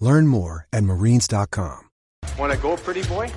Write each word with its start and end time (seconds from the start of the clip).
Learn 0.00 0.26
more 0.26 0.66
at 0.72 0.84
marines.com. 0.84 1.88
Want 2.38 2.52
to 2.52 2.58
go, 2.58 2.76
pretty 2.76 3.02
boy? 3.02 3.30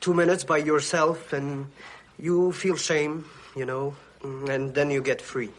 Two 0.00 0.14
minutes 0.14 0.44
by 0.44 0.56
yourself 0.56 1.34
and 1.34 1.66
you 2.18 2.52
feel 2.52 2.76
shame, 2.76 3.26
you 3.54 3.66
know, 3.66 3.94
and 4.22 4.74
then 4.74 4.90
you 4.90 5.02
get 5.02 5.20
free. 5.20 5.50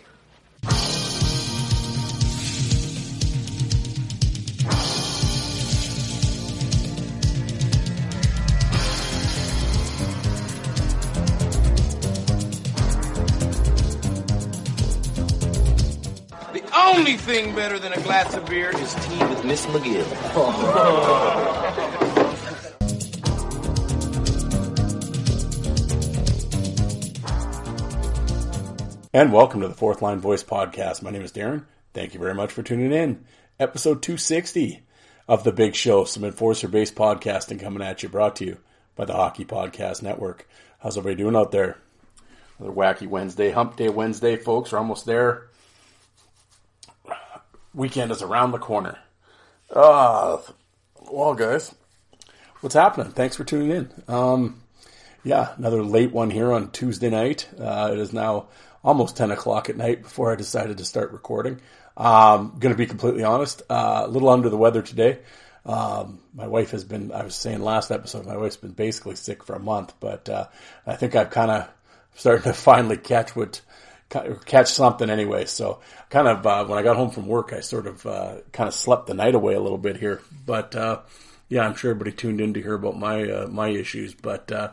Thing 17.31 17.55
better 17.55 17.79
than 17.79 17.93
a 17.93 18.01
glass 18.01 18.33
of 18.33 18.45
beer 18.47 18.77
is 18.77 18.93
tea 18.93 19.23
with 19.23 19.45
Miss 19.45 19.65
McGill. 19.67 20.03
And 29.13 29.33
welcome 29.33 29.59
to 29.59 29.67
the 29.67 29.73
Fourth 29.73 30.01
Line 30.01 30.21
Voice 30.21 30.41
Podcast. 30.41 31.01
My 31.01 31.09
name 31.09 31.21
is 31.21 31.33
Darren. 31.33 31.65
Thank 31.93 32.13
you 32.13 32.19
very 32.21 32.33
much 32.33 32.53
for 32.53 32.63
tuning 32.63 32.93
in. 32.93 33.25
Episode 33.59 34.01
260 34.01 34.83
of 35.27 35.43
The 35.43 35.51
Big 35.51 35.75
Show, 35.75 36.05
some 36.05 36.23
enforcer 36.23 36.69
based 36.69 36.95
podcasting 36.95 37.59
coming 37.59 37.83
at 37.83 38.03
you, 38.03 38.09
brought 38.09 38.37
to 38.37 38.45
you 38.45 38.57
by 38.95 39.03
the 39.03 39.13
Hockey 39.13 39.43
Podcast 39.43 40.01
Network. 40.01 40.47
How's 40.79 40.97
everybody 40.97 41.23
doing 41.23 41.35
out 41.35 41.51
there? 41.51 41.77
Another 42.57 42.73
wacky 42.73 43.05
Wednesday, 43.05 43.51
hump 43.51 43.75
day 43.75 43.89
Wednesday, 43.89 44.37
folks. 44.37 44.71
We're 44.71 44.77
almost 44.77 45.05
there. 45.05 45.49
Weekend 47.73 48.11
is 48.11 48.21
around 48.21 48.51
the 48.51 48.57
corner. 48.59 48.97
Uh, 49.69 50.37
well, 51.09 51.33
guys, 51.33 51.73
what's 52.59 52.75
happening? 52.75 53.13
Thanks 53.13 53.37
for 53.37 53.45
tuning 53.45 53.71
in. 53.71 54.03
Um, 54.07 54.61
yeah, 55.23 55.53
another 55.57 55.81
late 55.83 56.11
one 56.11 56.29
here 56.29 56.51
on 56.51 56.71
Tuesday 56.71 57.09
night. 57.09 57.47
Uh, 57.57 57.91
it 57.93 57.99
is 57.99 58.11
now 58.11 58.47
almost 58.83 59.15
10 59.15 59.31
o'clock 59.31 59.69
at 59.69 59.77
night 59.77 60.03
before 60.03 60.33
I 60.33 60.35
decided 60.35 60.79
to 60.79 60.85
start 60.85 61.11
recording. 61.11 61.61
Um, 61.95 62.57
going 62.59 62.73
to 62.73 62.77
be 62.77 62.87
completely 62.87 63.23
honest, 63.23 63.61
uh, 63.69 64.03
a 64.05 64.07
little 64.07 64.29
under 64.29 64.49
the 64.49 64.57
weather 64.57 64.81
today. 64.81 65.19
Um, 65.65 66.19
my 66.33 66.47
wife 66.47 66.71
has 66.71 66.83
been, 66.83 67.11
I 67.11 67.23
was 67.23 67.35
saying 67.35 67.61
last 67.61 67.91
episode, 67.91 68.25
my 68.25 68.35
wife's 68.35 68.57
been 68.57 68.71
basically 68.71 69.15
sick 69.15 69.43
for 69.43 69.53
a 69.53 69.59
month, 69.59 69.93
but, 69.99 70.27
uh, 70.27 70.47
I 70.87 70.95
think 70.95 71.15
I've 71.15 71.29
kind 71.29 71.51
of 71.51 71.69
starting 72.15 72.43
to 72.43 72.53
finally 72.53 72.97
catch 72.97 73.35
what, 73.35 73.61
catch 74.45 74.71
something 74.71 75.09
anyway. 75.09 75.45
So 75.45 75.79
kind 76.09 76.27
of, 76.27 76.45
uh, 76.45 76.65
when 76.65 76.77
I 76.77 76.83
got 76.83 76.97
home 76.97 77.11
from 77.11 77.27
work, 77.27 77.53
I 77.53 77.61
sort 77.61 77.87
of, 77.87 78.05
uh, 78.05 78.35
kind 78.51 78.67
of 78.67 78.73
slept 78.73 79.07
the 79.07 79.13
night 79.13 79.35
away 79.35 79.53
a 79.53 79.59
little 79.59 79.77
bit 79.77 79.97
here, 79.97 80.21
but, 80.45 80.75
uh, 80.75 80.99
yeah, 81.49 81.65
I'm 81.65 81.75
sure 81.75 81.91
everybody 81.91 82.15
tuned 82.15 82.41
in 82.41 82.53
to 82.53 82.61
hear 82.61 82.73
about 82.73 82.97
my, 82.97 83.29
uh, 83.29 83.47
my 83.47 83.69
issues, 83.69 84.13
but, 84.13 84.51
uh, 84.51 84.71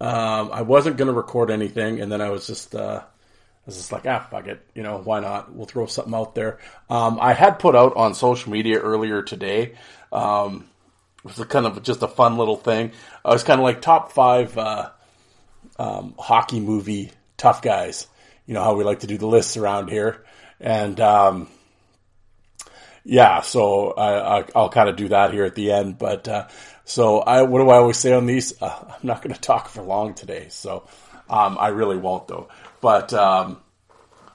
um, 0.00 0.50
I 0.52 0.62
wasn't 0.62 0.96
going 0.96 1.08
to 1.08 1.14
record 1.14 1.50
anything 1.50 2.00
and 2.00 2.10
then 2.10 2.20
I 2.20 2.30
was 2.30 2.46
just, 2.46 2.74
uh, 2.74 3.02
I 3.02 3.66
was 3.66 3.76
just 3.76 3.92
like, 3.92 4.06
ah, 4.06 4.26
fuck 4.30 4.46
it. 4.46 4.60
You 4.74 4.82
know, 4.82 4.98
why 4.98 5.20
not? 5.20 5.54
We'll 5.54 5.66
throw 5.66 5.86
something 5.86 6.14
out 6.14 6.34
there. 6.34 6.58
Um, 6.88 7.18
I 7.20 7.34
had 7.34 7.58
put 7.58 7.76
out 7.76 7.96
on 7.96 8.14
social 8.14 8.50
media 8.50 8.80
earlier 8.80 9.22
today. 9.22 9.76
Um, 10.10 10.66
it 11.18 11.36
was 11.36 11.46
kind 11.48 11.66
of 11.66 11.82
just 11.82 12.02
a 12.02 12.08
fun 12.08 12.38
little 12.38 12.56
thing. 12.56 12.92
I 13.24 13.30
was 13.30 13.44
kind 13.44 13.60
of 13.60 13.64
like 13.64 13.82
top 13.82 14.12
five, 14.12 14.56
um, 15.78 16.14
hockey 16.18 16.60
movie 16.60 17.12
tough 17.36 17.62
guys. 17.62 18.06
You 18.48 18.54
know 18.54 18.64
how 18.64 18.74
we 18.74 18.82
like 18.82 19.00
to 19.00 19.06
do 19.06 19.18
the 19.18 19.26
lists 19.26 19.58
around 19.58 19.90
here. 19.90 20.24
And, 20.58 20.98
um, 21.00 21.48
yeah, 23.04 23.42
so 23.42 23.92
I, 23.92 24.44
will 24.54 24.70
kind 24.70 24.88
of 24.88 24.96
do 24.96 25.08
that 25.08 25.34
here 25.34 25.44
at 25.44 25.54
the 25.54 25.70
end. 25.70 25.98
But, 25.98 26.26
uh, 26.26 26.48
so 26.86 27.18
I, 27.18 27.42
what 27.42 27.58
do 27.58 27.68
I 27.68 27.76
always 27.76 27.98
say 27.98 28.14
on 28.14 28.24
these? 28.24 28.60
Uh, 28.60 28.74
I'm 28.88 29.06
not 29.06 29.20
going 29.20 29.34
to 29.34 29.40
talk 29.40 29.68
for 29.68 29.82
long 29.82 30.14
today. 30.14 30.46
So, 30.48 30.88
um, 31.28 31.58
I 31.60 31.68
really 31.68 31.98
won't 31.98 32.26
though. 32.26 32.48
But, 32.80 33.12
um, 33.12 33.60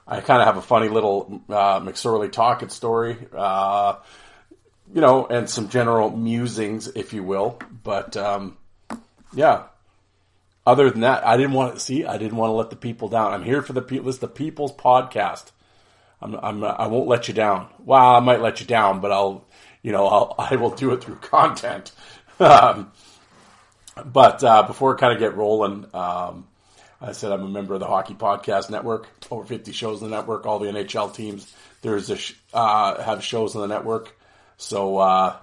I 0.06 0.20
kind 0.20 0.40
of 0.40 0.46
have 0.46 0.58
a 0.58 0.62
funny 0.62 0.88
little, 0.88 1.42
uh, 1.48 1.80
McSorley 1.80 2.30
Tocchet 2.30 2.70
story, 2.70 3.18
uh, 3.36 3.96
you 4.94 5.00
know, 5.00 5.26
and 5.26 5.50
some 5.50 5.70
general 5.70 6.16
musings, 6.16 6.86
if 6.86 7.12
you 7.14 7.24
will. 7.24 7.58
But, 7.82 8.16
um, 8.16 8.58
yeah, 9.34 9.64
other 10.66 10.90
than 10.90 11.00
that, 11.02 11.26
I 11.26 11.36
didn't 11.36 11.52
want 11.52 11.74
to 11.74 11.80
see. 11.80 12.04
I 12.04 12.18
didn't 12.18 12.36
want 12.36 12.50
to 12.50 12.54
let 12.54 12.70
the 12.70 12.76
people 12.76 13.08
down. 13.08 13.32
I'm 13.32 13.44
here 13.44 13.62
for 13.62 13.72
the 13.72 13.82
people. 13.82 14.06
This 14.06 14.16
is 14.16 14.20
the 14.20 14.28
people's 14.28 14.72
podcast. 14.72 15.52
I'm, 16.20 16.34
I'm, 16.36 16.64
I 16.64 16.86
won't 16.86 17.08
let 17.08 17.28
you 17.28 17.34
down. 17.34 17.68
Well, 17.84 18.00
I 18.00 18.20
might 18.20 18.40
let 18.40 18.60
you 18.60 18.66
down, 18.66 19.00
but 19.00 19.12
I'll, 19.12 19.44
you 19.82 19.92
know, 19.92 20.06
I'll, 20.06 20.34
I 20.50 20.56
will 20.56 20.70
do 20.70 20.92
it 20.92 21.02
through 21.02 21.16
content. 21.16 21.92
um, 22.40 22.92
but 24.04 24.42
uh, 24.42 24.62
before 24.64 24.96
I 24.96 24.98
kind 24.98 25.12
of 25.12 25.18
get 25.18 25.36
rolling, 25.36 25.86
um, 25.94 26.46
I 27.00 27.12
said 27.12 27.30
I'm 27.30 27.42
a 27.42 27.48
member 27.48 27.74
of 27.74 27.80
the 27.80 27.86
Hockey 27.86 28.14
Podcast 28.14 28.70
Network. 28.70 29.08
Over 29.30 29.44
50 29.44 29.72
shows 29.72 30.02
in 30.02 30.10
the 30.10 30.16
network. 30.16 30.46
All 30.46 30.58
the 30.58 30.70
NHL 30.70 31.14
teams 31.14 31.52
there's 31.84 32.08
a 32.08 32.16
sh- 32.16 32.34
uh, 32.54 33.00
have 33.02 33.22
shows 33.22 33.54
on 33.54 33.60
the 33.60 33.68
network. 33.68 34.16
So 34.56 34.96
uh, 34.96 35.36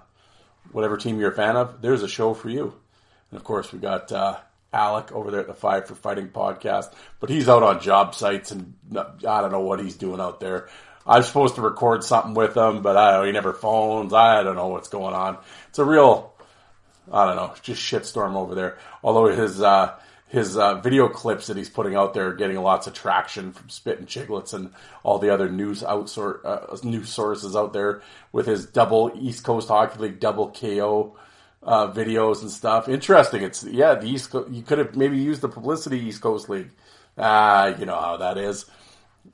whatever 0.72 0.96
team 0.96 1.20
you're 1.20 1.30
a 1.30 1.34
fan 1.34 1.56
of, 1.56 1.80
there's 1.80 2.02
a 2.02 2.08
show 2.08 2.34
for 2.34 2.50
you. 2.50 2.74
And 3.30 3.38
of 3.38 3.44
course, 3.44 3.72
we 3.72 3.78
got 3.78 4.10
uh, 4.10 4.38
Alec 4.72 5.12
over 5.12 5.30
there 5.30 5.40
at 5.40 5.46
the 5.46 5.54
Five 5.54 5.86
for 5.86 5.94
Fighting 5.94 6.28
podcast, 6.28 6.92
but 7.20 7.30
he's 7.30 7.48
out 7.48 7.62
on 7.62 7.80
job 7.80 8.14
sites 8.14 8.50
and 8.50 8.74
I 8.96 9.40
don't 9.40 9.52
know 9.52 9.60
what 9.60 9.80
he's 9.80 9.96
doing 9.96 10.20
out 10.20 10.40
there. 10.40 10.68
I'm 11.06 11.22
supposed 11.22 11.56
to 11.56 11.62
record 11.62 12.04
something 12.04 12.34
with 12.34 12.56
him, 12.56 12.82
but 12.82 12.96
I 12.96 13.12
don't 13.16 13.26
he 13.26 13.32
never 13.32 13.52
phones. 13.52 14.12
I 14.12 14.42
don't 14.42 14.56
know 14.56 14.68
what's 14.68 14.88
going 14.88 15.14
on. 15.14 15.38
It's 15.68 15.78
a 15.78 15.84
real, 15.84 16.32
I 17.12 17.26
don't 17.26 17.36
know, 17.36 17.54
just 17.62 17.82
shitstorm 17.82 18.34
over 18.34 18.54
there. 18.54 18.78
Although 19.02 19.34
his, 19.34 19.60
uh, 19.60 19.94
his 20.32 20.56
uh, 20.56 20.76
video 20.76 21.08
clips 21.08 21.48
that 21.48 21.58
he's 21.58 21.68
putting 21.68 21.94
out 21.94 22.14
there 22.14 22.28
are 22.28 22.34
getting 22.34 22.56
lots 22.56 22.86
of 22.86 22.94
traction 22.94 23.52
from 23.52 23.68
Spittin' 23.68 24.06
Chiclets 24.06 24.54
and 24.54 24.72
all 25.02 25.18
the 25.18 25.28
other 25.28 25.50
news 25.50 25.82
outsor- 25.82 26.40
uh, 26.42 26.74
news 26.82 27.10
sources 27.10 27.54
out 27.54 27.74
there 27.74 28.00
with 28.32 28.46
his 28.46 28.64
double 28.64 29.12
East 29.14 29.44
Coast 29.44 29.68
Hockey 29.68 29.98
League 29.98 30.20
double 30.20 30.50
KO 30.50 31.16
uh, 31.62 31.92
videos 31.92 32.42
and 32.42 32.50
stuff. 32.50 32.88
Interesting. 32.88 33.42
It's 33.42 33.64
yeah, 33.64 33.94
the 33.94 34.06
East 34.06 34.30
Co- 34.30 34.46
you 34.48 34.62
could 34.62 34.78
have 34.78 34.96
maybe 34.96 35.18
used 35.18 35.40
the 35.40 35.48
publicity 35.48 36.00
East 36.00 36.20
Coast 36.20 36.48
League. 36.48 36.70
Ah, 37.16 37.66
you 37.66 37.86
know 37.86 37.98
how 37.98 38.16
that 38.16 38.38
is. 38.38 38.66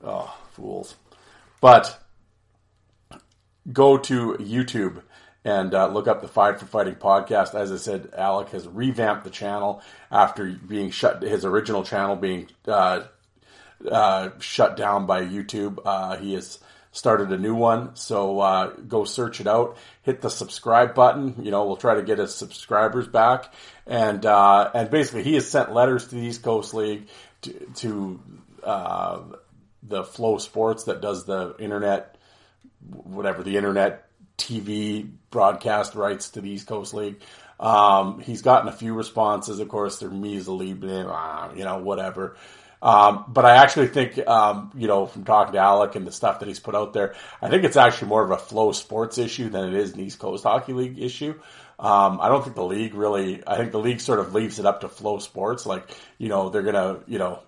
Oh, 0.03 0.35
fools. 0.51 0.95
But 1.61 1.99
go 3.71 3.97
to 3.97 4.33
YouTube 4.39 5.01
and 5.45 5.73
uh, 5.73 5.87
look 5.87 6.07
up 6.07 6.21
the 6.21 6.27
Five 6.27 6.59
for 6.59 6.65
Fighting 6.65 6.95
podcast. 6.95 7.55
As 7.55 7.71
I 7.71 7.77
said, 7.77 8.09
Alec 8.15 8.49
has 8.49 8.67
revamped 8.67 9.23
the 9.23 9.29
channel 9.29 9.81
after 10.11 10.45
being 10.45 10.91
shut, 10.91 11.21
his 11.21 11.45
original 11.45 11.83
channel 11.83 12.15
being 12.15 12.47
uh, 12.67 13.03
uh, 13.89 14.29
shut 14.39 14.75
down 14.75 15.05
by 15.05 15.23
YouTube. 15.23 15.79
Uh, 15.83 16.17
he 16.17 16.33
has 16.33 16.59
started 16.91 17.31
a 17.31 17.37
new 17.37 17.55
one, 17.55 17.95
so 17.95 18.39
uh, 18.39 18.67
go 18.67 19.03
search 19.05 19.39
it 19.41 19.47
out. 19.47 19.77
Hit 20.03 20.21
the 20.21 20.29
subscribe 20.29 20.95
button. 20.95 21.35
You 21.43 21.51
know, 21.51 21.65
we'll 21.65 21.77
try 21.77 21.95
to 21.95 22.03
get 22.03 22.17
his 22.17 22.33
subscribers 22.33 23.07
back, 23.07 23.53
and 23.85 24.25
uh, 24.25 24.71
and 24.73 24.89
basically 24.89 25.23
he 25.23 25.35
has 25.35 25.49
sent 25.49 25.73
letters 25.73 26.07
to 26.07 26.15
the 26.15 26.21
East 26.21 26.43
Coast 26.43 26.73
League 26.73 27.07
to, 27.41 27.53
to 27.75 28.19
the 29.83 30.03
FloSports 30.03 30.85
that 30.85 31.01
does 31.01 31.25
the 31.25 31.55
internet, 31.59 32.17
whatever 32.79 33.43
the 33.43 33.57
internet 33.57 34.07
TV 34.37 35.09
broadcast 35.29 35.95
rights 35.95 36.31
to 36.31 36.41
the 36.41 36.49
East 36.49 36.67
Coast 36.67 36.93
League. 36.93 37.21
Um, 37.59 38.21
he's 38.21 38.41
gotten 38.41 38.69
a 38.69 38.71
few 38.71 38.93
responses. 38.93 39.59
Of 39.59 39.67
course, 39.67 39.99
they're 39.99 40.09
measly, 40.09 40.69
you 40.69 40.75
know, 40.77 41.81
whatever. 41.83 42.37
Um, 42.81 43.25
but 43.27 43.45
I 43.45 43.57
actually 43.57 43.87
think, 43.87 44.25
um, 44.25 44.71
you 44.75 44.87
know, 44.87 45.05
from 45.05 45.25
talking 45.25 45.53
to 45.53 45.59
Alec 45.59 45.95
and 45.95 46.07
the 46.07 46.11
stuff 46.11 46.39
that 46.39 46.47
he's 46.47 46.59
put 46.59 46.75
out 46.75 46.93
there, 46.93 47.15
I 47.41 47.49
think 47.49 47.63
it's 47.63 47.75
actually 47.75 48.07
more 48.07 48.23
of 48.23 48.31
a 48.31 48.37
FloSports 48.37 49.17
issue 49.23 49.49
than 49.49 49.69
it 49.69 49.73
is 49.73 49.93
an 49.93 49.99
East 49.99 50.19
Coast 50.19 50.43
Hockey 50.43 50.73
League 50.73 50.99
issue. 50.99 51.39
Um, 51.77 52.19
I 52.21 52.29
don't 52.29 52.43
think 52.43 52.55
the 52.55 52.63
league 52.63 52.93
really, 52.93 53.43
I 53.45 53.57
think 53.57 53.71
the 53.71 53.79
league 53.79 54.01
sort 54.01 54.19
of 54.19 54.33
leaves 54.33 54.59
it 54.59 54.65
up 54.65 54.81
to 54.81 54.87
FloSports. 54.87 55.65
Like, 55.65 55.95
you 56.17 56.29
know, 56.29 56.49
they're 56.49 56.61
going 56.61 56.75
to, 56.75 56.99
you 57.05 57.19
know, 57.19 57.39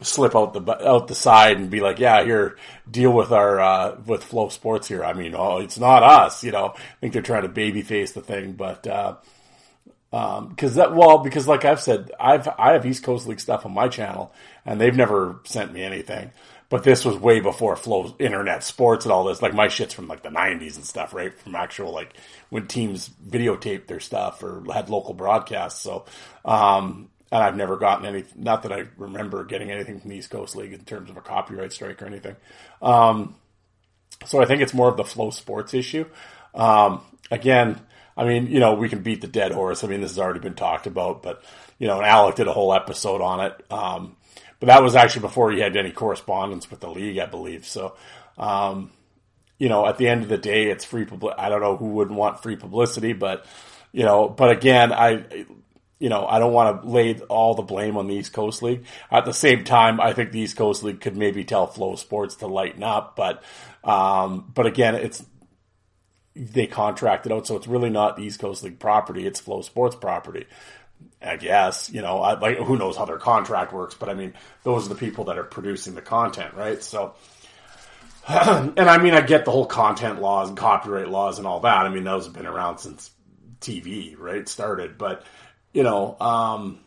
slip 0.00 0.36
out 0.36 0.52
the 0.52 0.88
out 0.88 1.08
the 1.08 1.14
side 1.14 1.56
and 1.56 1.70
be 1.70 1.80
like, 1.80 1.98
yeah, 1.98 2.22
here, 2.22 2.56
deal 2.90 3.12
with 3.12 3.32
our 3.32 3.60
uh, 3.60 3.96
with 4.04 4.28
FloSports 4.28 4.86
here. 4.86 5.04
I 5.04 5.12
mean, 5.12 5.34
oh, 5.36 5.58
it's 5.58 5.78
not 5.78 6.02
us, 6.02 6.44
you 6.44 6.52
know. 6.52 6.74
I 6.76 6.80
think 7.00 7.12
they're 7.12 7.22
trying 7.22 7.42
to 7.42 7.48
babyface 7.48 8.12
the 8.12 8.20
thing, 8.20 8.52
but 8.52 8.86
uh, 8.86 9.16
um, 10.16 10.48
because 10.48 10.76
that 10.76 10.94
well, 10.94 11.18
because 11.18 11.46
like 11.46 11.66
I've 11.66 11.80
said, 11.80 12.10
I've 12.18 12.48
I 12.48 12.72
have 12.72 12.86
East 12.86 13.02
Coast 13.02 13.26
League 13.26 13.38
stuff 13.38 13.66
on 13.66 13.74
my 13.74 13.88
channel, 13.88 14.32
and 14.64 14.80
they've 14.80 14.96
never 14.96 15.40
sent 15.44 15.74
me 15.74 15.82
anything. 15.82 16.30
But 16.70 16.84
this 16.84 17.04
was 17.04 17.18
way 17.18 17.40
before 17.40 17.76
Flow 17.76 18.16
Internet 18.18 18.64
Sports 18.64 19.04
and 19.04 19.12
all 19.12 19.24
this. 19.24 19.42
Like 19.42 19.52
my 19.52 19.68
shit's 19.68 19.92
from 19.92 20.08
like 20.08 20.22
the 20.22 20.30
'90s 20.30 20.76
and 20.76 20.86
stuff, 20.86 21.12
right? 21.12 21.38
From 21.38 21.54
actual 21.54 21.92
like 21.92 22.14
when 22.48 22.66
teams 22.66 23.10
videotaped 23.28 23.88
their 23.88 24.00
stuff 24.00 24.42
or 24.42 24.64
had 24.72 24.88
local 24.88 25.12
broadcasts. 25.12 25.82
So, 25.82 26.06
um, 26.46 27.10
and 27.30 27.42
I've 27.42 27.56
never 27.56 27.76
gotten 27.76 28.06
any, 28.06 28.24
not 28.34 28.62
that 28.62 28.72
I 28.72 28.84
remember 28.96 29.44
getting 29.44 29.70
anything 29.70 30.00
from 30.00 30.08
the 30.08 30.16
East 30.16 30.30
Coast 30.30 30.56
League 30.56 30.72
in 30.72 30.80
terms 30.86 31.10
of 31.10 31.18
a 31.18 31.20
copyright 31.20 31.74
strike 31.74 32.00
or 32.00 32.06
anything. 32.06 32.36
Um, 32.80 33.34
so 34.24 34.40
I 34.40 34.46
think 34.46 34.62
it's 34.62 34.72
more 34.72 34.88
of 34.88 34.96
the 34.96 35.02
FloSports 35.02 35.74
issue. 35.74 36.06
Um, 36.54 37.02
again, 37.30 37.80
I 38.16 38.24
mean, 38.24 38.46
you 38.46 38.60
know, 38.60 38.74
we 38.74 38.88
can 38.88 39.02
beat 39.02 39.20
the 39.20 39.26
dead 39.28 39.52
horse. 39.52 39.84
I 39.84 39.88
mean, 39.88 40.00
this 40.00 40.12
has 40.12 40.18
already 40.18 40.40
been 40.40 40.54
talked 40.54 40.86
about, 40.86 41.22
but, 41.22 41.42
you 41.78 41.86
know, 41.86 41.98
and 41.98 42.06
Alec 42.06 42.36
did 42.36 42.48
a 42.48 42.52
whole 42.52 42.72
episode 42.72 43.20
on 43.20 43.44
it. 43.44 43.62
Um, 43.70 44.16
but 44.58 44.68
that 44.68 44.82
was 44.82 44.96
actually 44.96 45.22
before 45.22 45.52
he 45.52 45.60
had 45.60 45.76
any 45.76 45.90
correspondence 45.90 46.70
with 46.70 46.80
the 46.80 46.88
league, 46.88 47.18
I 47.18 47.26
believe. 47.26 47.66
So, 47.66 47.94
um, 48.38 48.90
you 49.58 49.68
know, 49.68 49.86
at 49.86 49.98
the 49.98 50.08
end 50.08 50.22
of 50.22 50.28
the 50.28 50.38
day, 50.38 50.70
it's 50.70 50.84
free 50.84 51.04
publicity. 51.04 51.40
I 51.40 51.50
don't 51.50 51.60
know 51.60 51.76
who 51.76 51.88
wouldn't 51.88 52.16
want 52.16 52.42
free 52.42 52.56
publicity, 52.56 53.12
but, 53.12 53.44
you 53.92 54.04
know, 54.04 54.28
but 54.28 54.50
again, 54.50 54.92
I, 54.92 55.24
you 55.98 56.08
know, 56.08 56.26
I 56.26 56.38
don't 56.38 56.52
want 56.52 56.82
to 56.82 56.88
lay 56.88 57.18
all 57.28 57.54
the 57.54 57.62
blame 57.62 57.98
on 57.98 58.06
the 58.06 58.14
East 58.14 58.32
Coast 58.32 58.62
League. 58.62 58.84
At 59.10 59.26
the 59.26 59.32
same 59.32 59.64
time, 59.64 60.00
I 60.00 60.14
think 60.14 60.32
the 60.32 60.40
East 60.40 60.56
Coast 60.56 60.82
League 60.82 61.00
could 61.00 61.16
maybe 61.16 61.44
tell 61.44 61.68
FloSports 61.68 62.38
to 62.38 62.46
lighten 62.46 62.82
up, 62.82 63.14
but, 63.14 63.42
um, 63.84 64.50
but 64.54 64.66
again, 64.66 64.94
it's, 64.94 65.24
they 66.36 66.66
contracted 66.66 67.32
out, 67.32 67.46
so 67.46 67.56
it's 67.56 67.66
really 67.66 67.90
not 67.90 68.16
the 68.16 68.22
East 68.22 68.40
Coast 68.40 68.62
League 68.62 68.78
property, 68.78 69.26
it's 69.26 69.40
FloSports 69.40 69.98
property. 70.00 70.46
I 71.22 71.36
guess, 71.36 71.90
you 71.90 72.02
know, 72.02 72.20
I, 72.20 72.38
like, 72.38 72.58
who 72.58 72.76
knows 72.76 72.96
how 72.96 73.06
their 73.06 73.18
contract 73.18 73.72
works, 73.72 73.94
but 73.94 74.08
I 74.08 74.14
mean, 74.14 74.34
those 74.62 74.86
are 74.86 74.90
the 74.90 74.94
people 74.94 75.24
that 75.24 75.38
are 75.38 75.44
producing 75.44 75.94
the 75.94 76.02
content, 76.02 76.54
right? 76.54 76.82
So, 76.82 77.14
and 78.28 78.78
I 78.78 78.98
mean, 78.98 79.14
I 79.14 79.22
get 79.22 79.44
the 79.44 79.50
whole 79.50 79.66
content 79.66 80.20
laws 80.20 80.48
and 80.48 80.58
copyright 80.58 81.08
laws 81.08 81.38
and 81.38 81.46
all 81.46 81.60
that. 81.60 81.86
I 81.86 81.88
mean, 81.88 82.04
those 82.04 82.26
have 82.26 82.34
been 82.34 82.46
around 82.46 82.78
since 82.78 83.10
TV, 83.60 84.14
right? 84.18 84.48
Started, 84.48 84.98
but, 84.98 85.24
you 85.72 85.82
know, 85.82 86.16
um, 86.20 86.80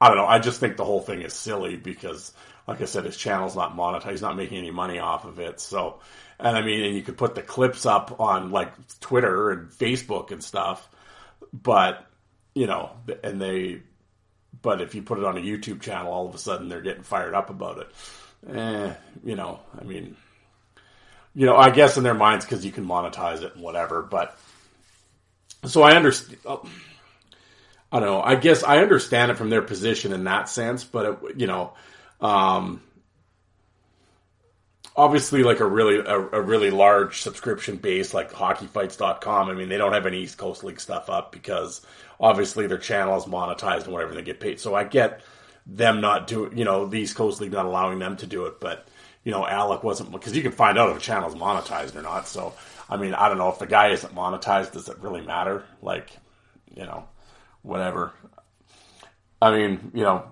I 0.00 0.08
don't 0.08 0.16
know. 0.16 0.26
I 0.26 0.38
just 0.38 0.60
think 0.60 0.76
the 0.76 0.84
whole 0.84 1.00
thing 1.00 1.22
is 1.22 1.34
silly 1.34 1.76
because, 1.76 2.32
like 2.66 2.80
I 2.80 2.86
said, 2.86 3.04
his 3.04 3.16
channel's 3.16 3.54
not 3.54 3.76
monetized. 3.76 4.12
He's 4.12 4.22
not 4.22 4.36
making 4.36 4.58
any 4.58 4.70
money 4.70 4.98
off 4.98 5.24
of 5.24 5.38
it. 5.38 5.60
So, 5.60 6.00
and 6.38 6.56
I 6.56 6.62
mean, 6.62 6.82
and 6.82 6.94
you 6.94 7.02
could 7.02 7.18
put 7.18 7.34
the 7.34 7.42
clips 7.42 7.84
up 7.84 8.18
on 8.18 8.50
like 8.50 8.72
Twitter 9.00 9.50
and 9.50 9.70
Facebook 9.70 10.30
and 10.30 10.42
stuff, 10.42 10.88
but, 11.52 12.06
you 12.54 12.66
know, 12.66 12.92
and 13.22 13.40
they, 13.40 13.82
but 14.62 14.80
if 14.80 14.94
you 14.94 15.02
put 15.02 15.18
it 15.18 15.24
on 15.24 15.36
a 15.36 15.40
YouTube 15.40 15.82
channel, 15.82 16.12
all 16.12 16.28
of 16.28 16.34
a 16.34 16.38
sudden 16.38 16.68
they're 16.68 16.80
getting 16.80 17.02
fired 17.02 17.34
up 17.34 17.50
about 17.50 17.78
it. 17.78 17.88
Eh, 18.56 18.94
you 19.22 19.36
know, 19.36 19.60
I 19.78 19.84
mean, 19.84 20.16
you 21.34 21.44
know, 21.44 21.56
I 21.56 21.70
guess 21.70 21.98
in 21.98 22.04
their 22.04 22.14
minds 22.14 22.46
because 22.46 22.64
you 22.64 22.72
can 22.72 22.86
monetize 22.86 23.42
it 23.42 23.54
and 23.54 23.62
whatever, 23.62 24.02
but 24.02 24.38
so 25.66 25.82
I 25.82 25.94
understand. 25.94 26.38
Oh, 26.46 26.66
I 27.92 27.98
don't 27.98 28.08
know. 28.08 28.22
I 28.22 28.36
guess 28.36 28.62
I 28.62 28.78
understand 28.78 29.30
it 29.30 29.36
from 29.36 29.50
their 29.50 29.62
position 29.62 30.12
in 30.12 30.24
that 30.24 30.48
sense, 30.48 30.84
but 30.84 31.06
it, 31.06 31.38
you 31.40 31.46
know, 31.46 31.72
um, 32.20 32.80
obviously 34.96 35.42
like 35.42 35.60
a 35.60 35.66
really 35.66 35.98
a, 35.98 36.18
a, 36.18 36.40
really 36.40 36.70
large 36.70 37.22
subscription 37.22 37.76
base 37.76 38.12
like 38.12 38.32
hockeyfights.com 38.32 39.48
i 39.48 39.54
mean 39.54 39.68
they 39.68 39.78
don't 39.78 39.92
have 39.92 40.06
any 40.06 40.22
east 40.22 40.36
coast 40.36 40.64
league 40.64 40.80
stuff 40.80 41.08
up 41.08 41.32
because 41.32 41.80
obviously 42.18 42.66
their 42.66 42.78
channel 42.78 43.16
is 43.16 43.24
monetized 43.24 43.84
and 43.84 43.92
whatever 43.92 44.14
they 44.14 44.22
get 44.22 44.40
paid. 44.40 44.60
So 44.60 44.74
i 44.74 44.84
get 44.84 45.22
them 45.66 46.00
not 46.00 46.26
doing 46.26 46.56
you 46.58 46.64
know 46.64 46.86
the 46.86 47.00
east 47.00 47.16
coast 47.16 47.40
league 47.40 47.52
not 47.52 47.66
allowing 47.66 47.98
them 47.98 48.16
to 48.16 48.26
do 48.26 48.46
it 48.46 48.60
but 48.60 48.88
you 49.24 49.30
know 49.30 49.46
alec 49.46 49.84
wasn't 49.84 50.10
because 50.10 50.36
you 50.36 50.42
can 50.42 50.52
find 50.52 50.78
out 50.78 50.90
if 50.90 50.96
a 50.96 51.00
channel 51.00 51.28
is 51.28 51.34
monetized 51.34 51.94
or 51.94 52.02
not. 52.02 52.26
So 52.26 52.54
i 52.88 52.96
mean 52.96 53.14
i 53.14 53.28
don't 53.28 53.38
know 53.38 53.50
if 53.50 53.58
the 53.58 53.66
guy 53.66 53.88
isn't 53.88 54.14
monetized 54.14 54.72
does 54.72 54.88
it 54.88 54.98
really 54.98 55.22
matter? 55.24 55.64
Like 55.82 56.10
you 56.74 56.84
know 56.84 57.06
whatever. 57.62 58.12
I 59.40 59.56
mean, 59.56 59.92
you 59.94 60.02
know, 60.02 60.30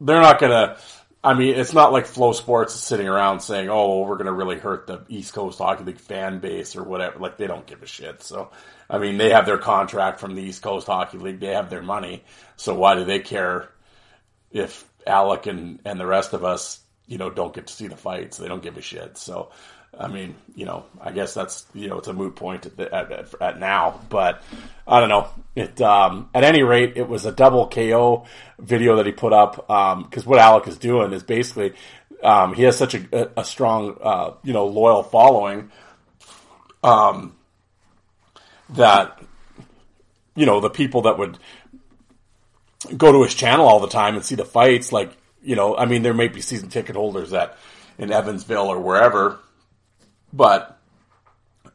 they're 0.00 0.20
not 0.20 0.40
gonna. 0.40 0.76
I 1.24 1.34
mean, 1.34 1.54
it's 1.54 1.72
not 1.72 1.92
like 1.92 2.06
FloSports 2.06 2.68
is 2.68 2.80
sitting 2.80 3.06
around 3.06 3.40
saying, 3.40 3.68
"Oh, 3.68 3.88
well, 3.88 4.06
we're 4.06 4.16
gonna 4.16 4.32
really 4.32 4.58
hurt 4.58 4.86
the 4.86 5.04
East 5.08 5.32
Coast 5.32 5.58
Hockey 5.58 5.84
League 5.84 6.00
fan 6.00 6.40
base 6.40 6.74
or 6.74 6.82
whatever." 6.82 7.18
Like 7.18 7.36
they 7.36 7.46
don't 7.46 7.66
give 7.66 7.82
a 7.82 7.86
shit. 7.86 8.22
So, 8.22 8.50
I 8.90 8.98
mean, 8.98 9.18
they 9.18 9.30
have 9.30 9.46
their 9.46 9.58
contract 9.58 10.18
from 10.18 10.34
the 10.34 10.42
East 10.42 10.62
Coast 10.62 10.88
Hockey 10.88 11.18
League. 11.18 11.40
They 11.40 11.54
have 11.54 11.70
their 11.70 11.82
money. 11.82 12.24
So 12.56 12.74
why 12.74 12.96
do 12.96 13.04
they 13.04 13.20
care 13.20 13.70
if 14.50 14.84
Alec 15.06 15.46
and 15.46 15.78
and 15.84 16.00
the 16.00 16.06
rest 16.06 16.32
of 16.32 16.44
us, 16.44 16.80
you 17.06 17.18
know, 17.18 17.30
don't 17.30 17.54
get 17.54 17.68
to 17.68 17.72
see 17.72 17.86
the 17.86 17.96
fights? 17.96 18.36
They 18.36 18.48
don't 18.48 18.62
give 18.62 18.76
a 18.76 18.82
shit. 18.82 19.16
So, 19.16 19.52
I 19.98 20.08
mean, 20.08 20.34
you 20.54 20.64
know, 20.64 20.84
I 21.00 21.12
guess 21.12 21.34
that's 21.34 21.66
you 21.74 21.88
know 21.88 21.98
it's 21.98 22.08
a 22.08 22.12
moot 22.12 22.34
point 22.34 22.66
at, 22.66 22.80
at, 22.80 23.12
at, 23.12 23.34
at, 23.40 23.60
now, 23.60 24.00
but 24.08 24.42
I 24.86 25.00
don't 25.00 25.10
know. 25.10 25.28
It 25.54 25.80
um, 25.82 26.30
at 26.34 26.44
any 26.44 26.62
rate, 26.62 26.94
it 26.96 27.08
was 27.08 27.26
a 27.26 27.32
double 27.32 27.68
KO 27.68 28.26
video 28.58 28.96
that 28.96 29.06
he 29.06 29.12
put 29.12 29.32
up 29.32 29.56
because 29.56 30.24
um, 30.24 30.30
what 30.30 30.38
Alec 30.38 30.66
is 30.66 30.78
doing 30.78 31.12
is 31.12 31.22
basically 31.22 31.74
um, 32.22 32.54
he 32.54 32.62
has 32.62 32.76
such 32.76 32.94
a, 32.94 33.30
a 33.38 33.44
strong 33.44 33.98
uh, 34.02 34.32
you 34.42 34.54
know 34.54 34.66
loyal 34.66 35.02
following 35.02 35.70
um, 36.82 37.34
that 38.70 39.22
you 40.34 40.46
know 40.46 40.60
the 40.60 40.70
people 40.70 41.02
that 41.02 41.18
would 41.18 41.38
go 42.96 43.12
to 43.12 43.22
his 43.22 43.34
channel 43.34 43.66
all 43.66 43.80
the 43.80 43.88
time 43.88 44.14
and 44.16 44.24
see 44.24 44.34
the 44.34 44.44
fights, 44.44 44.90
like 44.90 45.12
you 45.42 45.56
know, 45.56 45.76
I 45.76 45.86
mean, 45.86 46.02
there 46.02 46.14
may 46.14 46.28
be 46.28 46.40
season 46.40 46.68
ticket 46.68 46.96
holders 46.96 47.30
that 47.30 47.58
in 47.98 48.12
Evansville 48.12 48.68
or 48.68 48.80
wherever 48.80 49.38
but 50.32 50.78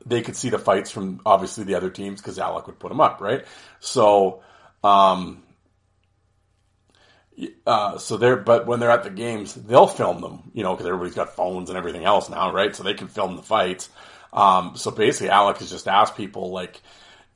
they 0.06 0.22
could 0.22 0.36
see 0.36 0.50
the 0.50 0.60
fights 0.60 0.92
from 0.92 1.22
obviously 1.26 1.64
the 1.64 1.76
other 1.76 1.90
teams 1.90 2.22
because 2.22 2.40
Alec 2.40 2.68
would 2.68 2.80
put 2.80 2.90
them 2.90 3.02
up, 3.02 3.20
right? 3.22 3.46
So, 3.80 4.42
um, 4.84 5.44
uh, 7.66 7.98
so 7.98 8.18
they're, 8.18 8.38
but 8.38 8.66
when 8.66 8.80
they're 8.80 8.92
at 8.92 9.04
the 9.04 9.10
games, 9.10 9.54
they'll 9.54 9.88
film 9.88 10.22
them, 10.22 10.52
you 10.54 10.64
know, 10.64 10.74
because 10.74 10.88
everybody's 10.88 11.16
got 11.16 11.36
phones 11.36 11.70
and 11.70 11.78
everything 11.78 12.06
else 12.06 12.30
now, 12.30 12.52
right? 12.52 12.76
So 12.76 12.84
they 12.84 12.94
can 12.94 13.08
film 13.08 13.36
the 13.36 13.44
fights. 13.44 13.90
Um, 14.34 14.74
so 14.76 14.92
basically, 14.92 15.30
Alec 15.30 15.58
has 15.58 15.70
just 15.70 15.88
asked 15.88 16.16
people, 16.16 16.52
like, 16.52 16.82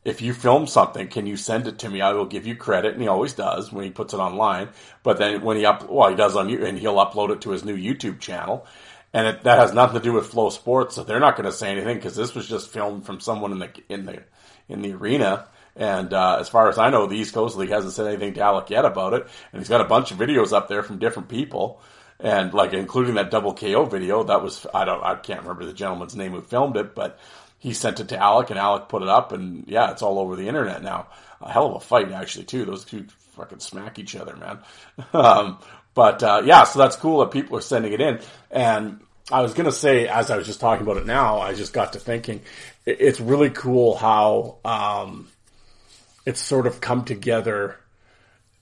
if 0.04 0.22
you 0.22 0.34
film 0.34 0.66
something, 0.66 1.08
can 1.08 1.28
you 1.28 1.38
send 1.38 1.68
it 1.68 1.80
to 1.80 1.90
me? 1.90 2.02
I 2.02 2.14
will 2.14 2.26
give 2.26 2.48
you 2.48 2.56
credit, 2.56 2.94
and 2.94 3.02
he 3.02 3.08
always 3.08 3.34
does 3.34 3.72
when 3.72 3.84
he 3.84 3.92
puts 3.92 4.16
it 4.16 4.18
online. 4.18 4.70
But 5.04 5.20
then 5.20 5.42
when 5.42 5.58
he 5.58 5.66
up, 5.66 5.88
well, 5.88 6.10
he 6.10 6.16
does 6.16 6.36
on 6.36 6.50
you, 6.50 6.66
and 6.66 6.78
he'll 6.78 6.96
upload 6.96 7.30
it 7.30 7.42
to 7.42 7.52
his 7.52 7.64
new 7.64 7.78
YouTube 7.78 8.20
channel, 8.20 8.66
and 9.14 9.28
it, 9.28 9.44
that 9.44 9.60
has 9.60 9.74
nothing 9.74 10.00
to 10.00 10.04
do 10.04 10.14
with 10.14 10.32
FloSports, 10.32 10.94
so 10.94 11.04
they're 11.04 11.20
not 11.20 11.36
going 11.36 11.46
to 11.46 11.52
say 11.52 11.72
anything 11.72 11.98
because 11.98 12.16
this 12.16 12.34
was 12.34 12.48
just 12.48 12.70
filmed 12.70 13.06
from 13.06 13.20
someone 13.20 13.52
in 13.52 13.60
the 13.60 13.70
in 13.90 14.06
the 14.06 14.24
in 14.70 14.82
the 14.82 14.94
arena. 14.94 15.48
And 15.76 16.14
uh, 16.14 16.38
as 16.40 16.50
far 16.50 16.68
as 16.68 16.78
I 16.78 16.90
know, 16.90 17.08
the 17.08 17.16
East 17.16 17.34
Coast 17.34 17.56
League 17.56 17.70
hasn't 17.70 17.94
said 17.94 18.08
anything 18.08 18.34
to 18.34 18.42
Alec 18.42 18.70
yet 18.70 18.86
about 18.86 19.14
it, 19.14 19.28
and 19.52 19.62
he's 19.62 19.70
got 19.70 19.82
a 19.82 19.86
bunch 19.86 20.12
of 20.12 20.18
videos 20.18 20.52
up 20.52 20.68
there 20.68 20.84
from 20.84 21.00
different 21.00 21.30
people, 21.30 21.82
and 22.20 22.54
like 22.54 22.74
including 22.74 23.16
that 23.16 23.32
double 23.32 23.54
KO 23.54 23.86
video. 23.86 24.24
That 24.24 24.44
was 24.44 24.66
I 24.74 24.86
don't 24.86 25.04
I 25.04 25.16
can't 25.16 25.42
remember 25.42 25.66
the 25.66 25.74
gentleman's 25.74 26.16
name 26.16 26.32
who 26.32 26.42
filmed 26.42 26.78
it, 26.78 26.94
but 26.96 27.20
he 27.62 27.74
sent 27.74 28.00
it 28.00 28.10
to 28.10 28.18
Alec, 28.18 28.50
and 28.50 28.58
Alec 28.58 28.90
put 28.90 29.04
it 29.04 29.08
up, 29.08 29.32
and 29.32 29.66
yeah, 29.68 29.92
it's 29.92 30.02
all 30.02 30.20
over 30.20 30.36
the 30.36 30.48
internet 30.48 30.82
now. 30.82 31.08
A 31.42 31.52
hell 31.52 31.68
of 31.68 31.76
a 31.76 31.80
fight, 31.80 32.12
actually, 32.12 32.46
too. 32.46 32.66
Those 32.66 32.86
two 32.86 33.06
fucking 33.34 33.60
smack 33.60 34.00
each 34.00 34.16
other, 34.16 34.36
man. 34.36 34.60
um, 35.14 35.60
but 35.94 36.24
uh, 36.24 36.42
yeah, 36.46 36.64
so 36.64 36.80
that's 36.80 36.96
cool 36.96 37.20
that 37.20 37.32
people 37.32 37.58
are 37.58 37.62
sending 37.62 37.94
it 37.94 38.02
in. 38.02 38.20
And 38.50 39.02
I 39.32 39.42
was 39.42 39.54
gonna 39.54 39.72
say, 39.72 40.08
as 40.08 40.32
I 40.32 40.38
was 40.38 40.48
just 40.48 40.60
talking 40.60 40.86
about 40.86 40.98
it 40.98 41.06
now, 41.06 41.40
I 41.40 41.54
just 41.54 41.74
got 41.74 41.94
to 41.94 42.00
thinking, 42.00 42.42
it's 42.86 43.20
really 43.20 43.50
cool 43.50 43.96
how 43.96 44.58
um, 44.66 45.28
it's 46.26 46.42
sort 46.42 46.68
of 46.68 46.82
come 46.82 47.06
together 47.06 47.78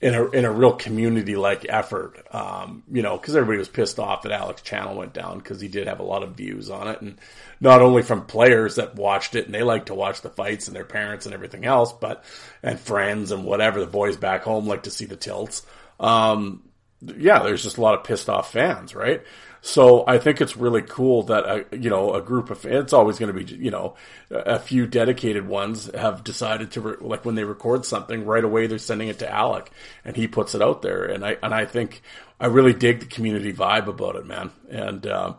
in 0.02 0.16
a 0.16 0.30
in 0.30 0.46
a 0.46 0.52
real 0.52 0.74
community 0.74 1.36
like 1.36 1.66
effort. 1.68 2.26
Um, 2.32 2.84
you 2.92 3.02
know, 3.02 3.18
because 3.18 3.36
everybody 3.36 3.60
was 3.60 3.68
pissed 3.68 4.00
off 4.00 4.24
that 4.24 4.32
Alex 4.32 4.62
channel 4.62 4.96
went 4.96 5.14
down 5.14 5.40
because 5.40 5.60
he 5.60 5.68
did 5.68 5.88
have 5.88 6.00
a 6.00 6.04
lot 6.04 6.24
of 6.24 6.36
views 6.36 6.70
on 6.70 6.88
it, 6.88 7.02
and 7.02 7.18
not 7.60 7.82
only 7.82 8.02
from 8.02 8.26
players 8.26 8.76
that 8.76 8.96
watched 8.96 9.36
it 9.36 9.46
and 9.46 9.54
they 9.54 9.64
like 9.64 9.88
to 9.88 9.96
watch 9.96 10.22
the 10.22 10.30
fights 10.30 10.68
and 10.68 10.76
their 10.76 10.86
parents 10.86 11.26
and 11.26 11.36
everything 11.36 11.66
else, 11.66 11.92
but 11.92 12.24
and 12.64 12.80
friends 12.80 13.32
and 13.32 13.44
whatever 13.44 13.80
the 13.80 13.88
boys 13.88 14.18
back 14.18 14.44
home 14.44 14.68
like 14.68 14.84
to 14.84 14.92
see 14.92 15.06
the 15.06 15.18
tilts. 15.18 15.66
Um, 16.00 16.64
yeah, 17.02 17.44
there's 17.44 17.64
just 17.64 17.78
a 17.78 17.82
lot 17.82 17.96
of 17.96 18.04
pissed 18.04 18.30
off 18.30 18.52
fans, 18.52 18.96
right? 18.96 19.24
So 19.62 20.06
I 20.08 20.20
think 20.20 20.40
it's 20.40 20.56
really 20.56 20.82
cool 20.82 21.24
that 21.24 21.46
a, 21.46 21.78
you 21.78 21.90
know 21.90 22.14
a 22.14 22.22
group 22.22 22.50
of 22.50 22.66
it's 22.66 22.94
always 22.94 23.20
going 23.20 23.34
to 23.36 23.44
be 23.44 23.56
you 23.56 23.72
know 23.72 23.96
a 24.30 24.58
few 24.58 24.88
dedicated 24.88 25.46
ones 25.46 25.94
have 25.94 26.24
decided 26.24 26.72
to 26.72 26.82
re- 26.82 26.96
like 27.02 27.26
when 27.26 27.36
they 27.36 27.44
record 27.44 27.86
something 27.86 28.26
right 28.26 28.44
away 28.44 28.68
they're 28.68 28.78
sending 28.78 29.10
it 29.10 29.20
to 29.20 29.30
Alec 29.30 29.70
and 30.06 30.16
he 30.16 30.28
puts 30.28 30.56
it 30.56 30.62
out 30.62 30.82
there 30.82 31.04
and 31.04 31.26
I 31.26 31.38
and 31.44 31.54
I 31.54 31.66
think 31.66 32.02
I 32.40 32.48
really 32.48 32.74
dig 32.74 33.02
the 33.02 33.06
community 33.06 33.52
vibe 33.52 33.88
about 33.88 34.16
it, 34.16 34.26
man, 34.26 34.52
and 34.70 35.06
uh, 35.06 35.34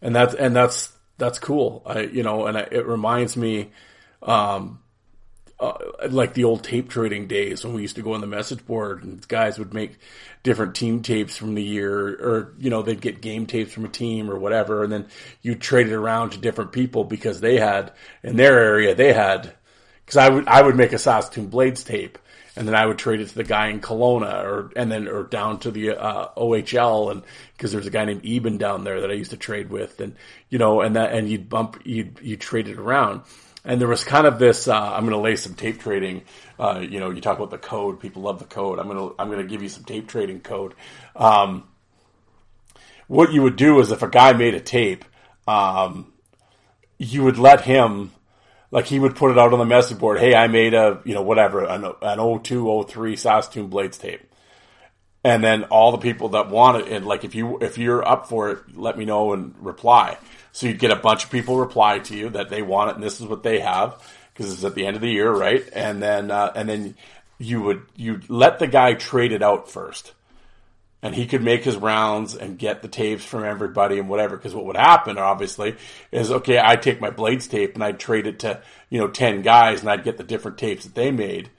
and 0.00 0.14
that's 0.14 0.34
and 0.34 0.54
that's 0.54 0.92
that's 1.16 1.40
cool. 1.40 1.82
I 1.84 2.02
you 2.02 2.22
know 2.22 2.46
and 2.46 2.56
I, 2.56 2.68
it 2.70 2.86
reminds 2.86 3.36
me. 3.36 3.72
Um, 4.22 4.80
uh, 5.60 5.76
like 6.10 6.34
the 6.34 6.44
old 6.44 6.62
tape 6.62 6.88
trading 6.88 7.26
days 7.26 7.64
when 7.64 7.74
we 7.74 7.82
used 7.82 7.96
to 7.96 8.02
go 8.02 8.14
on 8.14 8.20
the 8.20 8.26
message 8.26 8.64
board 8.64 9.02
and 9.02 9.26
guys 9.26 9.58
would 9.58 9.74
make 9.74 9.98
different 10.44 10.76
team 10.76 11.02
tapes 11.02 11.36
from 11.36 11.54
the 11.54 11.62
year 11.62 12.08
or 12.08 12.54
you 12.58 12.70
know 12.70 12.82
they'd 12.82 13.00
get 13.00 13.20
game 13.20 13.44
tapes 13.44 13.72
from 13.72 13.84
a 13.84 13.88
team 13.88 14.30
or 14.30 14.38
whatever. 14.38 14.84
And 14.84 14.92
then 14.92 15.06
you 15.42 15.54
trade 15.56 15.88
it 15.88 15.94
around 15.94 16.30
to 16.30 16.38
different 16.38 16.72
people 16.72 17.04
because 17.04 17.40
they 17.40 17.58
had 17.58 17.92
in 18.22 18.36
their 18.36 18.58
area 18.58 18.94
they 18.94 19.12
had 19.12 19.52
because 20.04 20.16
I 20.16 20.28
would 20.28 20.46
I 20.46 20.62
would 20.62 20.76
make 20.76 20.92
a 20.92 20.98
Saskatoon 20.98 21.48
Blades 21.48 21.82
tape 21.82 22.18
and 22.58 22.66
then 22.66 22.74
I 22.74 22.86
would 22.86 22.98
trade 22.98 23.20
it 23.20 23.28
to 23.28 23.34
the 23.34 23.44
guy 23.44 23.68
in 23.68 23.80
Kelowna 23.80 24.44
or 24.44 24.72
and 24.74 24.90
then 24.90 25.06
or 25.06 25.22
down 25.22 25.60
to 25.60 25.70
the 25.70 25.90
uh, 25.90 26.28
OHL 26.36 27.12
and 27.12 27.22
because 27.56 27.72
there's 27.72 27.86
a 27.86 27.90
guy 27.90 28.04
named 28.04 28.24
Eben 28.24 28.58
down 28.58 28.84
there 28.84 29.00
that 29.00 29.10
I 29.10 29.14
used 29.14 29.30
to 29.30 29.36
trade 29.36 29.70
with 29.70 30.00
and 30.00 30.14
you 30.50 30.58
know 30.58 30.80
and 30.80 30.96
that 30.96 31.12
and 31.12 31.28
you'd 31.28 31.48
bump 31.48 31.80
you'd 31.84 32.18
you 32.20 32.36
trade 32.36 32.68
it 32.68 32.78
around 32.78 33.22
and 33.64 33.80
there 33.80 33.88
was 33.88 34.04
kind 34.04 34.26
of 34.26 34.38
this. 34.38 34.68
Uh, 34.68 34.80
I'm 34.80 35.02
going 35.02 35.12
to 35.12 35.18
lay 35.18 35.36
some 35.36 35.54
tape 35.54 35.80
trading. 35.80 36.22
Uh, 36.58 36.84
you 36.88 37.00
know, 37.00 37.10
you 37.10 37.20
talk 37.20 37.36
about 37.36 37.50
the 37.50 37.58
code. 37.58 38.00
People 38.00 38.22
love 38.22 38.38
the 38.38 38.44
code. 38.44 38.78
I'm 38.78 38.86
going 38.86 38.98
to 38.98 39.14
I'm 39.18 39.28
going 39.28 39.42
to 39.42 39.46
give 39.46 39.62
you 39.62 39.68
some 39.68 39.84
tape 39.84 40.08
trading 40.08 40.40
code. 40.40 40.74
Um, 41.16 41.64
what 43.08 43.32
you 43.32 43.42
would 43.42 43.56
do 43.56 43.80
is 43.80 43.90
if 43.90 44.02
a 44.02 44.08
guy 44.08 44.32
made 44.32 44.54
a 44.54 44.60
tape, 44.60 45.04
um, 45.46 46.12
you 46.98 47.24
would 47.24 47.38
let 47.38 47.62
him, 47.62 48.12
like 48.70 48.86
he 48.86 48.98
would 48.98 49.16
put 49.16 49.30
it 49.30 49.38
out 49.38 49.52
on 49.52 49.58
the 49.58 49.64
message 49.64 49.98
board. 49.98 50.20
Hey, 50.20 50.34
I 50.34 50.46
made 50.46 50.74
a 50.74 51.00
you 51.04 51.14
know 51.14 51.22
whatever 51.22 51.64
an 51.64 51.84
an 52.02 52.40
02, 52.42 52.84
03 52.88 53.16
Saskatoon 53.16 53.68
Blades 53.68 53.98
tape. 53.98 54.22
And 55.24 55.42
then 55.42 55.64
all 55.64 55.90
the 55.90 55.98
people 55.98 56.30
that 56.30 56.48
want 56.48 56.82
it, 56.82 56.92
and 56.92 57.04
like 57.04 57.24
if 57.24 57.34
you 57.34 57.58
if 57.58 57.76
you're 57.76 58.06
up 58.06 58.28
for 58.28 58.50
it, 58.50 58.76
let 58.76 58.96
me 58.96 59.04
know 59.04 59.32
and 59.32 59.54
reply. 59.58 60.16
So 60.58 60.66
you'd 60.66 60.80
get 60.80 60.90
a 60.90 60.96
bunch 60.96 61.22
of 61.22 61.30
people 61.30 61.56
reply 61.56 62.00
to 62.00 62.16
you 62.16 62.30
that 62.30 62.48
they 62.48 62.62
want 62.62 62.90
it 62.90 62.96
and 62.96 63.04
this 63.04 63.20
is 63.20 63.28
what 63.28 63.44
they 63.44 63.60
have 63.60 64.02
because 64.34 64.52
it's 64.52 64.64
at 64.64 64.74
the 64.74 64.86
end 64.86 64.96
of 64.96 65.02
the 65.02 65.08
year, 65.08 65.30
right? 65.30 65.62
And 65.72 66.02
then 66.02 66.32
uh, 66.32 66.50
and 66.52 66.68
then 66.68 66.96
you 67.38 67.62
would 67.62 67.82
you 67.94 68.22
let 68.26 68.58
the 68.58 68.66
guy 68.66 68.94
trade 68.94 69.30
it 69.30 69.40
out 69.40 69.70
first, 69.70 70.14
and 71.00 71.14
he 71.14 71.26
could 71.26 71.44
make 71.44 71.62
his 71.62 71.76
rounds 71.76 72.34
and 72.34 72.58
get 72.58 72.82
the 72.82 72.88
tapes 72.88 73.24
from 73.24 73.44
everybody 73.44 74.00
and 74.00 74.08
whatever. 74.08 74.36
Because 74.36 74.52
what 74.52 74.64
would 74.64 74.76
happen, 74.76 75.16
obviously, 75.16 75.76
is 76.10 76.32
okay. 76.32 76.60
I 76.60 76.74
take 76.74 77.00
my 77.00 77.10
blades 77.10 77.46
tape 77.46 77.76
and 77.76 77.84
I'd 77.84 78.00
trade 78.00 78.26
it 78.26 78.40
to 78.40 78.60
you 78.90 78.98
know 78.98 79.06
ten 79.06 79.42
guys, 79.42 79.82
and 79.82 79.88
I'd 79.88 80.02
get 80.02 80.16
the 80.16 80.24
different 80.24 80.58
tapes 80.58 80.86
that 80.86 80.96
they 80.96 81.12
made. 81.12 81.50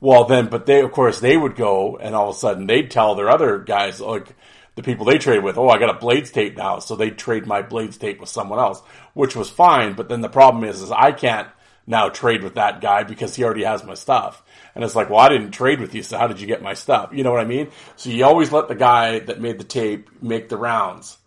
Well, 0.00 0.24
then, 0.24 0.46
but 0.46 0.64
they 0.64 0.80
of 0.80 0.92
course 0.92 1.20
they 1.20 1.36
would 1.36 1.54
go 1.54 1.98
and 1.98 2.14
all 2.14 2.30
of 2.30 2.36
a 2.36 2.38
sudden 2.38 2.66
they'd 2.66 2.90
tell 2.90 3.14
their 3.14 3.28
other 3.28 3.58
guys 3.58 4.00
like 4.00 4.34
the 4.78 4.84
people 4.84 5.04
they 5.04 5.18
traded 5.18 5.42
with, 5.42 5.58
oh, 5.58 5.68
I 5.68 5.80
got 5.80 5.90
a 5.90 5.98
Blades 5.98 6.30
tape 6.30 6.56
now, 6.56 6.78
so 6.78 6.94
they 6.94 7.10
trade 7.10 7.48
my 7.48 7.62
Blades 7.62 7.96
tape 7.96 8.20
with 8.20 8.28
someone 8.28 8.60
else, 8.60 8.80
which 9.12 9.34
was 9.34 9.50
fine. 9.50 9.94
But 9.94 10.08
then 10.08 10.20
the 10.20 10.28
problem 10.28 10.62
is, 10.62 10.80
is 10.80 10.92
I 10.92 11.10
can't 11.10 11.48
now 11.84 12.10
trade 12.10 12.44
with 12.44 12.54
that 12.54 12.80
guy 12.80 13.02
because 13.02 13.34
he 13.34 13.42
already 13.42 13.64
has 13.64 13.82
my 13.82 13.94
stuff. 13.94 14.40
And 14.76 14.84
it's 14.84 14.94
like, 14.94 15.10
well, 15.10 15.18
I 15.18 15.30
didn't 15.30 15.50
trade 15.50 15.80
with 15.80 15.96
you, 15.96 16.04
so 16.04 16.16
how 16.16 16.28
did 16.28 16.40
you 16.40 16.46
get 16.46 16.62
my 16.62 16.74
stuff? 16.74 17.10
You 17.12 17.24
know 17.24 17.32
what 17.32 17.40
I 17.40 17.44
mean? 17.44 17.72
So 17.96 18.10
you 18.10 18.24
always 18.24 18.52
let 18.52 18.68
the 18.68 18.76
guy 18.76 19.18
that 19.18 19.40
made 19.40 19.58
the 19.58 19.64
tape 19.64 20.10
make 20.22 20.48
the 20.48 20.56
rounds. 20.56 21.18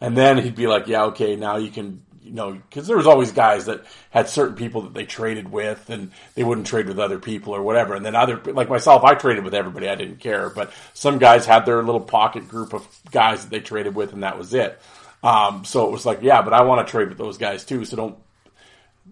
And 0.00 0.16
then 0.16 0.38
he'd 0.38 0.56
be 0.56 0.66
like, 0.66 0.86
yeah, 0.86 1.04
okay, 1.04 1.36
now 1.36 1.58
you 1.58 1.70
can 1.70 2.00
you 2.30 2.36
know, 2.36 2.52
because 2.52 2.86
there 2.86 2.96
was 2.96 3.08
always 3.08 3.32
guys 3.32 3.66
that 3.66 3.84
had 4.10 4.28
certain 4.28 4.54
people 4.54 4.82
that 4.82 4.94
they 4.94 5.04
traded 5.04 5.50
with, 5.50 5.90
and 5.90 6.12
they 6.36 6.44
wouldn't 6.44 6.68
trade 6.68 6.86
with 6.86 7.00
other 7.00 7.18
people 7.18 7.52
or 7.56 7.60
whatever. 7.60 7.96
And 7.96 8.06
then 8.06 8.14
other, 8.14 8.40
like 8.44 8.68
myself, 8.68 9.02
I 9.02 9.14
traded 9.14 9.42
with 9.42 9.52
everybody. 9.52 9.88
I 9.88 9.96
didn't 9.96 10.20
care, 10.20 10.48
but 10.48 10.72
some 10.94 11.18
guys 11.18 11.44
had 11.44 11.66
their 11.66 11.82
little 11.82 12.00
pocket 12.00 12.46
group 12.46 12.72
of 12.72 12.86
guys 13.10 13.42
that 13.42 13.50
they 13.50 13.58
traded 13.58 13.96
with, 13.96 14.12
and 14.12 14.22
that 14.22 14.38
was 14.38 14.54
it. 14.54 14.80
Um, 15.24 15.64
so 15.64 15.88
it 15.88 15.90
was 15.90 16.06
like, 16.06 16.22
yeah, 16.22 16.40
but 16.42 16.52
I 16.52 16.62
want 16.62 16.86
to 16.86 16.90
trade 16.90 17.08
with 17.08 17.18
those 17.18 17.36
guys 17.36 17.64
too. 17.64 17.84
So 17.84 17.96
don't, 17.96 18.16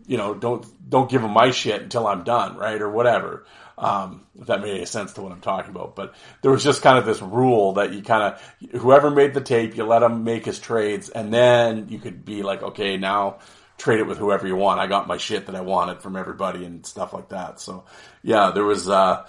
you 0.07 0.17
know, 0.17 0.35
don't 0.35 0.65
don't 0.89 1.11
give 1.11 1.21
them 1.21 1.33
my 1.33 1.51
shit 1.51 1.83
until 1.83 2.07
I'm 2.07 2.23
done, 2.23 2.57
right, 2.57 2.81
or 2.81 2.89
whatever. 2.89 3.45
Um, 3.79 4.27
if 4.39 4.49
that 4.49 4.61
made 4.61 4.75
any 4.75 4.87
sense 4.87 5.13
to 5.13 5.23
what 5.23 5.31
I'm 5.31 5.41
talking 5.41 5.71
about. 5.71 5.95
But 5.95 6.15
there 6.43 6.51
was 6.51 6.65
just 6.65 6.83
kind 6.83 6.99
of 6.99 7.07
this 7.07 7.23
rule 7.23 7.75
that 7.75 7.93
you 7.93 8.03
kind 8.03 8.35
of, 8.35 8.81
whoever 8.81 9.09
made 9.11 9.35
the 9.35 9.41
tape, 9.41 9.77
you 9.77 9.85
let 9.85 10.03
him 10.03 10.25
make 10.25 10.45
his 10.45 10.59
trades, 10.59 11.09
and 11.11 11.33
then 11.33 11.89
you 11.89 12.01
could 12.01 12.25
be 12.25 12.43
like, 12.43 12.63
okay, 12.63 12.97
now 12.97 13.39
trade 13.79 14.01
it 14.01 14.07
with 14.07 14.19
whoever 14.19 14.47
you 14.47 14.57
want. 14.57 14.81
I 14.81 14.89
got 14.89 15.07
my 15.07 15.17
shit 15.17 15.47
that 15.47 15.55
I 15.55 15.61
wanted 15.61 16.03
from 16.03 16.17
everybody 16.17 16.65
and 16.65 16.85
stuff 16.85 17.13
like 17.13 17.29
that. 17.29 17.61
So 17.61 17.85
yeah, 18.23 18.51
there 18.51 18.65
was, 18.65 18.89
uh, 18.89 19.27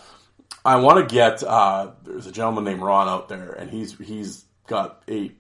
I 0.66 0.78
want 0.78 1.08
to 1.08 1.14
get, 1.14 1.44
uh, 1.44 1.92
there's 2.04 2.26
a 2.26 2.32
gentleman 2.32 2.64
named 2.64 2.82
Ron 2.82 3.08
out 3.08 3.30
there 3.30 3.52
and 3.52 3.70
he's, 3.70 3.98
he's 3.98 4.44
got 4.68 5.04
eight, 5.08 5.38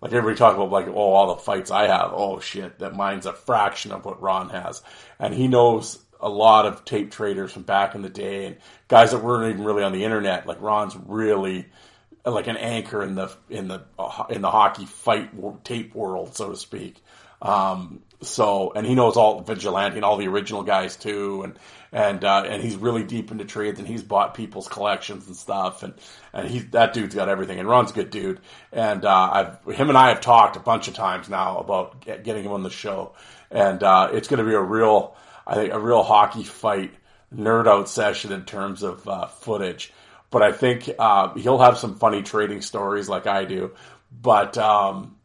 like 0.00 0.12
everybody 0.12 0.36
talk 0.36 0.56
about 0.56 0.70
like, 0.70 0.88
oh, 0.88 1.12
all 1.12 1.34
the 1.34 1.40
fights 1.40 1.70
I 1.70 1.86
have. 1.86 2.10
Oh 2.12 2.40
shit, 2.40 2.80
that 2.80 2.96
mine's 2.96 3.26
a 3.26 3.32
fraction 3.32 3.92
of 3.92 4.04
what 4.04 4.20
Ron 4.20 4.50
has. 4.50 4.82
And 5.20 5.32
he 5.32 5.46
knows 5.46 6.04
a 6.22 6.28
lot 6.28 6.66
of 6.66 6.84
tape 6.84 7.10
traders 7.10 7.52
from 7.52 7.62
back 7.62 7.94
in 7.94 8.02
the 8.02 8.08
day 8.08 8.46
and 8.46 8.56
guys 8.88 9.10
that 9.10 9.22
weren't 9.22 9.52
even 9.52 9.64
really 9.64 9.82
on 9.82 9.92
the 9.92 10.04
internet. 10.04 10.46
Like 10.46 10.62
Ron's 10.62 10.96
really 10.96 11.66
like 12.24 12.46
an 12.46 12.56
anchor 12.56 13.02
in 13.02 13.14
the 13.16 13.30
in 13.50 13.68
the 13.68 13.82
in 14.30 14.42
the 14.42 14.50
hockey 14.50 14.86
fight 14.86 15.30
tape 15.64 15.94
world, 15.94 16.36
so 16.36 16.50
to 16.50 16.56
speak. 16.56 17.02
Um, 17.40 18.00
so 18.20 18.72
and 18.74 18.86
he 18.86 18.94
knows 18.94 19.16
all 19.16 19.40
vigilante 19.40 19.96
and 19.96 20.04
all 20.04 20.16
the 20.16 20.28
original 20.28 20.62
guys 20.62 20.96
too, 20.96 21.42
and 21.42 21.58
and 21.90 22.24
uh, 22.24 22.44
and 22.46 22.62
he's 22.62 22.76
really 22.76 23.02
deep 23.02 23.32
into 23.32 23.44
trades 23.44 23.80
and 23.80 23.88
he's 23.88 24.02
bought 24.02 24.34
people's 24.34 24.68
collections 24.68 25.26
and 25.26 25.36
stuff, 25.36 25.82
and 25.82 25.94
and 26.32 26.48
he 26.48 26.60
that 26.60 26.92
dude's 26.92 27.16
got 27.16 27.28
everything. 27.28 27.58
And 27.58 27.68
Ron's 27.68 27.90
a 27.90 27.94
good 27.94 28.10
dude, 28.10 28.40
and 28.72 29.04
uh, 29.04 29.58
I've 29.66 29.74
him 29.74 29.88
and 29.88 29.98
I 29.98 30.10
have 30.10 30.20
talked 30.20 30.56
a 30.56 30.60
bunch 30.60 30.86
of 30.86 30.94
times 30.94 31.28
now 31.28 31.58
about 31.58 32.00
getting 32.00 32.44
him 32.44 32.52
on 32.52 32.62
the 32.62 32.70
show, 32.70 33.14
and 33.50 33.82
uh, 33.82 34.10
it's 34.12 34.28
going 34.28 34.38
to 34.38 34.48
be 34.48 34.54
a 34.54 34.62
real 34.62 35.16
I 35.46 35.54
think 35.54 35.72
a 35.72 35.78
real 35.78 36.02
hockey 36.02 36.44
fight 36.44 36.92
nerd 37.34 37.66
out 37.66 37.88
session 37.88 38.32
in 38.32 38.44
terms 38.44 38.82
of 38.82 39.06
uh, 39.08 39.26
footage. 39.26 39.92
But 40.30 40.42
I 40.42 40.52
think 40.52 40.90
uh, 40.98 41.34
he'll 41.34 41.58
have 41.58 41.78
some 41.78 41.96
funny 41.96 42.22
trading 42.22 42.62
stories 42.62 43.08
like 43.08 43.26
I 43.26 43.44
do. 43.44 43.72
But 44.10 44.56
um, 44.58 45.16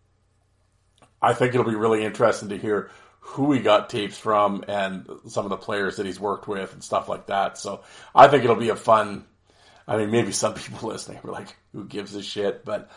I 1.22 1.34
think 1.34 1.54
it'll 1.54 1.70
be 1.70 1.76
really 1.76 2.04
interesting 2.04 2.50
to 2.50 2.58
hear 2.58 2.90
who 3.20 3.52
he 3.52 3.60
got 3.60 3.90
tapes 3.90 4.18
from 4.18 4.64
and 4.68 5.08
some 5.28 5.46
of 5.46 5.50
the 5.50 5.58
players 5.58 5.98
that 5.98 6.06
he's 6.06 6.20
worked 6.20 6.48
with 6.48 6.74
and 6.74 6.84
stuff 6.84 7.10
like 7.10 7.28
that. 7.28 7.58
So 7.58 7.84
I 8.16 8.28
think 8.28 8.44
it'll 8.44 8.56
be 8.56 8.70
a 8.70 8.76
fun 8.76 9.26
I 9.88 9.98
mean, 9.98 10.12
maybe 10.12 10.32
some 10.32 10.54
people 10.56 10.90
listening 10.90 11.20
were 11.24 11.32
like, 11.32 11.56
"Who 11.74 11.86
gives 11.86 12.14
a 12.16 12.22
shit?" 12.22 12.66
But 12.66 12.90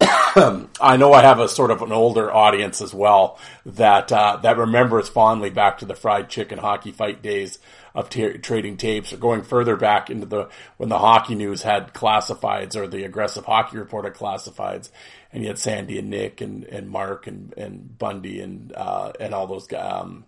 I 0.00 0.96
know 0.98 1.12
I 1.12 1.22
have 1.22 1.40
a 1.40 1.48
sort 1.48 1.70
of 1.70 1.82
an 1.82 1.92
older 1.92 2.32
audience 2.32 2.80
as 2.80 2.94
well 2.94 3.38
that 3.66 4.10
uh, 4.10 4.38
that 4.42 4.56
remembers 4.56 5.08
fondly 5.08 5.50
back 5.50 5.78
to 5.78 5.84
the 5.84 5.94
fried 5.94 6.28
chicken 6.28 6.58
hockey 6.58 6.92
fight 6.92 7.20
days 7.22 7.58
of 7.94 8.08
t- 8.08 8.38
trading 8.38 8.76
tapes, 8.76 9.12
or 9.12 9.18
going 9.18 9.42
further 9.42 9.76
back 9.76 10.08
into 10.08 10.26
the 10.26 10.48
when 10.76 10.88
the 10.88 10.98
hockey 10.98 11.34
news 11.34 11.62
had 11.62 11.92
classifieds 11.92 12.76
or 12.76 12.86
the 12.86 13.04
aggressive 13.04 13.44
hockey 13.44 13.76
report 13.76 14.04
had 14.04 14.14
classifieds, 14.14 14.90
and 15.32 15.42
you 15.42 15.48
had 15.48 15.58
Sandy 15.58 15.98
and 15.98 16.08
Nick 16.08 16.40
and, 16.40 16.64
and 16.64 16.88
Mark 16.88 17.26
and, 17.26 17.52
and 17.58 17.98
Bundy 17.98 18.40
and 18.40 18.72
uh, 18.74 19.12
and 19.20 19.34
all 19.34 19.46
those 19.46 19.66
guys. 19.66 20.02
Um, 20.02 20.24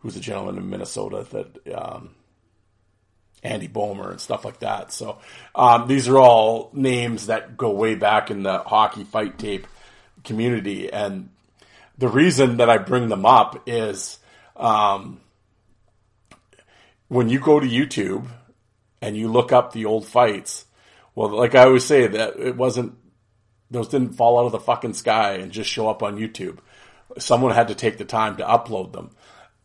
who's 0.00 0.16
a 0.16 0.20
gentleman 0.20 0.56
in 0.56 0.68
Minnesota 0.70 1.26
that 1.30 1.74
um, 1.74 2.10
Andy 3.42 3.68
Bomer 3.68 4.10
and 4.10 4.20
stuff 4.20 4.44
like 4.44 4.60
that. 4.60 4.92
So 4.92 5.18
um, 5.54 5.88
these 5.88 6.08
are 6.08 6.18
all 6.18 6.70
names 6.72 7.26
that 7.26 7.56
go 7.56 7.70
way 7.70 7.94
back 7.94 8.30
in 8.30 8.42
the 8.42 8.58
hockey 8.58 9.04
fight 9.04 9.38
tape 9.38 9.66
community, 10.24 10.92
and 10.92 11.30
the 11.98 12.08
reason 12.08 12.58
that 12.58 12.68
I 12.68 12.78
bring 12.78 13.08
them 13.08 13.24
up 13.24 13.62
is 13.66 14.18
um, 14.56 15.20
when 17.08 17.28
you 17.28 17.40
go 17.40 17.58
to 17.60 17.66
YouTube 17.66 18.26
and 19.02 19.16
you 19.16 19.28
look 19.28 19.52
up 19.52 19.72
the 19.72 19.86
old 19.86 20.06
fights. 20.06 20.66
Well, 21.14 21.30
like 21.30 21.54
I 21.54 21.64
always 21.64 21.84
say, 21.84 22.06
that 22.06 22.36
it 22.38 22.56
wasn't 22.56 22.96
those 23.70 23.88
didn't 23.88 24.14
fall 24.14 24.38
out 24.38 24.46
of 24.46 24.52
the 24.52 24.60
fucking 24.60 24.94
sky 24.94 25.34
and 25.34 25.52
just 25.52 25.70
show 25.70 25.88
up 25.88 26.02
on 26.02 26.18
YouTube. 26.18 26.58
Someone 27.18 27.54
had 27.54 27.68
to 27.68 27.74
take 27.74 27.98
the 27.98 28.04
time 28.04 28.36
to 28.36 28.44
upload 28.44 28.92
them, 28.92 29.10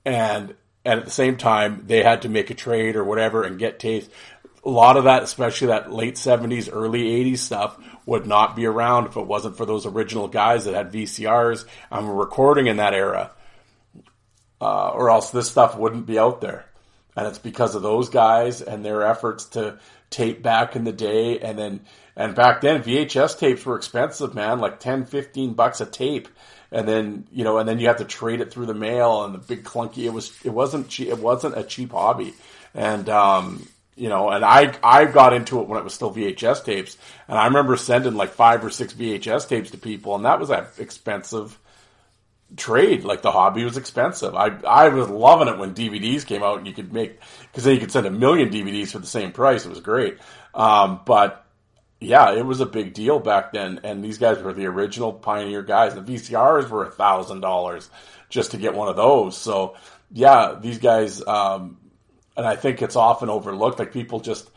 and 0.04 0.56
and 0.86 1.00
at 1.00 1.06
the 1.06 1.12
same 1.12 1.36
time 1.36 1.84
they 1.88 2.04
had 2.04 2.22
to 2.22 2.30
make 2.30 2.50
a 2.50 2.54
trade 2.54 2.96
or 2.96 3.04
whatever 3.04 3.44
and 3.44 3.60
get 3.60 3.80
tapes. 3.80 4.08
A 4.64 4.70
lot 4.70 4.98
of 4.98 5.04
that, 5.04 5.24
especially 5.24 5.68
that 5.68 5.92
late 5.92 6.18
seventies, 6.18 6.70
early 6.70 7.08
eighties 7.10 7.42
stuff, 7.42 7.78
would 8.06 8.26
not 8.26 8.56
be 8.56 8.66
around 8.66 9.08
if 9.08 9.18
it 9.18 9.26
wasn't 9.26 9.58
for 9.58 9.66
those 9.66 9.86
original 9.86 10.28
guys 10.28 10.66
that 10.66 10.74
had 10.74 10.92
VCRs 10.92 11.66
and 11.92 12.08
were 12.08 12.16
recording 12.16 12.68
in 12.68 12.78
that 12.78 12.94
era, 12.94 13.32
uh, 14.62 14.90
or 14.90 15.10
else 15.10 15.32
this 15.32 15.50
stuff 15.50 15.78
wouldn't 15.78 16.06
be 16.06 16.18
out 16.18 16.42
there. 16.42 16.66
And 17.16 17.28
it's 17.28 17.40
because 17.40 17.76
of 17.76 17.82
those 17.82 18.10
guys 18.10 18.62
and 18.62 18.84
their 18.84 19.04
efforts 19.04 19.46
to 19.50 19.80
tape 20.10 20.42
back 20.42 20.76
in 20.76 20.84
the 20.84 20.92
day, 20.92 21.40
and 21.40 21.58
then 21.58 21.82
and 22.16 22.36
back 22.36 22.62
then 22.62 22.82
VHS 22.82 23.38
tapes 23.38 23.66
were 23.66 23.76
expensive, 23.76 24.34
man, 24.34 24.60
like 24.60 24.80
10, 24.80 25.06
15 25.06 25.54
bucks 25.54 25.82
a 25.82 25.86
tape 25.86 26.28
and 26.72 26.88
then 26.88 27.28
you 27.32 27.44
know, 27.44 27.58
and 27.58 27.68
then 27.68 27.80
you 27.80 27.88
have 27.88 27.98
to 27.98 28.06
trade 28.06 28.42
it 28.42 28.52
through 28.52 28.66
the 28.66 28.74
mail 28.74 29.24
and 29.24 29.34
the 29.34 29.40
big 29.40 29.64
clunky. 29.64 30.06
It 30.06 30.14
was 30.14 30.38
it 30.44 30.50
wasn't 30.52 30.90
cheap, 30.90 31.10
it 31.10 31.20
wasn't 31.20 31.58
a 31.58 31.64
cheap 31.64 31.92
hobby, 31.92 32.34
and 32.74 33.08
um, 33.10 33.68
you 33.96 34.10
know, 34.10 34.30
and 34.30 34.44
I 34.44 34.76
I 34.84 35.06
got 35.06 35.34
into 35.34 35.62
it 35.62 35.68
when 35.68 35.80
it 35.80 35.84
was 35.84 35.94
still 35.94 36.14
VHS 36.14 36.66
tapes, 36.66 36.98
and 37.28 37.38
I 37.38 37.46
remember 37.48 37.78
sending 37.78 38.16
like 38.16 38.32
five 38.32 38.64
or 38.64 38.70
six 38.70 38.94
VHS 38.94 39.48
tapes 39.48 39.72
to 39.72 39.78
people, 39.78 40.16
and 40.16 40.26
that 40.26 40.40
was 40.40 40.50
an 40.50 40.66
expensive 40.78 41.58
trade. 42.58 43.04
Like 43.04 43.22
the 43.22 43.32
hobby 43.32 43.64
was 43.64 43.78
expensive. 43.78 44.36
I 44.36 44.48
I 44.68 44.90
was 44.90 45.10
loving 45.10 45.48
it 45.48 45.58
when 45.58 45.74
DVDs 45.74 46.26
came 46.26 46.44
out 46.44 46.58
and 46.58 46.68
you 46.68 46.74
could 46.74 46.94
make 46.94 47.20
because 47.42 47.64
then 47.64 47.74
you 47.74 47.80
could 47.80 47.92
send 47.92 48.06
a 48.06 48.12
million 48.12 48.50
DVDs 48.50 48.92
for 48.92 49.00
the 49.00 49.08
same 49.08 49.32
price. 49.32 49.66
It 49.66 49.70
was 49.70 49.80
great, 49.80 50.18
um, 50.54 51.02
but 51.06 51.45
yeah, 52.06 52.34
it 52.34 52.46
was 52.46 52.62
a 52.62 52.66
big 52.66 52.94
deal 52.94 53.20
back 53.20 53.52
then, 53.54 53.82
and 53.84 54.04
these 54.04 54.18
guys 54.18 54.42
were 54.42 54.54
the 54.54 54.66
original 54.66 55.12
pioneer 55.14 55.64
guys. 55.64 55.96
The 55.96 56.02
VCRs 56.02 56.70
were 56.70 56.86
a 56.86 56.92
thousand 56.92 57.42
dollars 57.42 57.90
just 58.30 58.52
to 58.52 58.58
get 58.58 58.74
one 58.74 58.88
of 58.88 58.96
those. 58.96 59.38
So 59.38 59.76
yeah, 60.12 60.58
these 60.60 60.78
guys, 60.78 61.26
um, 61.26 61.78
and 62.38 62.46
I 62.46 62.56
think 62.56 62.82
it's 62.82 62.96
often 62.96 63.30
overlooked. 63.30 63.80
Like 63.80 63.92
people 63.92 64.20
just 64.20 64.50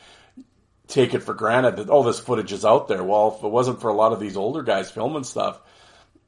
take 0.86 1.14
it 1.14 1.22
for 1.22 1.34
granted 1.34 1.76
that 1.76 1.90
oh, 1.90 2.02
this 2.02 2.20
footage 2.20 2.52
is 2.52 2.64
out 2.64 2.88
there. 2.88 3.02
Well, 3.02 3.36
if 3.36 3.44
it 3.44 3.48
wasn't 3.48 3.80
for 3.80 3.88
a 3.88 3.94
lot 3.94 4.12
of 4.12 4.20
these 4.20 4.36
older 4.36 4.62
guys 4.62 4.90
filming 4.90 5.24
stuff, 5.24 5.60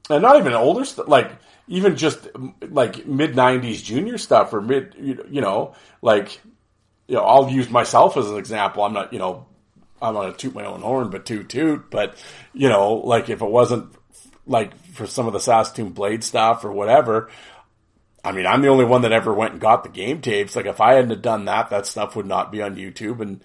and 0.08 0.22
not 0.22 0.38
even 0.38 0.52
older 0.52 0.84
stuff, 0.84 1.08
like 1.08 1.32
even 1.68 1.96
just 1.96 2.28
like 2.62 3.06
mid 3.06 3.34
'90s 3.34 3.82
junior 3.82 4.18
stuff 4.18 4.52
or 4.52 4.60
mid, 4.60 4.94
you 4.98 5.40
know, 5.40 5.74
like 6.02 6.40
you 7.10 7.16
know, 7.16 7.24
I'll 7.24 7.50
use 7.50 7.68
myself 7.68 8.16
as 8.16 8.30
an 8.30 8.38
example. 8.38 8.84
I'm 8.84 8.92
not, 8.92 9.12
you 9.12 9.18
know, 9.18 9.46
I'm 10.02 10.14
gonna 10.14 10.32
toot 10.32 10.54
my 10.54 10.64
own 10.64 10.80
horn, 10.80 11.10
but 11.10 11.26
toot 11.26 11.48
toot. 11.48 11.90
But 11.90 12.16
you 12.52 12.68
know, 12.68 12.94
like 12.94 13.28
if 13.28 13.42
it 13.42 13.50
wasn't 13.50 13.94
like 14.46 14.76
for 14.92 15.06
some 15.06 15.26
of 15.26 15.32
the 15.32 15.40
Saskatoon 15.40 15.90
Blade 15.90 16.24
stuff 16.24 16.64
or 16.64 16.72
whatever, 16.72 17.30
I 18.24 18.32
mean, 18.32 18.46
I'm 18.46 18.62
the 18.62 18.68
only 18.68 18.84
one 18.84 19.02
that 19.02 19.12
ever 19.12 19.32
went 19.32 19.52
and 19.52 19.60
got 19.60 19.82
the 19.82 19.90
game 19.90 20.20
tapes. 20.20 20.56
Like 20.56 20.66
if 20.66 20.80
I 20.80 20.94
hadn't 20.94 21.10
have 21.10 21.22
done 21.22 21.46
that, 21.46 21.70
that 21.70 21.86
stuff 21.86 22.16
would 22.16 22.26
not 22.26 22.52
be 22.52 22.62
on 22.62 22.76
YouTube 22.76 23.20
and 23.20 23.42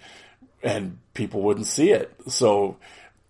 and 0.62 0.98
people 1.14 1.42
wouldn't 1.42 1.66
see 1.66 1.90
it. 1.90 2.14
So 2.28 2.76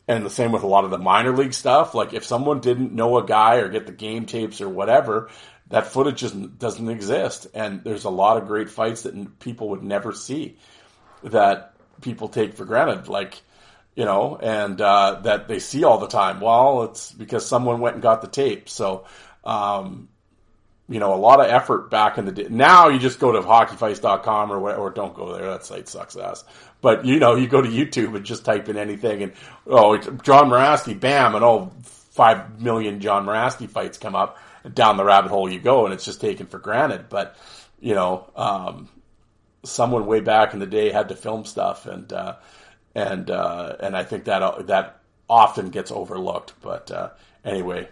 and 0.08 0.24
the 0.24 0.30
same 0.30 0.52
with 0.52 0.62
a 0.62 0.68
lot 0.68 0.84
of 0.84 0.90
the 0.90 0.98
minor 0.98 1.36
league 1.36 1.54
stuff. 1.54 1.94
Like 1.94 2.14
if 2.14 2.24
someone 2.24 2.60
didn't 2.60 2.92
know 2.92 3.18
a 3.18 3.26
guy 3.26 3.56
or 3.56 3.68
get 3.68 3.86
the 3.86 3.92
game 3.92 4.26
tapes 4.26 4.60
or 4.60 4.68
whatever, 4.68 5.28
that 5.68 5.88
footage 5.88 6.20
just 6.20 6.58
doesn't 6.58 6.88
exist. 6.88 7.48
And 7.54 7.82
there's 7.82 8.04
a 8.04 8.10
lot 8.10 8.36
of 8.36 8.46
great 8.46 8.70
fights 8.70 9.02
that 9.02 9.38
people 9.40 9.70
would 9.70 9.82
never 9.82 10.12
see 10.12 10.58
that 11.24 11.75
people 12.00 12.28
take 12.28 12.54
for 12.54 12.64
granted, 12.64 13.08
like 13.08 13.42
you 13.96 14.04
know, 14.04 14.36
and 14.36 14.80
uh, 14.80 15.20
that 15.22 15.48
they 15.48 15.58
see 15.58 15.82
all 15.82 15.98
the 15.98 16.06
time. 16.06 16.40
Well, 16.40 16.84
it's 16.84 17.10
because 17.12 17.46
someone 17.46 17.80
went 17.80 17.94
and 17.94 18.02
got 18.02 18.20
the 18.20 18.28
tape. 18.28 18.68
So, 18.68 19.06
um, 19.42 20.08
you 20.88 21.00
know, 21.00 21.14
a 21.14 21.16
lot 21.16 21.40
of 21.40 21.46
effort 21.46 21.90
back 21.90 22.18
in 22.18 22.26
the 22.26 22.32
day. 22.32 22.46
Now 22.50 22.88
you 22.88 22.98
just 22.98 23.18
go 23.18 23.32
to 23.32 23.40
hockeyfights.com 23.40 24.52
or 24.52 24.74
or 24.74 24.90
don't 24.90 25.14
go 25.14 25.34
there. 25.34 25.50
That 25.50 25.64
site 25.64 25.88
sucks 25.88 26.14
ass. 26.14 26.44
But 26.82 27.06
you 27.06 27.18
know, 27.18 27.34
you 27.34 27.48
go 27.48 27.62
to 27.62 27.68
YouTube 27.68 28.14
and 28.14 28.24
just 28.24 28.44
type 28.44 28.68
in 28.68 28.76
anything, 28.76 29.22
and 29.22 29.32
oh, 29.66 29.96
Jon 29.96 30.50
Mirasty, 30.50 30.98
bam, 30.98 31.34
and 31.34 31.42
all 31.42 31.72
five 31.82 32.60
million 32.60 33.00
Jon 33.00 33.26
Mirasty 33.26 33.68
fights 33.68 33.98
come 33.98 34.14
up. 34.14 34.38
Down 34.74 34.96
the 34.96 35.04
rabbit 35.04 35.30
hole 35.30 35.48
you 35.48 35.60
go, 35.60 35.84
and 35.84 35.94
it's 35.94 36.04
just 36.04 36.20
taken 36.20 36.46
for 36.46 36.58
granted. 36.58 37.08
But 37.08 37.36
you 37.80 37.94
know, 37.94 38.28
um, 38.34 38.88
someone 39.66 40.06
way 40.06 40.20
back 40.20 40.54
in 40.54 40.60
the 40.60 40.66
day 40.66 40.90
had 40.90 41.08
to 41.08 41.16
film 41.16 41.44
stuff, 41.44 41.86
and 41.86 42.12
uh, 42.12 42.36
and 42.94 43.30
uh, 43.30 43.76
and 43.80 43.96
I 43.96 44.04
think 44.04 44.24
that 44.24 44.66
that 44.68 45.00
often 45.28 45.70
gets 45.70 45.90
overlooked. 45.90 46.54
But 46.62 46.90
uh, 46.90 47.10
anyway, 47.44 47.88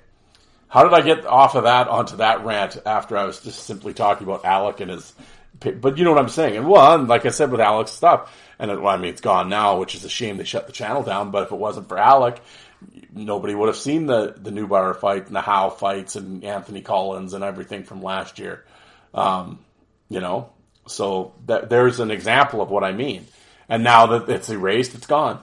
how 0.68 0.84
did 0.84 0.94
I 0.94 1.02
get 1.02 1.26
off 1.26 1.54
of 1.54 1.64
that 1.64 1.88
onto 1.88 2.16
that 2.16 2.44
rant 2.44 2.78
after 2.86 3.16
I 3.16 3.24
was 3.24 3.40
just 3.40 3.64
simply 3.64 3.94
talking 3.94 4.26
about 4.26 4.44
Alec 4.44 4.80
and 4.80 4.90
his? 4.90 5.12
But 5.60 5.98
you 5.98 6.04
know 6.04 6.10
what 6.10 6.20
I'm 6.20 6.28
saying, 6.28 6.56
and 6.56 6.66
one, 6.66 7.06
like 7.06 7.26
I 7.26 7.30
said 7.30 7.50
with 7.50 7.60
Alec's 7.60 7.92
stuff, 7.92 8.36
and 8.58 8.70
it, 8.70 8.80
well, 8.80 8.94
I 8.94 8.96
mean 8.96 9.10
it's 9.10 9.20
gone 9.20 9.48
now, 9.48 9.78
which 9.78 9.94
is 9.94 10.04
a 10.04 10.08
shame 10.08 10.36
they 10.36 10.44
shut 10.44 10.66
the 10.66 10.72
channel 10.72 11.02
down. 11.02 11.30
But 11.30 11.44
if 11.44 11.52
it 11.52 11.58
wasn't 11.58 11.88
for 11.88 11.98
Alec, 11.98 12.40
nobody 13.12 13.54
would 13.54 13.68
have 13.68 13.76
seen 13.76 14.06
the 14.06 14.34
the 14.36 14.50
Neubauer 14.50 14.96
fight 14.96 15.26
and 15.26 15.36
the 15.36 15.40
Howe 15.40 15.70
fights 15.70 16.16
and 16.16 16.44
Anthony 16.44 16.82
Collins 16.82 17.34
and 17.34 17.44
everything 17.44 17.84
from 17.84 18.02
last 18.02 18.38
year. 18.38 18.64
Um, 19.12 19.60
you 20.08 20.20
know, 20.20 20.50
so 20.86 21.34
that, 21.46 21.70
there's 21.70 22.00
an 22.00 22.10
example 22.10 22.60
of 22.60 22.70
what 22.70 22.84
I 22.84 22.92
mean. 22.92 23.26
And 23.68 23.82
now 23.82 24.06
that 24.06 24.28
it's 24.28 24.50
erased, 24.50 24.94
it's 24.94 25.06
gone. 25.06 25.42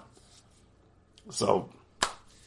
So, 1.31 1.69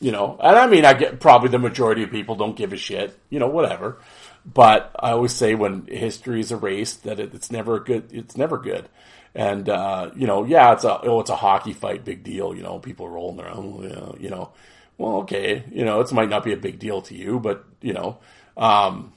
you 0.00 0.12
know, 0.12 0.38
and 0.40 0.56
I 0.56 0.66
mean, 0.66 0.84
I 0.84 0.94
get 0.94 1.20
probably 1.20 1.48
the 1.48 1.58
majority 1.58 2.02
of 2.02 2.10
people 2.10 2.36
don't 2.36 2.56
give 2.56 2.72
a 2.72 2.76
shit, 2.76 3.18
you 3.30 3.38
know, 3.38 3.48
whatever. 3.48 3.98
But 4.44 4.94
I 4.98 5.12
always 5.12 5.32
say 5.32 5.54
when 5.54 5.86
history 5.86 6.40
is 6.40 6.52
erased 6.52 7.04
that 7.04 7.18
it, 7.18 7.34
it's 7.34 7.50
never 7.50 7.80
good. 7.80 8.12
It's 8.12 8.36
never 8.36 8.58
good. 8.58 8.88
And 9.34 9.68
uh, 9.68 10.10
you 10.14 10.26
know, 10.26 10.44
yeah, 10.44 10.74
it's 10.74 10.84
a 10.84 11.00
oh, 11.00 11.20
it's 11.20 11.30
a 11.30 11.36
hockey 11.36 11.72
fight, 11.72 12.04
big 12.04 12.22
deal. 12.22 12.54
You 12.54 12.62
know, 12.62 12.78
people 12.78 13.08
rolling 13.08 13.40
around. 13.40 14.20
You 14.20 14.28
know, 14.28 14.52
well, 14.98 15.16
okay, 15.18 15.64
you 15.72 15.84
know, 15.84 16.00
it 16.00 16.12
might 16.12 16.28
not 16.28 16.44
be 16.44 16.52
a 16.52 16.58
big 16.58 16.78
deal 16.78 17.00
to 17.02 17.14
you, 17.14 17.40
but 17.40 17.64
you 17.80 17.94
know, 17.94 18.18
um, 18.56 19.12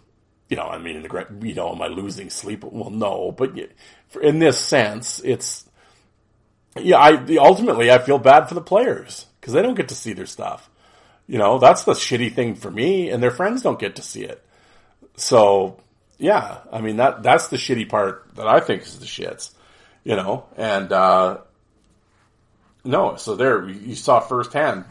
you 0.50 0.56
know, 0.56 0.68
I 0.68 0.78
mean, 0.78 0.98
in 0.98 1.04
the 1.04 1.28
you 1.42 1.54
know, 1.54 1.74
am 1.74 1.82
I 1.82 1.88
losing 1.88 2.30
sleep? 2.30 2.64
Well, 2.64 2.90
no, 2.90 3.32
but 3.32 3.52
in 4.22 4.40
this 4.40 4.58
sense, 4.58 5.20
it's 5.24 5.66
yeah. 6.78 6.98
I 6.98 7.36
ultimately 7.38 7.92
I 7.92 8.00
feel 8.00 8.18
bad 8.18 8.48
for 8.48 8.54
the 8.54 8.62
players 8.62 9.26
because 9.40 9.54
they 9.54 9.62
don't 9.62 9.76
get 9.76 9.90
to 9.90 9.96
see 9.96 10.14
their 10.14 10.26
stuff. 10.26 10.70
You 11.28 11.38
know, 11.38 11.60
that's 11.60 11.84
the 11.84 11.92
shitty 11.92 12.34
thing 12.34 12.56
for 12.56 12.72
me, 12.72 13.10
and 13.10 13.22
their 13.22 13.32
friends 13.32 13.62
don't 13.62 13.80
get 13.80 13.98
to 13.98 14.02
see 14.02 14.24
it. 14.24 14.42
So 15.18 15.82
yeah, 16.18 16.60
I 16.72 16.80
mean 16.80 16.98
that 16.98 17.24
that's 17.24 17.50
the 17.50 17.58
shitty 17.58 17.90
part 17.90 18.30
that 18.36 18.48
I 18.48 18.62
think 18.62 18.84
is 18.84 19.00
the 19.00 19.06
shits. 19.06 19.52
You 20.06 20.16
know, 20.16 20.46
and 20.56 20.90
uh, 20.94 21.40
no, 22.86 23.18
so 23.18 23.36
there 23.36 23.68
you 23.68 23.96
saw 23.96 24.22
firsthand 24.22 24.86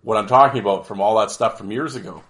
what 0.00 0.16
I'm 0.16 0.26
talking 0.26 0.60
about 0.60 0.86
from 0.86 1.02
all 1.02 1.18
that 1.18 1.30
stuff 1.30 1.58
from 1.58 1.70
years 1.70 1.94
ago. 1.96 2.22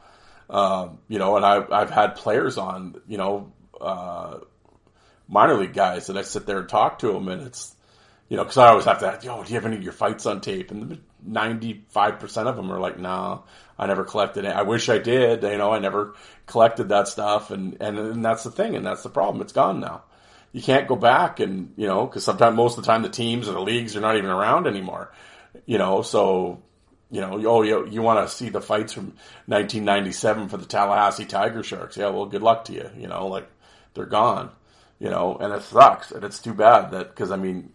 Um, 0.51 0.99
you 1.09 1.19
know, 1.19 1.37
and 1.37 1.45
I've, 1.45 1.73
I've 1.73 1.91
had 1.91 2.17
players 2.17 2.59
on, 2.59 3.01
you 3.09 3.19
know, 3.19 3.53
uh, 3.81 4.39
minor 5.29 5.55
league 5.55 5.73
guys 5.73 6.09
and 6.09 6.19
I 6.19 6.23
sit 6.23 6.47
there 6.47 6.59
and 6.59 6.69
talk 6.69 6.99
to 7.01 7.13
them, 7.13 7.29
and 7.29 7.43
it's, 7.43 7.75
you 8.29 8.37
know, 8.37 8.45
because 8.45 8.59
I 8.59 8.69
always 8.69 8.85
have 8.85 9.01
to 9.01 9.07
ask, 9.07 9.25
yo, 9.25 9.43
do 9.43 9.49
you 9.49 9.55
have 9.55 9.67
any 9.67 9.77
of 9.77 9.83
your 9.83 9.93
fights 9.93 10.27
on 10.27 10.41
tape? 10.41 10.71
And 10.71 11.03
95% 11.29 12.47
of 12.47 12.57
them 12.57 12.71
are 12.71 12.81
like, 12.81 12.99
nah, 12.99 13.41
I 13.79 13.87
never 13.87 14.05
collected 14.05 14.45
it. 14.45 14.55
I 14.55 14.63
wish 14.63 14.89
I 14.89 14.99
did. 14.99 15.43
You 15.43 15.59
know, 15.59 15.73
I 15.73 15.79
never 15.79 16.15
collected 16.47 16.91
that 16.91 17.09
stuff. 17.09 17.51
And, 17.51 17.77
and, 17.81 17.99
and 17.99 18.25
that's 18.25 18.45
the 18.45 18.51
thing. 18.51 18.77
And 18.77 18.87
that's 18.87 19.03
the 19.03 19.11
problem. 19.11 19.43
It's 19.43 19.53
gone 19.53 19.81
now. 19.81 20.05
You 20.55 20.63
can't 20.63 20.87
go 20.87 20.95
back 20.95 21.41
and 21.41 21.75
you 21.77 21.89
know 21.89 22.07
because 22.07 22.23
sometimes 22.23 22.55
most 22.55 22.79
of 22.79 22.85
the 22.85 22.87
time 22.87 23.03
the 23.03 23.09
teams 23.09 23.49
or 23.49 23.53
the 23.53 23.61
leagues 23.61 23.97
are 23.97 24.01
not 24.01 24.17
even 24.17 24.31
around 24.31 24.69
anymore. 24.69 25.13
You 25.67 25.79
know, 25.79 26.03
so 26.03 26.63
you 27.15 27.21
know, 27.21 27.41
oh, 27.47 27.63
you, 27.63 27.87
you 27.87 28.03
want 28.03 28.29
to 28.29 28.35
see 28.35 28.49
the 28.49 28.61
fights 28.61 28.93
from 28.93 29.15
1997 29.47 30.49
for 30.49 30.57
the 30.57 30.67
Tallahassee 30.67 31.25
Tiger 31.25 31.63
Sharks? 31.63 31.97
Yeah, 31.97 32.09
well, 32.09 32.27
good 32.27 32.43
luck 32.43 32.65
to 32.65 32.73
you. 32.73 32.91
You 32.99 33.07
know, 33.07 33.29
like 33.29 33.49
they're 33.95 34.05
gone. 34.05 34.51
You 34.99 35.11
know, 35.11 35.37
and 35.37 35.53
it 35.53 35.63
sucks, 35.63 36.11
and 36.11 36.25
it's 36.25 36.41
too 36.41 36.55
bad 36.55 36.91
that 36.91 37.11
because 37.11 37.31
I 37.31 37.37
mean, 37.37 37.73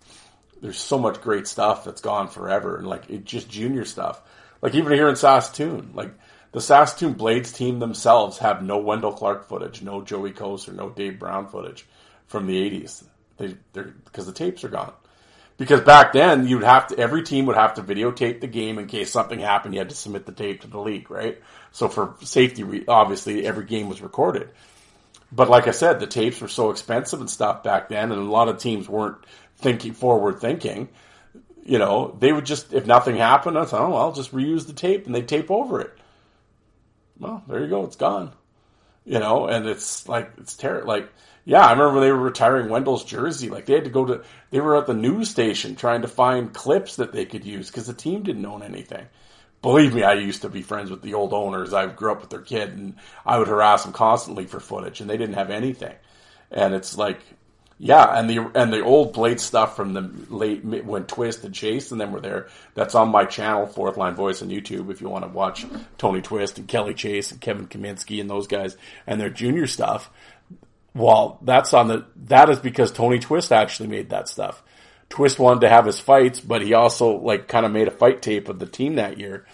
there's 0.62 0.78
so 0.78 1.00
much 1.00 1.22
great 1.22 1.48
stuff 1.48 1.86
that's 1.86 2.02
gone 2.02 2.28
forever, 2.28 2.76
and 2.76 2.86
like 2.86 3.10
it 3.10 3.24
just 3.24 3.50
junior 3.50 3.86
stuff. 3.86 4.22
Like 4.62 4.76
even 4.76 4.92
here 4.92 5.08
in 5.08 5.16
Saskatoon, 5.16 5.92
like 5.94 6.12
the 6.52 6.60
Saskatoon 6.60 7.14
Blades 7.14 7.54
team 7.54 7.80
themselves 7.80 8.40
have 8.40 8.62
no 8.62 8.80
Wendel 8.80 9.14
Clark 9.14 9.48
footage, 9.48 9.82
no 9.82 10.02
Joey 10.02 10.34
Kocur 10.34 10.74
no 10.74 10.90
Dave 10.90 11.18
Brown 11.18 11.48
footage 11.48 11.86
from 12.28 12.46
the 12.46 12.70
80s. 12.70 13.06
They, 13.38 13.56
they're 13.72 13.94
because 14.04 14.26
the 14.26 14.34
tapes 14.34 14.66
are 14.66 14.70
gone. 14.70 14.92
Because 15.60 15.82
back 15.82 16.14
then, 16.14 16.48
you'd 16.48 16.64
have 16.64 16.88
to 16.88 16.98
every 16.98 17.22
team 17.22 17.46
would 17.46 17.58
have 17.58 17.74
to 17.74 17.84
videotape 17.84 18.40
the 18.40 18.48
game 18.48 18.80
in 18.80 18.88
case 18.88 19.12
something 19.12 19.40
happened. 19.40 19.74
You 19.74 19.82
had 19.82 19.90
to 19.90 19.96
submit 19.96 20.26
the 20.26 20.32
tape 20.32 20.62
to 20.62 20.68
the 20.68 20.80
league, 20.80 21.12
right? 21.12 21.40
So 21.74 21.90
for 21.90 22.16
safety, 22.22 22.86
obviously, 22.88 23.46
every 23.46 23.66
game 23.66 23.90
was 23.90 24.02
recorded. 24.02 24.50
But 25.34 25.50
like 25.50 25.68
I 25.68 25.72
said, 25.72 26.00
the 26.00 26.08
tapes 26.08 26.40
were 26.40 26.48
so 26.48 26.72
expensive 26.72 27.20
and 27.20 27.30
stuff 27.30 27.62
back 27.62 27.90
then, 27.90 28.14
and 28.14 28.22
a 28.22 28.32
lot 28.32 28.48
of 28.48 28.58
teams 28.58 28.88
weren't 28.88 29.18
thinking 29.58 29.94
forward 29.94 30.40
thinking. 30.40 30.88
You 31.66 31.78
know, 31.78 32.16
they 32.18 32.32
would 32.32 32.46
just 32.46 32.74
if 32.74 32.88
nothing 32.88 33.18
happened, 33.18 33.58
I 33.58 33.66
thought, 33.66 33.82
oh, 33.82 33.90
well, 33.90 33.98
I'll 33.98 34.14
just 34.14 34.34
reuse 34.34 34.66
the 34.66 34.74
tape, 34.74 35.08
and 35.08 35.14
they 35.14 35.24
tape 35.24 35.52
over 35.52 35.82
it. 35.82 35.92
Well, 37.20 37.44
there 37.50 37.60
you 37.60 37.68
go, 37.68 37.84
it's 37.84 37.98
gone. 37.98 38.32
You 39.04 39.20
know, 39.20 39.48
and 39.48 39.68
it's 39.68 40.08
like 40.08 40.32
it's 40.38 40.56
terrible. 40.56 40.88
Like 40.88 41.10
yeah, 41.46 41.66
I 41.66 41.72
remember 41.72 42.00
they 42.00 42.12
were 42.12 42.18
retiring 42.18 42.70
Wendel's 42.70 43.04
jersey. 43.04 43.50
Like 43.50 43.66
they 43.66 43.74
had 43.74 43.86
to 43.86 43.90
go 43.90 44.06
to, 44.06 44.24
they 44.52 44.60
were 44.60 44.78
at 44.78 44.88
the 44.88 44.94
news 44.94 45.30
station 45.30 45.76
trying 45.76 46.02
to 46.02 46.08
find 46.08 46.54
clips 46.54 46.98
that 46.98 47.12
they 47.12 47.26
could 47.26 47.46
use 47.46 47.70
because 47.70 47.88
the 47.88 47.94
team 47.94 48.24
didn't 48.24 48.46
own 48.46 48.64
anything. 48.64 49.06
Believe 49.62 49.94
me, 49.94 50.04
I 50.04 50.14
used 50.14 50.44
to 50.44 50.50
be 50.50 50.62
friends 50.62 50.90
with 50.90 51.02
the 51.02 51.16
old 51.16 51.34
owners. 51.34 51.74
I 51.74 51.86
grew 51.88 52.12
up 52.12 52.22
with 52.22 52.30
their 52.30 52.42
kid, 52.42 52.70
and 52.70 52.96
I 53.26 53.38
would 53.38 53.50
harass 53.50 53.84
them 53.84 53.92
constantly 53.92 54.46
for 54.46 54.60
footage, 54.60 55.02
and 55.02 55.10
they 55.10 55.18
didn't 55.18 55.36
have 55.36 55.50
anything. 55.50 55.96
And 56.50 56.74
it's 56.74 56.98
like, 56.98 57.20
yeah, 57.78 58.18
and 58.18 58.30
the 58.30 58.52
and 58.56 58.74
the 58.74 58.82
old 58.82 59.14
blade 59.14 59.40
stuff 59.40 59.76
from 59.76 59.94
the 59.94 60.02
late 60.30 60.64
when 60.64 61.06
Twist 61.06 61.46
and 61.46 61.54
Chase 61.54 61.92
and 61.92 62.00
them 62.00 62.12
were 62.12 62.20
there. 62.20 62.48
That's 62.74 62.96
on 62.96 63.10
my 63.10 63.24
channel, 63.26 63.68
Fourth 63.68 63.96
Line 63.96 64.16
Voice 64.16 64.42
on 64.42 64.50
YouTube. 64.50 64.92
If 64.92 65.00
you 65.02 65.08
want 65.08 65.24
to 65.24 65.30
watch 65.30 65.66
Tony 65.98 66.22
Twist 66.22 66.58
and 66.58 66.68
Kelly 66.68 66.94
Chase 66.94 67.32
and 67.32 67.40
Kevin 67.40 67.68
Kaminski 67.68 68.20
and 68.20 68.30
those 68.30 68.48
guys 68.48 68.76
and 69.08 69.20
their 69.20 69.30
junior 69.30 69.66
stuff, 69.66 70.10
well, 70.94 71.40
that's 71.42 71.74
on 71.74 71.88
the, 71.88 72.06
that 72.28 72.50
is 72.50 72.60
because 72.60 72.92
Tony 72.92 73.20
Twist 73.20 73.52
actually 73.52 73.90
made 73.90 74.10
that 74.10 74.28
stuff. 74.28 74.64
Twist 75.10 75.40
wanted 75.40 75.62
to 75.62 75.70
have 75.70 75.86
his 75.86 76.00
fights, 76.00 76.40
but 76.40 76.62
he 76.62 76.74
also 76.74 77.18
like 77.18 77.48
kind 77.48 77.66
of 77.66 77.72
made 77.72 77.88
a 77.88 77.92
fight 77.92 78.22
tape 78.22 78.50
of 78.50 78.60
the 78.60 78.66
team 78.66 78.96
that 78.96 79.20
year. 79.20 79.46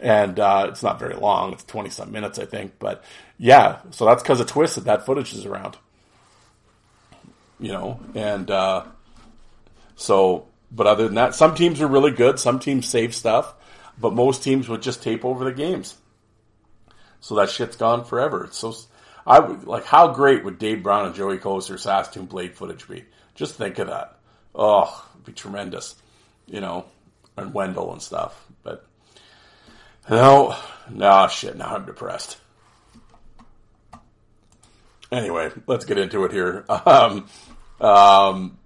And, 0.00 0.38
uh, 0.40 0.66
it's 0.68 0.82
not 0.82 0.98
very 0.98 1.14
long. 1.14 1.52
It's 1.52 1.64
20 1.64 1.90
some 1.90 2.12
minutes, 2.12 2.38
I 2.38 2.44
think. 2.46 2.78
But 2.78 3.04
yeah, 3.38 3.80
so 3.90 4.04
that's 4.06 4.22
because 4.22 4.40
of 4.40 4.46
Twist 4.46 4.76
that 4.76 4.84
that 4.84 5.06
footage 5.06 5.32
is 5.34 5.46
around. 5.46 5.76
You 7.60 7.72
know, 7.72 8.00
and, 8.14 8.50
uh, 8.50 8.84
so, 9.96 10.46
but 10.70 10.86
other 10.86 11.04
than 11.04 11.14
that, 11.14 11.34
some 11.34 11.54
teams 11.54 11.80
are 11.80 11.86
really 11.86 12.10
good. 12.10 12.38
Some 12.38 12.58
teams 12.58 12.88
save 12.88 13.14
stuff, 13.14 13.54
but 14.00 14.14
most 14.14 14.42
teams 14.42 14.68
would 14.68 14.82
just 14.82 15.02
tape 15.02 15.24
over 15.24 15.44
the 15.44 15.52
games. 15.52 15.96
So 17.20 17.36
that 17.36 17.50
shit's 17.50 17.76
gone 17.76 18.04
forever. 18.04 18.44
It's 18.44 18.58
so, 18.58 18.74
I 19.26 19.38
would 19.40 19.64
like 19.64 19.84
how 19.84 20.08
great 20.08 20.44
would 20.44 20.58
Dave 20.58 20.82
Brown 20.82 21.06
and 21.06 21.14
Joey 21.14 21.38
Kocur 21.38 21.78
Saskatoon 21.78 22.26
Blade 22.26 22.54
footage 22.56 22.88
be? 22.88 23.04
Just 23.34 23.54
think 23.54 23.78
of 23.78 23.88
that. 23.88 24.18
Oh, 24.54 25.08
it'd 25.14 25.26
be 25.26 25.32
tremendous. 25.32 25.94
You 26.46 26.60
know, 26.60 26.86
and 27.36 27.54
Wendel 27.54 27.92
and 27.92 28.02
stuff. 28.02 28.46
But 28.62 28.84
no, 30.10 30.56
no 30.90 31.28
shit. 31.28 31.56
Now 31.56 31.76
I'm 31.76 31.86
depressed. 31.86 32.38
Anyway, 35.10 35.50
let's 35.66 35.84
get 35.84 35.98
into 35.98 36.24
it 36.24 36.32
here. 36.32 36.64
Um, 36.86 37.28
um, 37.80 38.58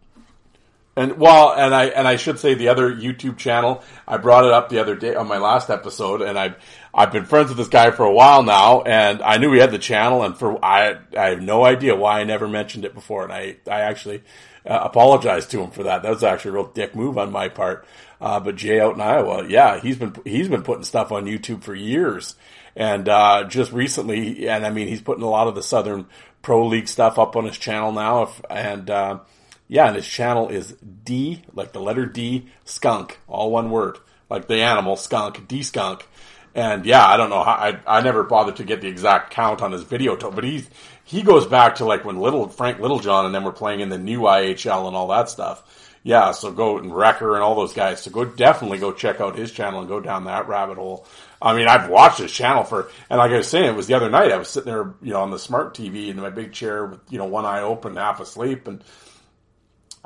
and 0.97 1.19
well, 1.19 1.53
and 1.53 1.75
I 1.75 1.87
and 1.87 2.09
I 2.09 2.17
should 2.17 2.39
say 2.39 2.55
the 2.55 2.69
other 2.69 2.93
YouTube 2.93 3.37
channel. 3.37 3.83
I 4.09 4.17
brought 4.17 4.47
it 4.47 4.53
up 4.53 4.71
the 4.71 4.79
other 4.79 4.97
day 4.97 5.15
on 5.15 5.29
my 5.29 5.37
last 5.37 5.69
episode, 5.69 6.23
and 6.23 6.39
I've 6.39 6.57
I've 6.95 7.13
been 7.13 7.27
friends 7.27 7.49
with 7.49 7.59
this 7.59 7.69
guy 7.69 7.91
for 7.91 8.05
a 8.05 8.13
while 8.13 8.43
now, 8.43 8.81
and 8.81 9.21
I 9.23 9.37
knew 9.37 9.53
he 9.53 9.61
had 9.61 9.73
the 9.73 9.79
channel, 9.79 10.23
and 10.23 10.37
for 10.37 10.65
I 10.65 10.97
I 11.17 11.29
have 11.31 11.43
no 11.43 11.65
idea 11.65 11.95
why 11.95 12.21
I 12.21 12.25
never 12.25 12.49
mentioned 12.49 12.87
it 12.87 12.95
before, 12.95 13.25
and 13.25 13.33
I 13.33 13.57
I 13.71 13.83
actually 13.83 14.23
uh, 14.65 14.81
apologized 14.83 15.51
to 15.51 15.61
him 15.61 15.71
for 15.71 15.83
that. 15.83 16.03
That 16.03 16.11
was 16.11 16.25
actually 16.25 16.53
a 16.53 16.55
real 16.55 16.73
dick 16.73 16.97
move 16.97 17.19
on 17.19 17.31
my 17.31 17.51
part. 17.51 17.87
Uh, 18.19 18.41
but 18.41 18.57
Jay 18.57 18.81
out 18.81 18.95
in 18.95 19.01
Iowa, 19.03 19.47
yeah, 19.47 19.79
he's 19.79 19.99
been 19.99 20.15
he's 20.25 20.49
been 20.49 20.63
putting 20.63 20.85
stuff 20.85 21.13
on 21.13 21.27
YouTube 21.27 21.63
for 21.63 21.75
years, 21.75 22.37
and 22.75 23.07
uh, 23.07 23.45
just 23.45 23.71
recently, 23.73 24.49
and 24.49 24.65
I 24.65 24.71
mean, 24.71 24.89
he's 24.89 25.03
putting 25.03 25.23
a 25.23 25.29
lot 25.29 25.49
of 25.49 25.55
the 25.55 25.63
Southern 25.63 26.07
Pro 26.41 26.67
League 26.67 26.89
stuff 26.89 27.19
up 27.19 27.37
on 27.37 27.45
his 27.45 27.59
channel 27.59 27.93
now, 27.93 28.23
if, 28.23 28.41
and 28.49 28.89
uh, 28.89 29.19
yeah, 29.68 29.87
and 29.87 29.96
his 29.96 30.07
channel 30.07 30.48
is 30.48 30.72
D, 31.05 31.42
like 31.52 31.72
the 31.72 31.81
letter 31.81 32.07
D, 32.07 32.46
skunk, 32.64 33.18
all 33.26 33.50
one 33.50 33.70
word, 33.70 33.98
like 34.31 34.46
the 34.46 34.62
animal 34.62 34.96
skunk, 34.96 35.48
D 35.48 35.62
skunk. 35.62 36.07
And 36.55 36.87
yeah, 36.87 37.07
I 37.07 37.16
don't 37.16 37.31
know 37.31 37.42
how, 37.42 37.52
I, 37.52 37.81
I 37.87 38.00
never 38.00 38.22
bothered 38.22 38.57
to 38.57 38.64
get 38.64 38.81
the 38.81 38.88
exact 38.88 39.31
count 39.31 39.61
on 39.61 39.72
his 39.72 39.83
video, 39.83 40.16
but 40.16 40.42
he's, 40.42 40.68
he 41.05 41.22
goes 41.22 41.46
back 41.46 41.76
to 41.76 41.85
like 41.85 42.05
when 42.05 42.18
little, 42.18 42.48
Frank 42.48 42.79
Littlejohn 42.79 43.26
and 43.26 43.35
them 43.35 43.44
were 43.44 43.52
playing 43.52 43.81
in 43.81 43.90
the 43.90 43.98
new 43.98 44.20
IHL 44.20 44.87
and 44.87 44.96
all 44.96 45.09
that 45.09 45.29
stuff. 45.29 45.92
Yeah, 46.02 46.31
so 46.31 46.52
go 46.52 46.79
and 46.79 46.94
Wrecker 46.96 47.35
and 47.35 47.42
all 47.42 47.57
those 47.57 47.74
guys. 47.74 48.00
So 48.00 48.12
go 48.12 48.24
definitely 48.24 48.79
go 48.79 48.92
check 48.92 49.20
out 49.20 49.37
his 49.37 49.50
channel 49.50 49.81
and 49.81 49.88
go 49.88 49.98
down 49.98 50.24
that 50.24 50.46
rabbit 50.46 50.79
hole. 50.79 51.05
I 51.42 51.55
mean, 51.55 51.66
I've 51.66 51.90
watched 51.90 52.18
his 52.18 52.31
channel 52.31 52.62
for, 52.62 52.88
and 53.11 53.18
like 53.18 53.33
I 53.33 53.38
was 53.38 53.48
saying, 53.48 53.66
it 53.66 53.74
was 53.74 53.88
the 53.88 53.94
other 53.94 54.09
night. 54.09 54.31
I 54.31 54.37
was 54.37 54.48
sitting 54.48 54.72
there, 54.72 54.94
you 55.02 55.12
know, 55.12 55.22
on 55.22 55.33
the 55.33 55.38
smart 55.38 55.74
TV 55.74 56.09
in 56.09 56.16
my 56.16 56.31
big 56.31 56.52
chair 56.52 56.87
with, 56.87 57.00
you 57.11 57.18
know, 57.18 57.24
one 57.24 57.44
eye 57.44 57.62
open, 57.62 57.96
half 57.96 58.20
asleep, 58.20 58.68
and 58.68 58.85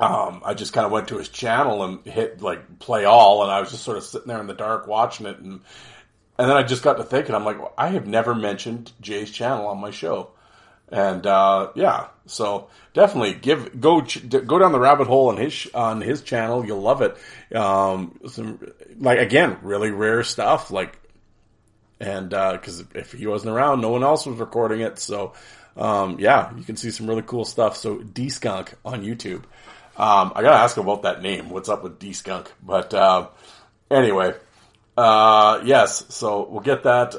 um, 0.01 0.41
I 0.43 0.55
just 0.55 0.73
kind 0.73 0.85
of 0.85 0.91
went 0.91 1.09
to 1.09 1.19
his 1.19 1.29
channel 1.29 1.83
and 1.83 2.03
hit 2.05 2.41
like 2.41 2.79
play 2.79 3.05
all, 3.05 3.43
and 3.43 3.51
I 3.51 3.59
was 3.59 3.69
just 3.69 3.83
sort 3.83 3.97
of 3.97 4.03
sitting 4.03 4.27
there 4.27 4.39
in 4.39 4.47
the 4.47 4.55
dark 4.55 4.87
watching 4.87 5.27
it, 5.27 5.37
and 5.37 5.61
and 6.39 6.49
then 6.49 6.57
I 6.57 6.63
just 6.63 6.81
got 6.81 6.97
to 6.97 7.03
thinking, 7.03 7.35
I'm 7.35 7.45
like, 7.45 7.59
well, 7.59 7.73
I 7.77 7.89
have 7.89 8.07
never 8.07 8.33
mentioned 8.33 8.91
Jay's 8.99 9.29
channel 9.29 9.67
on 9.67 9.77
my 9.77 9.91
show, 9.91 10.31
and 10.89 11.23
uh, 11.27 11.69
yeah, 11.75 12.07
so 12.25 12.69
definitely 12.95 13.35
give 13.35 13.79
go 13.79 14.01
go 14.01 14.57
down 14.57 14.71
the 14.71 14.79
rabbit 14.79 15.05
hole 15.05 15.29
on 15.29 15.37
his 15.37 15.67
on 15.75 16.01
his 16.01 16.23
channel, 16.23 16.65
you'll 16.65 16.81
love 16.81 17.03
it. 17.03 17.15
Um, 17.55 18.19
some 18.27 18.59
like 18.97 19.19
again, 19.19 19.59
really 19.61 19.91
rare 19.91 20.23
stuff, 20.23 20.71
like, 20.71 20.97
and 21.99 22.31
because 22.31 22.81
uh, 22.81 22.85
if 22.95 23.11
he 23.11 23.27
wasn't 23.27 23.53
around, 23.53 23.81
no 23.81 23.89
one 23.89 24.03
else 24.03 24.25
was 24.25 24.39
recording 24.39 24.81
it, 24.81 24.97
so. 24.97 25.33
Um, 25.77 26.19
yeah, 26.19 26.53
you 26.57 26.65
can 26.65 26.75
see 26.75 26.91
some 26.91 27.07
really 27.07 27.21
cool 27.21 27.45
stuff. 27.45 27.77
So 27.77 27.99
D 27.99 28.27
Skunk 28.27 28.73
on 28.83 29.03
YouTube. 29.03 29.43
Um, 29.97 30.31
I 30.35 30.41
gotta 30.41 30.57
ask 30.57 30.77
about 30.77 31.03
that 31.03 31.21
name. 31.21 31.49
What's 31.49 31.69
up 31.69 31.83
with 31.83 31.99
D 31.99 32.13
Skunk? 32.13 32.51
But 32.63 32.93
uh, 32.93 33.27
anyway, 33.89 34.33
uh, 34.97 35.61
yes. 35.63 36.05
So 36.09 36.47
we'll 36.49 36.61
get 36.61 36.83
that 36.83 37.15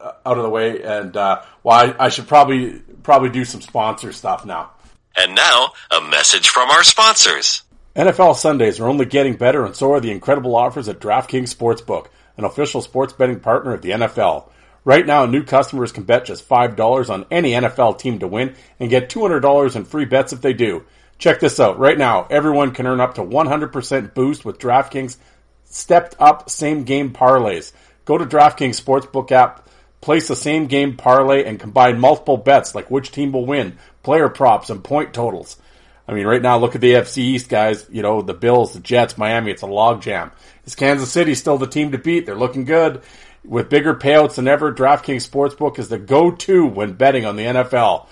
uh, 0.00 0.12
out 0.24 0.36
of 0.36 0.42
the 0.42 0.50
way, 0.50 0.82
and 0.82 1.16
uh, 1.16 1.42
well, 1.62 1.76
I, 1.76 2.06
I 2.06 2.08
should 2.08 2.26
probably 2.26 2.80
probably 3.02 3.30
do 3.30 3.44
some 3.44 3.60
sponsor 3.60 4.12
stuff 4.12 4.44
now. 4.44 4.72
And 5.16 5.34
now 5.34 5.72
a 5.90 6.00
message 6.00 6.48
from 6.48 6.70
our 6.70 6.84
sponsors. 6.84 7.62
NFL 7.94 8.36
Sundays 8.36 8.78
are 8.78 8.88
only 8.88 9.06
getting 9.06 9.36
better, 9.36 9.64
and 9.64 9.74
so 9.74 9.92
are 9.92 10.00
the 10.00 10.10
incredible 10.10 10.54
offers 10.54 10.88
at 10.88 11.00
DraftKings 11.00 11.54
Sportsbook, 11.54 12.08
an 12.36 12.44
official 12.44 12.82
sports 12.82 13.14
betting 13.14 13.40
partner 13.40 13.72
of 13.72 13.80
the 13.80 13.90
NFL. 13.90 14.50
Right 14.84 15.06
now, 15.06 15.24
new 15.24 15.42
customers 15.42 15.92
can 15.92 16.04
bet 16.04 16.26
just 16.26 16.48
$5 16.48 17.10
on 17.10 17.26
any 17.30 17.52
NFL 17.52 17.98
team 17.98 18.18
to 18.18 18.28
win 18.28 18.54
and 18.78 18.90
get 18.90 19.08
$200 19.08 19.74
in 19.74 19.84
free 19.84 20.04
bets 20.04 20.34
if 20.34 20.42
they 20.42 20.52
do. 20.52 20.84
Check 21.18 21.40
this 21.40 21.58
out. 21.58 21.78
Right 21.78 21.96
now, 21.96 22.26
everyone 22.30 22.72
can 22.72 22.86
earn 22.86 23.00
up 23.00 23.14
to 23.14 23.22
100% 23.22 24.14
boost 24.14 24.44
with 24.44 24.58
DraftKings 24.58 25.16
stepped 25.64 26.14
up 26.18 26.50
same 26.50 26.84
game 26.84 27.12
parlays. 27.12 27.72
Go 28.04 28.18
to 28.18 28.26
DraftKings 28.26 28.80
Sportsbook 28.80 29.32
app, 29.32 29.68
place 30.00 30.30
a 30.30 30.36
same 30.36 30.66
game 30.66 30.96
parlay, 30.96 31.44
and 31.44 31.58
combine 31.58 31.98
multiple 31.98 32.36
bets 32.36 32.74
like 32.74 32.90
which 32.90 33.10
team 33.10 33.32
will 33.32 33.46
win, 33.46 33.78
player 34.02 34.28
props, 34.28 34.70
and 34.70 34.84
point 34.84 35.12
totals. 35.14 35.56
I 36.08 36.14
mean, 36.14 36.26
right 36.26 36.42
now, 36.42 36.58
look 36.58 36.74
at 36.74 36.80
the 36.80 36.92
AFC 36.92 37.18
East, 37.18 37.48
guys. 37.48 37.86
You 37.90 38.02
know, 38.02 38.22
the 38.22 38.34
Bills, 38.34 38.74
the 38.74 38.80
Jets, 38.80 39.18
Miami, 39.18 39.50
it's 39.50 39.64
a 39.64 39.66
logjam. 39.66 40.30
Is 40.64 40.76
Kansas 40.76 41.10
City 41.10 41.34
still 41.34 41.58
the 41.58 41.66
team 41.66 41.92
to 41.92 41.98
beat? 41.98 42.26
They're 42.26 42.36
looking 42.36 42.64
good. 42.64 43.02
With 43.44 43.68
bigger 43.68 43.94
payouts 43.94 44.36
than 44.36 44.48
ever, 44.48 44.72
DraftKings 44.72 45.28
Sportsbook 45.28 45.78
is 45.78 45.88
the 45.88 45.98
go-to 45.98 46.66
when 46.66 46.92
betting 46.92 47.24
on 47.24 47.36
the 47.36 47.44
NFL. 47.44 48.06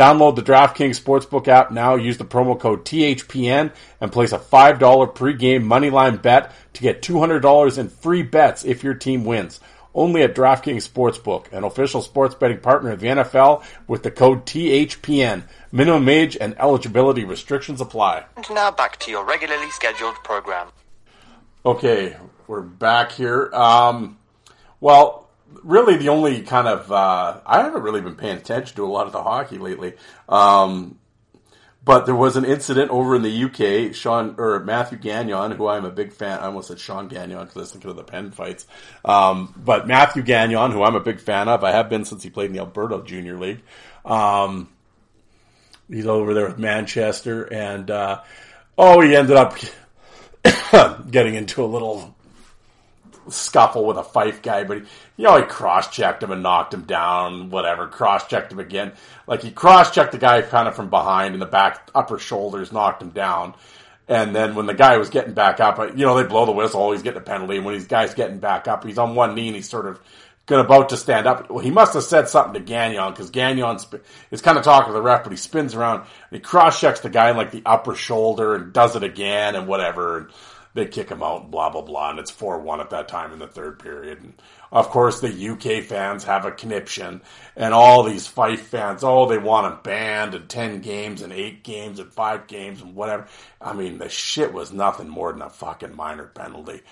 Download 0.00 0.34
the 0.34 0.40
DraftKings 0.40 0.98
Sportsbook 0.98 1.46
app 1.46 1.70
now. 1.72 1.94
Use 1.94 2.16
the 2.16 2.24
promo 2.24 2.58
code 2.58 2.86
THPN 2.86 3.70
and 4.00 4.10
place 4.10 4.32
a 4.32 4.38
$5 4.38 4.78
pregame 5.14 5.64
moneyline 5.64 6.22
bet 6.22 6.52
to 6.72 6.80
get 6.80 7.02
$200 7.02 7.76
in 7.76 7.90
free 7.90 8.22
bets 8.22 8.64
if 8.64 8.82
your 8.82 8.94
team 8.94 9.26
wins. 9.26 9.60
only 9.94 10.22
at 10.22 10.34
DraftKings 10.34 10.88
Sportsbook, 10.88 11.52
an 11.52 11.64
official 11.64 12.00
sports 12.00 12.34
betting 12.34 12.60
partner 12.60 12.92
of 12.92 13.00
the 13.00 13.08
NFL 13.08 13.62
with 13.86 14.02
the 14.02 14.10
code 14.10 14.46
THPN. 14.46 15.42
Minimum 15.70 16.08
age 16.08 16.34
and 16.40 16.58
eligibility 16.58 17.26
restrictions 17.26 17.82
apply. 17.82 18.24
And 18.36 18.46
now 18.52 18.70
back 18.70 18.98
to 19.00 19.10
your 19.10 19.26
regularly 19.26 19.70
scheduled 19.70 20.14
program. 20.24 20.68
Okay, 21.66 22.16
we're 22.46 22.62
back 22.62 23.12
here. 23.12 23.50
Um, 23.52 24.16
well, 24.80 25.28
really, 25.62 25.96
the 25.96 26.08
only 26.08 26.42
kind 26.42 26.68
of 26.68 26.90
uh, 26.90 27.40
I 27.44 27.62
haven't 27.62 27.82
really 27.82 28.00
been 28.00 28.16
paying 28.16 28.36
attention 28.36 28.76
to 28.76 28.84
a 28.84 28.88
lot 28.88 29.06
of 29.06 29.12
the 29.12 29.22
hockey 29.22 29.58
lately. 29.58 29.94
Um, 30.28 30.98
but 31.82 32.04
there 32.04 32.14
was 32.14 32.36
an 32.36 32.44
incident 32.44 32.90
over 32.90 33.16
in 33.16 33.22
the 33.22 33.44
UK. 33.44 33.94
Sean 33.94 34.34
or 34.38 34.60
Matthew 34.60 34.98
Gagnon, 34.98 35.52
who 35.52 35.66
I'm 35.66 35.84
a 35.84 35.90
big 35.90 36.12
fan. 36.12 36.38
I 36.38 36.46
almost 36.46 36.68
said 36.68 36.78
Sean 36.78 37.08
Gagnon 37.08 37.40
because 37.40 37.56
I 37.56 37.60
was 37.60 37.72
thinking 37.72 37.90
of 37.90 37.96
the 37.96 38.04
pen 38.04 38.32
fights. 38.32 38.66
Um, 39.04 39.54
but 39.56 39.86
Matthew 39.86 40.22
Gagnon, 40.22 40.72
who 40.72 40.82
I'm 40.82 40.94
a 40.94 41.00
big 41.00 41.20
fan 41.20 41.48
of, 41.48 41.64
I 41.64 41.72
have 41.72 41.88
been 41.88 42.04
since 42.04 42.22
he 42.22 42.30
played 42.30 42.46
in 42.46 42.52
the 42.52 42.60
Alberta 42.60 43.02
Junior 43.04 43.38
League. 43.38 43.62
Um, 44.04 44.68
he's 45.88 46.06
over 46.06 46.34
there 46.34 46.48
with 46.48 46.58
Manchester, 46.58 47.44
and 47.44 47.90
uh, 47.90 48.20
oh, 48.76 49.00
he 49.00 49.16
ended 49.16 49.36
up 49.36 49.56
getting 51.10 51.34
into 51.34 51.64
a 51.64 51.66
little 51.66 52.14
scuffle 53.28 53.86
with 53.86 53.96
a 53.96 54.02
Fife 54.02 54.42
guy, 54.42 54.64
but 54.64 54.78
he, 54.78 54.82
you 55.16 55.24
know, 55.24 55.36
he 55.36 55.42
cross 55.42 55.88
checked 55.88 56.22
him 56.22 56.30
and 56.30 56.42
knocked 56.42 56.74
him 56.74 56.82
down, 56.82 57.50
whatever, 57.50 57.86
cross 57.86 58.26
checked 58.26 58.52
him 58.52 58.58
again. 58.58 58.92
Like 59.26 59.42
he 59.42 59.50
cross 59.50 59.92
checked 59.92 60.12
the 60.12 60.18
guy 60.18 60.42
kind 60.42 60.68
of 60.68 60.74
from 60.74 60.90
behind 60.90 61.34
in 61.34 61.40
the 61.40 61.46
back 61.46 61.90
upper 61.94 62.18
shoulders, 62.18 62.72
knocked 62.72 63.02
him 63.02 63.10
down. 63.10 63.54
And 64.08 64.34
then 64.34 64.56
when 64.56 64.66
the 64.66 64.74
guy 64.74 64.96
was 64.96 65.08
getting 65.08 65.34
back 65.34 65.60
up, 65.60 65.78
uh, 65.78 65.86
you 65.92 66.04
know, 66.04 66.16
they 66.16 66.28
blow 66.28 66.44
the 66.44 66.52
whistle, 66.52 66.90
he's 66.90 67.02
getting 67.02 67.20
a 67.20 67.24
penalty. 67.24 67.56
And 67.56 67.64
when 67.64 67.74
these 67.74 67.86
guys 67.86 68.12
getting 68.14 68.40
back 68.40 68.66
up, 68.66 68.84
he's 68.84 68.98
on 68.98 69.14
one 69.14 69.36
knee 69.36 69.46
and 69.46 69.56
he's 69.56 69.68
sort 69.68 69.86
of 69.86 70.00
going 70.46 70.64
about 70.64 70.88
to 70.88 70.96
stand 70.96 71.28
up. 71.28 71.48
Well, 71.48 71.60
he 71.64 71.70
must 71.70 71.94
have 71.94 72.02
said 72.02 72.28
something 72.28 72.54
to 72.54 72.60
Gagnon 72.60 73.12
because 73.12 73.30
Gagnon 73.30 73.78
is 74.32 74.42
kind 74.42 74.58
of 74.58 74.64
talking 74.64 74.88
to 74.88 74.92
the 74.92 75.00
ref, 75.00 75.22
but 75.22 75.30
he 75.30 75.36
spins 75.36 75.76
around 75.76 76.06
he 76.32 76.40
cross 76.40 76.80
checks 76.80 77.00
the 77.00 77.08
guy 77.08 77.30
in 77.30 77.36
like 77.36 77.52
the 77.52 77.62
upper 77.64 77.94
shoulder 77.94 78.56
and 78.56 78.72
does 78.72 78.96
it 78.96 79.04
again 79.04 79.54
and 79.54 79.68
whatever. 79.68 80.18
And 80.18 80.28
they 80.74 80.86
kick 80.86 81.08
him 81.08 81.22
out 81.22 81.42
and 81.42 81.50
blah 81.50 81.70
blah 81.70 81.82
blah, 81.82 82.10
and 82.10 82.18
it's 82.18 82.30
four 82.30 82.58
one 82.60 82.80
at 82.80 82.90
that 82.90 83.08
time 83.08 83.32
in 83.32 83.38
the 83.38 83.46
third 83.46 83.78
period. 83.78 84.22
And 84.22 84.34
of 84.72 84.88
course, 84.90 85.20
the 85.20 85.48
UK 85.50 85.84
fans 85.84 86.24
have 86.24 86.44
a 86.44 86.52
conniption, 86.52 87.22
and 87.56 87.74
all 87.74 88.02
these 88.02 88.26
Fife 88.26 88.62
fans, 88.62 89.02
oh, 89.02 89.26
they 89.26 89.38
want 89.38 89.72
him 89.72 89.78
banned 89.82 90.34
in 90.34 90.46
ten 90.46 90.80
games 90.80 91.22
and 91.22 91.32
eight 91.32 91.64
games 91.64 91.98
and 91.98 92.12
five 92.12 92.46
games 92.46 92.80
and 92.80 92.94
whatever. 92.94 93.26
I 93.60 93.72
mean, 93.72 93.98
the 93.98 94.08
shit 94.08 94.52
was 94.52 94.72
nothing 94.72 95.08
more 95.08 95.32
than 95.32 95.42
a 95.42 95.50
fucking 95.50 95.96
minor 95.96 96.26
penalty. 96.26 96.82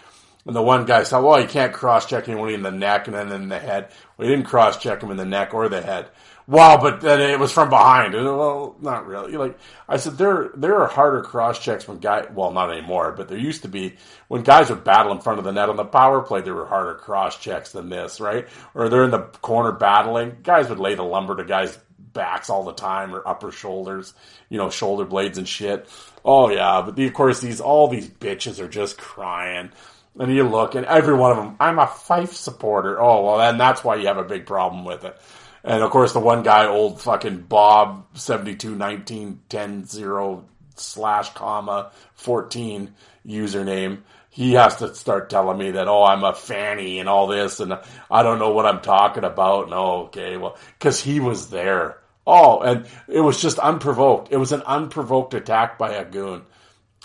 And 0.47 0.57
the 0.57 0.63
one 0.63 0.87
guy 0.87 1.03
said, 1.03 1.19
well, 1.19 1.39
you 1.39 1.47
can't 1.47 1.75
cross 1.75 2.07
check 2.07 2.27
anyone 2.27 2.49
in 2.49 2.63
the 2.63 2.71
neck 2.71 3.07
and 3.07 3.15
then 3.15 3.31
in 3.31 3.49
the 3.51 3.59
head. 3.59 3.91
We 4.17 4.27
didn't 4.27 4.47
cross 4.47 4.79
check 4.79 5.03
him 5.03 5.11
in 5.11 5.19
the 5.19 5.27
neck 5.27 5.53
or 5.53 5.69
the 5.69 5.83
head. 5.83 6.09
Wow, 6.49 6.81
but 6.81 7.03
then 7.03 7.21
it 7.21 7.39
was 7.39 7.53
from 7.53 7.69
behind. 7.69 8.15
Well, 8.15 8.75
not 8.81 9.07
really. 9.07 9.33
Like 9.33 9.59
I 9.87 9.99
said, 9.99 10.17
there 10.17 10.51
there 10.55 10.81
are 10.81 10.87
harder 10.87 11.21
cross 11.21 11.59
checks 11.59 11.87
when 11.87 11.99
guy. 11.99 12.27
Well, 12.33 12.53
not 12.53 12.73
anymore, 12.73 13.13
but 13.13 13.29
there 13.29 13.37
used 13.37 13.63
to 13.63 13.69
be 13.69 13.97
when 14.29 14.45
guys 14.45 14.71
would 14.71 14.83
battle 14.83 15.13
in 15.13 15.21
front 15.21 15.39
of 15.39 15.45
the 15.45 15.53
net 15.53 15.69
on 15.69 15.77
the 15.77 15.85
power 15.85 16.23
play. 16.23 16.41
There 16.41 16.55
were 16.55 16.65
harder 16.65 16.95
cross 16.95 17.39
checks 17.39 17.73
than 17.73 17.91
this, 17.91 18.19
right? 18.19 18.49
Or 18.75 18.89
they're 18.89 19.05
in 19.05 19.11
the 19.11 19.25
corner 19.43 19.73
battling. 19.73 20.39
Guys 20.43 20.71
would 20.71 20.79
lay 20.79 20.95
the 20.95 21.03
lumber 21.03 21.37
to 21.37 21.45
guys' 21.45 21.79
backs 21.99 22.49
all 22.49 22.65
the 22.65 22.73
time 22.73 23.15
or 23.15 23.29
upper 23.29 23.53
shoulders, 23.53 24.15
you 24.49 24.57
know, 24.57 24.71
shoulder 24.71 25.05
blades 25.05 25.37
and 25.37 25.47
shit. 25.47 25.87
Oh 26.25 26.49
yeah, 26.49 26.81
but 26.83 26.97
the, 26.97 27.07
of 27.07 27.13
course 27.13 27.43
these 27.43 27.61
all 27.61 27.89
these 27.89 28.09
bitches 28.09 28.59
are 28.59 28.69
just 28.69 28.97
crying. 28.97 29.71
And 30.19 30.35
you 30.35 30.45
look, 30.45 30.75
and 30.75 30.87
every 30.87 31.15
one 31.15 31.31
of 31.31 31.37
them, 31.37 31.57
I'm 31.61 31.79
a 31.79 31.87
Fife 31.87 32.33
supporter. 32.33 32.99
Oh 32.99 33.23
well, 33.23 33.37
then 33.37 33.59
that's 33.59 33.85
why 33.85 33.97
you 33.97 34.07
have 34.07 34.17
a 34.17 34.25
big 34.25 34.47
problem 34.47 34.87
with 34.87 35.05
it. 35.05 35.21
And 35.65 35.83
of 35.83 35.91
course, 35.91 36.13
the 36.13 36.21
one 36.21 36.43
guy, 36.43 36.67
old 36.67 37.01
fucking 37.01 37.43
Bob, 37.43 38.07
72, 38.15 38.75
19, 38.75 39.41
10, 39.49 39.85
0, 39.87 40.45
slash, 40.77 41.33
comma, 41.35 41.91
14 42.15 42.95
username. 43.27 44.03
He 44.31 44.53
has 44.55 44.77
to 44.77 44.95
start 44.95 45.31
telling 45.31 45.59
me 45.59 45.73
that, 45.73 45.89
oh, 45.89 46.05
I'm 46.05 46.23
a 46.23 46.35
fanny 46.35 47.01
and 47.01 47.09
all 47.09 47.27
this, 47.27 47.61
and 47.61 47.77
I 48.11 48.23
don't 48.23 48.39
know 48.39 48.53
what 48.53 48.67
I'm 48.67 48.81
talking 48.81 49.25
about. 49.25 49.71
No, 49.71 49.77
oh, 49.77 50.03
okay, 50.05 50.37
well, 50.37 50.57
because 50.79 51.01
he 51.01 51.19
was 51.19 51.51
there. 51.51 51.99
Oh, 52.27 52.61
and 52.61 52.87
it 53.09 53.21
was 53.21 53.41
just 53.41 53.59
unprovoked. 53.59 54.29
It 54.31 54.37
was 54.37 54.53
an 54.53 54.63
unprovoked 54.63 55.35
attack 55.35 55.79
by 55.79 55.95
a 55.95 56.05
goon. 56.05 56.43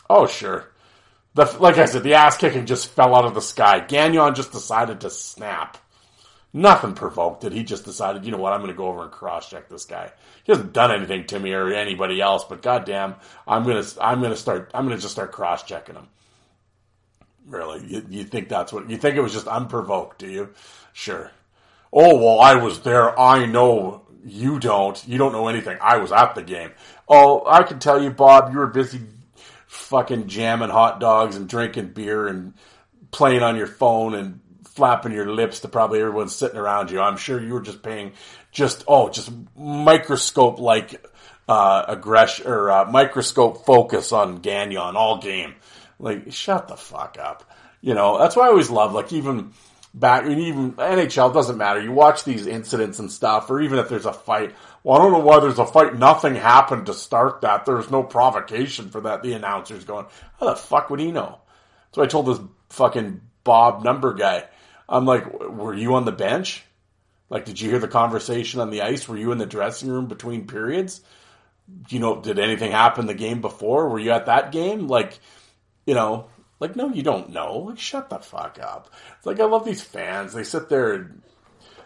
Oh, 0.10 0.28
sure. 0.28 0.70
The, 1.34 1.46
like 1.60 1.78
I 1.78 1.86
said, 1.86 2.04
the 2.04 2.16
ass 2.16 2.38
kicking 2.38 2.66
just 2.66 2.90
fell 2.90 3.16
out 3.16 3.26
of 3.26 3.34
the 3.34 3.42
sky. 3.42 3.80
Gagnon 3.80 4.36
just 4.36 4.52
decided 4.52 5.02
to 5.02 5.10
snap. 5.10 5.78
Nothing 6.56 6.94
provoked 6.94 7.44
it. 7.46 7.52
He 7.52 7.64
just 7.64 7.84
decided, 7.84 8.26
you 8.26 8.32
know 8.32 8.38
what, 8.38 8.54
I'm 8.54 8.60
going 8.60 8.72
to 8.72 8.78
go 8.78 8.88
over 8.88 9.02
and 9.02 9.12
cross 9.12 9.50
check 9.50 9.70
this 9.70 9.86
guy. 9.86 10.12
He 10.44 10.52
hasn't 10.52 10.72
done 10.72 10.92
anything 10.92 11.26
to 11.28 11.40
me 11.40 11.52
or 11.52 11.74
anybody 11.74 12.22
else, 12.22 12.44
but 12.44 12.62
goddamn, 12.62 13.16
I'm 13.48 13.64
going 13.64 13.84
to, 13.84 14.04
I'm 14.04 14.20
going 14.20 14.32
to 14.32 14.38
start, 14.38 14.70
I'm 14.74 14.86
going 14.86 14.96
to 14.96 15.02
just 15.02 15.16
start 15.16 15.32
cross 15.32 15.64
checking 15.64 15.96
him. 15.96 16.08
Really? 17.48 17.84
You, 17.88 18.06
you 18.08 18.24
think 18.24 18.50
that's 18.50 18.72
what, 18.72 18.88
you 18.88 18.98
think 18.98 19.16
it 19.16 19.22
was 19.22 19.34
just 19.34 19.48
unprovoked, 19.48 20.20
do 20.20 20.30
you? 20.30 20.50
Sure. 20.94 21.32
Oh, 21.92 22.18
well, 22.18 22.40
I 22.40 22.56
was 22.56 22.82
there. 22.82 23.20
I 23.20 23.46
know 23.48 24.04
you 24.24 24.60
don't. 24.60 25.08
You 25.08 25.18
don't 25.18 25.32
know 25.32 25.48
anything. 25.48 25.78
I 25.82 25.98
was 25.98 26.12
at 26.12 26.36
the 26.36 26.44
game. 26.44 26.72
Oh, 27.08 27.44
I 27.48 27.64
can 27.64 27.80
tell 27.80 28.02
you, 28.02 28.12
Bob, 28.12 28.54
you 28.54 28.60
were 28.60 28.68
busy 28.68 29.02
fucking 29.66 30.28
jamming 30.28 30.70
hot 30.70 31.00
dogs 31.00 31.36
and 31.36 31.50
drinking 31.50 31.88
beer 31.90 32.28
and 32.28 32.54
playing 33.12 33.44
on 33.44 33.56
your 33.56 33.68
phone 33.68 34.14
and 34.14 34.40
flapping 34.76 35.12
your 35.12 35.32
lips 35.32 35.62
to 35.62 35.68
probably 35.68 36.00
everyone 36.00 36.30
sitting 36.30 36.58
around 36.58 36.92
you. 36.92 37.00
I'm 37.00 37.18
sure 37.18 37.42
you 37.42 37.54
were 37.54 37.62
just 37.62 37.84
paying 37.84 38.14
just 38.52 38.84
oh 38.88 39.10
just 39.10 39.32
microscope 39.56 40.60
like 40.60 41.06
uh, 41.48 41.86
aggression 41.88 42.48
or 42.48 42.72
uh, 42.72 42.86
microscope 42.86 43.66
focus 43.66 44.12
on 44.12 44.38
Gagnon 44.38 44.96
all 44.96 45.20
game. 45.20 45.56
Like 46.00 46.32
shut 46.32 46.68
the 46.68 46.78
fuck 46.78 47.18
up. 47.20 47.50
You 47.82 47.94
know 47.94 48.18
that's 48.18 48.36
why 48.36 48.46
I 48.46 48.50
always 48.50 48.70
love 48.70 48.94
like 48.94 49.14
even 49.14 49.54
back 49.94 50.26
even 50.26 50.74
NHL 50.74 51.34
doesn't 51.34 51.58
matter. 51.58 51.82
You 51.82 51.92
watch 51.92 52.24
these 52.24 52.48
incidents 52.48 53.00
and 53.00 53.12
stuff, 53.12 53.50
or 53.50 53.62
even 53.62 53.80
if 53.80 53.90
there's 53.90 54.06
a 54.06 54.14
fight. 54.14 54.56
Well, 54.84 55.00
I 55.00 55.04
don't 55.04 55.12
know 55.12 55.20
why 55.20 55.40
there's 55.40 55.60
a 55.60 55.66
fight. 55.66 55.98
Nothing 55.98 56.36
happened 56.36 56.88
to 56.88 56.94
start 56.94 57.42
that. 57.42 57.66
There's 57.66 57.92
no 57.92 58.04
provocation 58.04 58.90
for 58.90 59.02
that. 59.02 59.24
The 59.24 59.34
announcer's 59.34 59.86
going, 59.86 60.08
how 60.40 60.48
the 60.48 60.56
fuck 60.56 60.90
would 60.90 61.00
he 61.00 61.12
know? 61.12 61.40
So 61.94 62.02
I 62.02 62.08
told 62.08 62.26
this 62.26 62.40
fucking 62.70 63.22
Bob 63.44 63.84
number 63.84 64.14
guy. 64.14 64.46
I'm 64.88 65.06
like, 65.06 65.32
were 65.32 65.74
you 65.74 65.96
on 65.96 66.06
the 66.06 66.12
bench? 66.12 66.64
Like, 67.30 67.46
did 67.46 67.60
you 67.60 67.70
hear 67.70 67.80
the 67.80 67.88
conversation 67.88 68.60
on 68.60 68.70
the 68.70 68.82
ice? 68.82 69.08
Were 69.08 69.18
you 69.18 69.32
in 69.32 69.38
the 69.38 69.46
dressing 69.46 69.90
room 69.90 70.08
between 70.08 70.46
periods? 70.46 71.02
You 71.90 72.00
know, 72.00 72.22
did 72.22 72.40
anything 72.40 72.72
happen 72.72 73.06
the 73.06 73.14
game 73.14 73.42
before? 73.42 73.90
Were 73.90 74.00
you 74.00 74.12
at 74.12 74.28
that 74.28 74.52
game? 74.52 74.88
Like, 74.88 75.20
you 75.86 75.96
know, 75.96 76.28
like, 76.60 76.76
no, 76.76 76.90
you 76.90 77.04
don't 77.04 77.32
know. 77.32 77.58
Like, 77.60 77.80
shut 77.80 78.10
the 78.10 78.20
fuck 78.20 78.60
up. 78.62 78.90
It's 79.18 79.26
like, 79.26 79.40
I 79.40 79.46
love 79.46 79.66
these 79.66 79.82
fans. 79.82 80.34
They 80.34 80.44
sit 80.44 80.70
there 80.70 80.94
and 80.94 81.22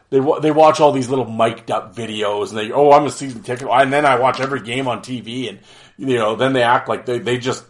they, 0.09 0.19
they 0.41 0.51
watch 0.51 0.79
all 0.79 0.91
these 0.91 1.09
little 1.09 1.29
mic'd 1.29 1.71
up 1.71 1.95
videos 1.95 2.49
and 2.49 2.57
they, 2.57 2.71
oh, 2.71 2.91
I'm 2.91 3.05
a 3.05 3.11
season 3.11 3.43
ticket. 3.43 3.67
Oh, 3.67 3.73
and 3.73 3.91
then 3.91 4.05
I 4.05 4.19
watch 4.19 4.39
every 4.39 4.61
game 4.61 4.87
on 4.87 4.99
TV 4.99 5.49
and, 5.49 5.59
you 5.97 6.17
know, 6.17 6.35
then 6.35 6.53
they 6.53 6.63
act 6.63 6.87
like 6.87 7.05
they, 7.05 7.19
they 7.19 7.37
just, 7.37 7.65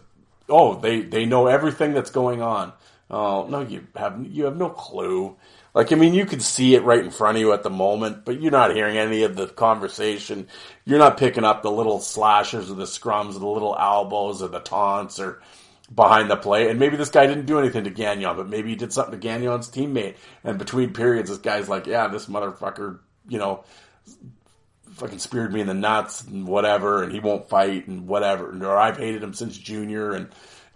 oh, 0.48 0.78
they, 0.80 1.02
they 1.02 1.26
know 1.26 1.46
everything 1.46 1.94
that's 1.94 2.10
going 2.10 2.42
on. 2.42 2.72
Oh 3.10 3.46
no, 3.46 3.60
you 3.60 3.86
have 3.96 4.24
you 4.26 4.44
have 4.44 4.56
no 4.56 4.68
clue. 4.68 5.36
Like 5.74 5.92
I 5.92 5.96
mean, 5.96 6.12
you 6.12 6.26
can 6.26 6.40
see 6.40 6.74
it 6.74 6.82
right 6.82 7.02
in 7.02 7.10
front 7.10 7.36
of 7.36 7.40
you 7.40 7.52
at 7.52 7.62
the 7.62 7.70
moment, 7.70 8.24
but 8.24 8.40
you're 8.40 8.52
not 8.52 8.74
hearing 8.74 8.98
any 8.98 9.22
of 9.22 9.34
the 9.34 9.46
conversation. 9.46 10.46
You're 10.84 10.98
not 10.98 11.16
picking 11.16 11.44
up 11.44 11.62
the 11.62 11.70
little 11.70 12.00
slashes 12.00 12.70
or 12.70 12.74
the 12.74 12.84
scrums 12.84 13.36
or 13.36 13.38
the 13.38 13.46
little 13.46 13.76
elbows 13.78 14.42
or 14.42 14.48
the 14.48 14.60
taunts 14.60 15.18
or 15.18 15.40
behind 15.94 16.30
the 16.30 16.36
play. 16.36 16.68
And 16.68 16.78
maybe 16.78 16.96
this 16.96 17.08
guy 17.08 17.26
didn't 17.26 17.46
do 17.46 17.58
anything 17.58 17.84
to 17.84 17.90
Gagnon, 17.90 18.36
but 18.36 18.48
maybe 18.48 18.70
he 18.70 18.76
did 18.76 18.92
something 18.92 19.18
to 19.18 19.18
Gagnon's 19.18 19.70
teammate. 19.70 20.16
And 20.44 20.58
between 20.58 20.92
periods, 20.92 21.30
this 21.30 21.38
guy's 21.38 21.68
like, 21.68 21.86
"Yeah, 21.86 22.08
this 22.08 22.26
motherfucker, 22.26 22.98
you 23.28 23.38
know." 23.38 23.64
Fucking 24.92 25.20
speared 25.20 25.52
me 25.52 25.60
in 25.60 25.68
the 25.68 25.74
nuts 25.74 26.24
and 26.24 26.46
whatever, 26.46 27.04
and 27.04 27.12
he 27.12 27.20
won't 27.20 27.48
fight 27.48 27.86
and 27.86 28.08
whatever. 28.08 28.50
Or 28.66 28.76
I've 28.76 28.96
hated 28.96 29.22
him 29.22 29.32
since 29.32 29.56
junior, 29.56 30.10
and 30.10 30.28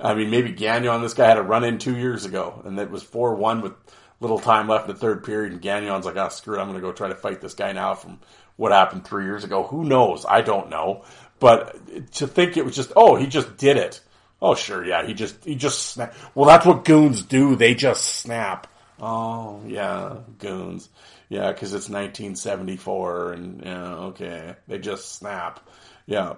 I 0.03 0.15
mean, 0.15 0.31
maybe 0.31 0.51
Gagnon, 0.51 1.01
this 1.01 1.15
guy 1.15 1.29
had 1.29 1.39
a 1.39 1.43
run 1.43 1.65
in 1.65 1.79
two 1.79 1.97
years 1.97 2.25
ago, 2.25 2.61
and 2.65 2.79
it 2.79 2.91
was 2.91 3.03
4 3.03 3.37
1 3.37 3.61
with 3.61 3.73
little 4.21 4.41
time 4.41 4.69
left 4.69 4.89
in 4.89 4.95
the 4.95 5.01
third 5.01 5.25
period, 5.25 5.53
and 5.53 5.63
Gagnon's 5.63 6.05
like, 6.05 6.17
oh, 6.17 6.29
screw 6.29 6.57
it, 6.57 6.61
I'm 6.61 6.69
going 6.69 6.81
to 6.81 6.87
go 6.87 6.93
try 6.93 7.09
to 7.09 7.15
fight 7.15 7.41
this 7.41 7.55
guy 7.55 7.73
now 7.73 7.95
from 7.95 8.19
what 8.57 8.73
happened 8.73 9.05
three 9.05 9.25
years 9.25 9.45
ago. 9.45 9.63
Who 9.65 9.85
knows? 9.85 10.27
I 10.29 10.43
don't 10.43 10.71
know. 10.71 11.05
But 11.39 12.13
to 12.15 12.27
think 12.27 12.57
it 12.57 12.65
was 12.65 12.75
just, 12.75 12.93
oh, 12.97 13.17
he 13.17 13.27
just 13.27 13.57
did 13.57 13.77
it. 13.77 14.01
Oh, 14.41 14.57
sure, 14.57 14.85
yeah, 14.85 15.07
he 15.07 15.15
just, 15.15 15.45
he 15.45 15.55
just 15.55 15.79
snap. 15.87 16.15
Well, 16.35 16.47
that's 16.47 16.67
what 16.67 16.85
goons 16.85 17.23
do. 17.23 17.55
They 17.55 17.75
just 17.75 18.05
snap. 18.05 18.67
Oh, 19.01 19.61
yeah, 19.67 20.17
goons. 20.39 20.89
Yeah, 21.29 21.53
because 21.53 21.75
it's 21.75 21.89
1974, 21.89 23.33
and 23.33 23.63
yeah, 23.65 23.95
okay, 23.95 24.55
they 24.69 24.79
just 24.79 25.13
snap. 25.13 25.61
Yeah. 26.07 26.35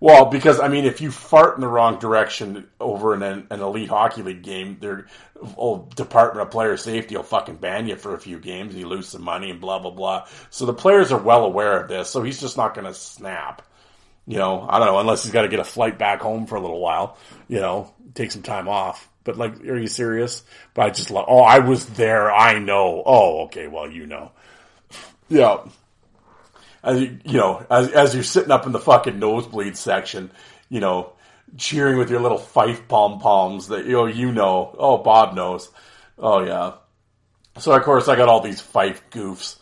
Well, 0.00 0.26
because 0.26 0.60
I 0.60 0.68
mean, 0.68 0.84
if 0.84 1.00
you 1.00 1.10
fart 1.10 1.56
in 1.56 1.60
the 1.60 1.68
wrong 1.68 1.98
direction 1.98 2.68
over 2.78 3.14
an, 3.14 3.22
an 3.22 3.60
elite 3.60 3.88
hockey 3.88 4.22
league 4.22 4.42
game, 4.42 4.78
their 4.80 5.06
old 5.56 5.94
Department 5.96 6.46
of 6.46 6.52
Player 6.52 6.76
Safety 6.76 7.16
will 7.16 7.24
fucking 7.24 7.56
ban 7.56 7.88
you 7.88 7.96
for 7.96 8.14
a 8.14 8.20
few 8.20 8.38
games. 8.38 8.74
You 8.74 8.86
lose 8.86 9.08
some 9.08 9.22
money 9.22 9.50
and 9.50 9.60
blah 9.60 9.80
blah 9.80 9.90
blah. 9.90 10.28
So 10.50 10.66
the 10.66 10.74
players 10.74 11.10
are 11.10 11.20
well 11.20 11.44
aware 11.44 11.80
of 11.80 11.88
this. 11.88 12.10
So 12.10 12.22
he's 12.22 12.40
just 12.40 12.56
not 12.56 12.74
going 12.74 12.86
to 12.86 12.94
snap. 12.94 13.62
You 14.26 14.36
know, 14.36 14.64
I 14.68 14.78
don't 14.78 14.86
know 14.86 14.98
unless 14.98 15.24
he's 15.24 15.32
got 15.32 15.42
to 15.42 15.48
get 15.48 15.58
a 15.58 15.64
flight 15.64 15.98
back 15.98 16.20
home 16.20 16.46
for 16.46 16.56
a 16.56 16.60
little 16.60 16.80
while. 16.80 17.16
You 17.48 17.60
know, 17.60 17.92
take 18.14 18.30
some 18.30 18.42
time 18.42 18.68
off. 18.68 19.08
But 19.24 19.36
like, 19.36 19.60
are 19.64 19.76
you 19.76 19.88
serious? 19.88 20.44
But 20.74 20.86
I 20.86 20.90
just 20.90 21.10
like, 21.10 21.24
oh, 21.28 21.40
I 21.40 21.58
was 21.58 21.86
there. 21.86 22.30
I 22.30 22.58
know. 22.58 23.02
Oh, 23.04 23.44
okay. 23.44 23.66
Well, 23.66 23.90
you 23.90 24.06
know. 24.06 24.32
Yeah 25.30 25.58
as 26.88 27.00
you, 27.00 27.18
you 27.24 27.38
know, 27.38 27.64
as, 27.70 27.90
as 27.90 28.14
you're 28.14 28.22
sitting 28.24 28.50
up 28.50 28.66
in 28.66 28.72
the 28.72 28.80
fucking 28.80 29.18
nosebleed 29.18 29.76
section, 29.76 30.30
you 30.70 30.80
know, 30.80 31.12
cheering 31.56 31.98
with 31.98 32.10
your 32.10 32.20
little 32.20 32.38
fife 32.38 32.88
pom 32.88 33.20
poms 33.20 33.68
that, 33.68 33.84
you 33.84 33.92
know, 33.92 34.06
you 34.06 34.32
know, 34.32 34.74
oh, 34.78 34.98
Bob 34.98 35.34
knows. 35.34 35.68
Oh, 36.18 36.44
yeah. 36.44 36.74
So, 37.58 37.72
of 37.72 37.82
course, 37.82 38.08
I 38.08 38.16
got 38.16 38.28
all 38.28 38.40
these 38.40 38.60
fife 38.60 39.02
goofs 39.10 39.56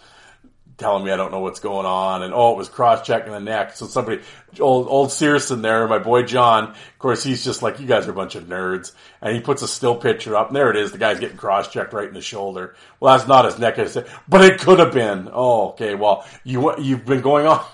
telling 0.78 1.04
me 1.04 1.10
I 1.10 1.16
don't 1.16 1.32
know 1.32 1.40
what's 1.40 1.60
going 1.60 1.86
on, 1.86 2.22
and 2.22 2.34
oh, 2.34 2.52
it 2.52 2.56
was 2.56 2.68
cross 2.68 3.06
checking 3.06 3.32
the 3.32 3.40
neck. 3.40 3.76
So 3.76 3.86
somebody, 3.86 4.22
old 4.60 4.86
old 4.88 5.10
Searson 5.10 5.62
there, 5.62 5.88
my 5.88 5.98
boy 5.98 6.22
John, 6.22 6.70
of 6.70 6.98
course, 6.98 7.22
he's 7.22 7.44
just 7.44 7.62
like, 7.62 7.80
you 7.80 7.86
guys 7.86 8.06
are 8.06 8.12
a 8.12 8.14
bunch 8.14 8.34
of 8.34 8.44
nerds, 8.44 8.92
and 9.20 9.34
he 9.34 9.40
puts 9.40 9.62
a 9.62 9.68
still 9.68 9.96
picture 9.96 10.36
up, 10.36 10.48
and 10.48 10.56
there 10.56 10.70
it 10.70 10.76
is, 10.76 10.92
the 10.92 10.98
guy's 10.98 11.20
getting 11.20 11.36
cross 11.36 11.68
checked 11.68 11.92
right 11.92 12.08
in 12.08 12.14
the 12.14 12.20
shoulder. 12.20 12.74
Well, 13.00 13.16
that's 13.16 13.28
not 13.28 13.44
his 13.44 13.58
neck, 13.58 13.78
I 13.78 13.86
said, 13.86 14.06
but 14.28 14.44
it 14.44 14.60
could 14.60 14.78
have 14.78 14.92
been. 14.92 15.30
Oh, 15.32 15.70
okay, 15.70 15.94
well, 15.94 16.26
you 16.44 16.76
you've 16.78 17.06
been 17.06 17.22
going 17.22 17.46
on, 17.46 17.64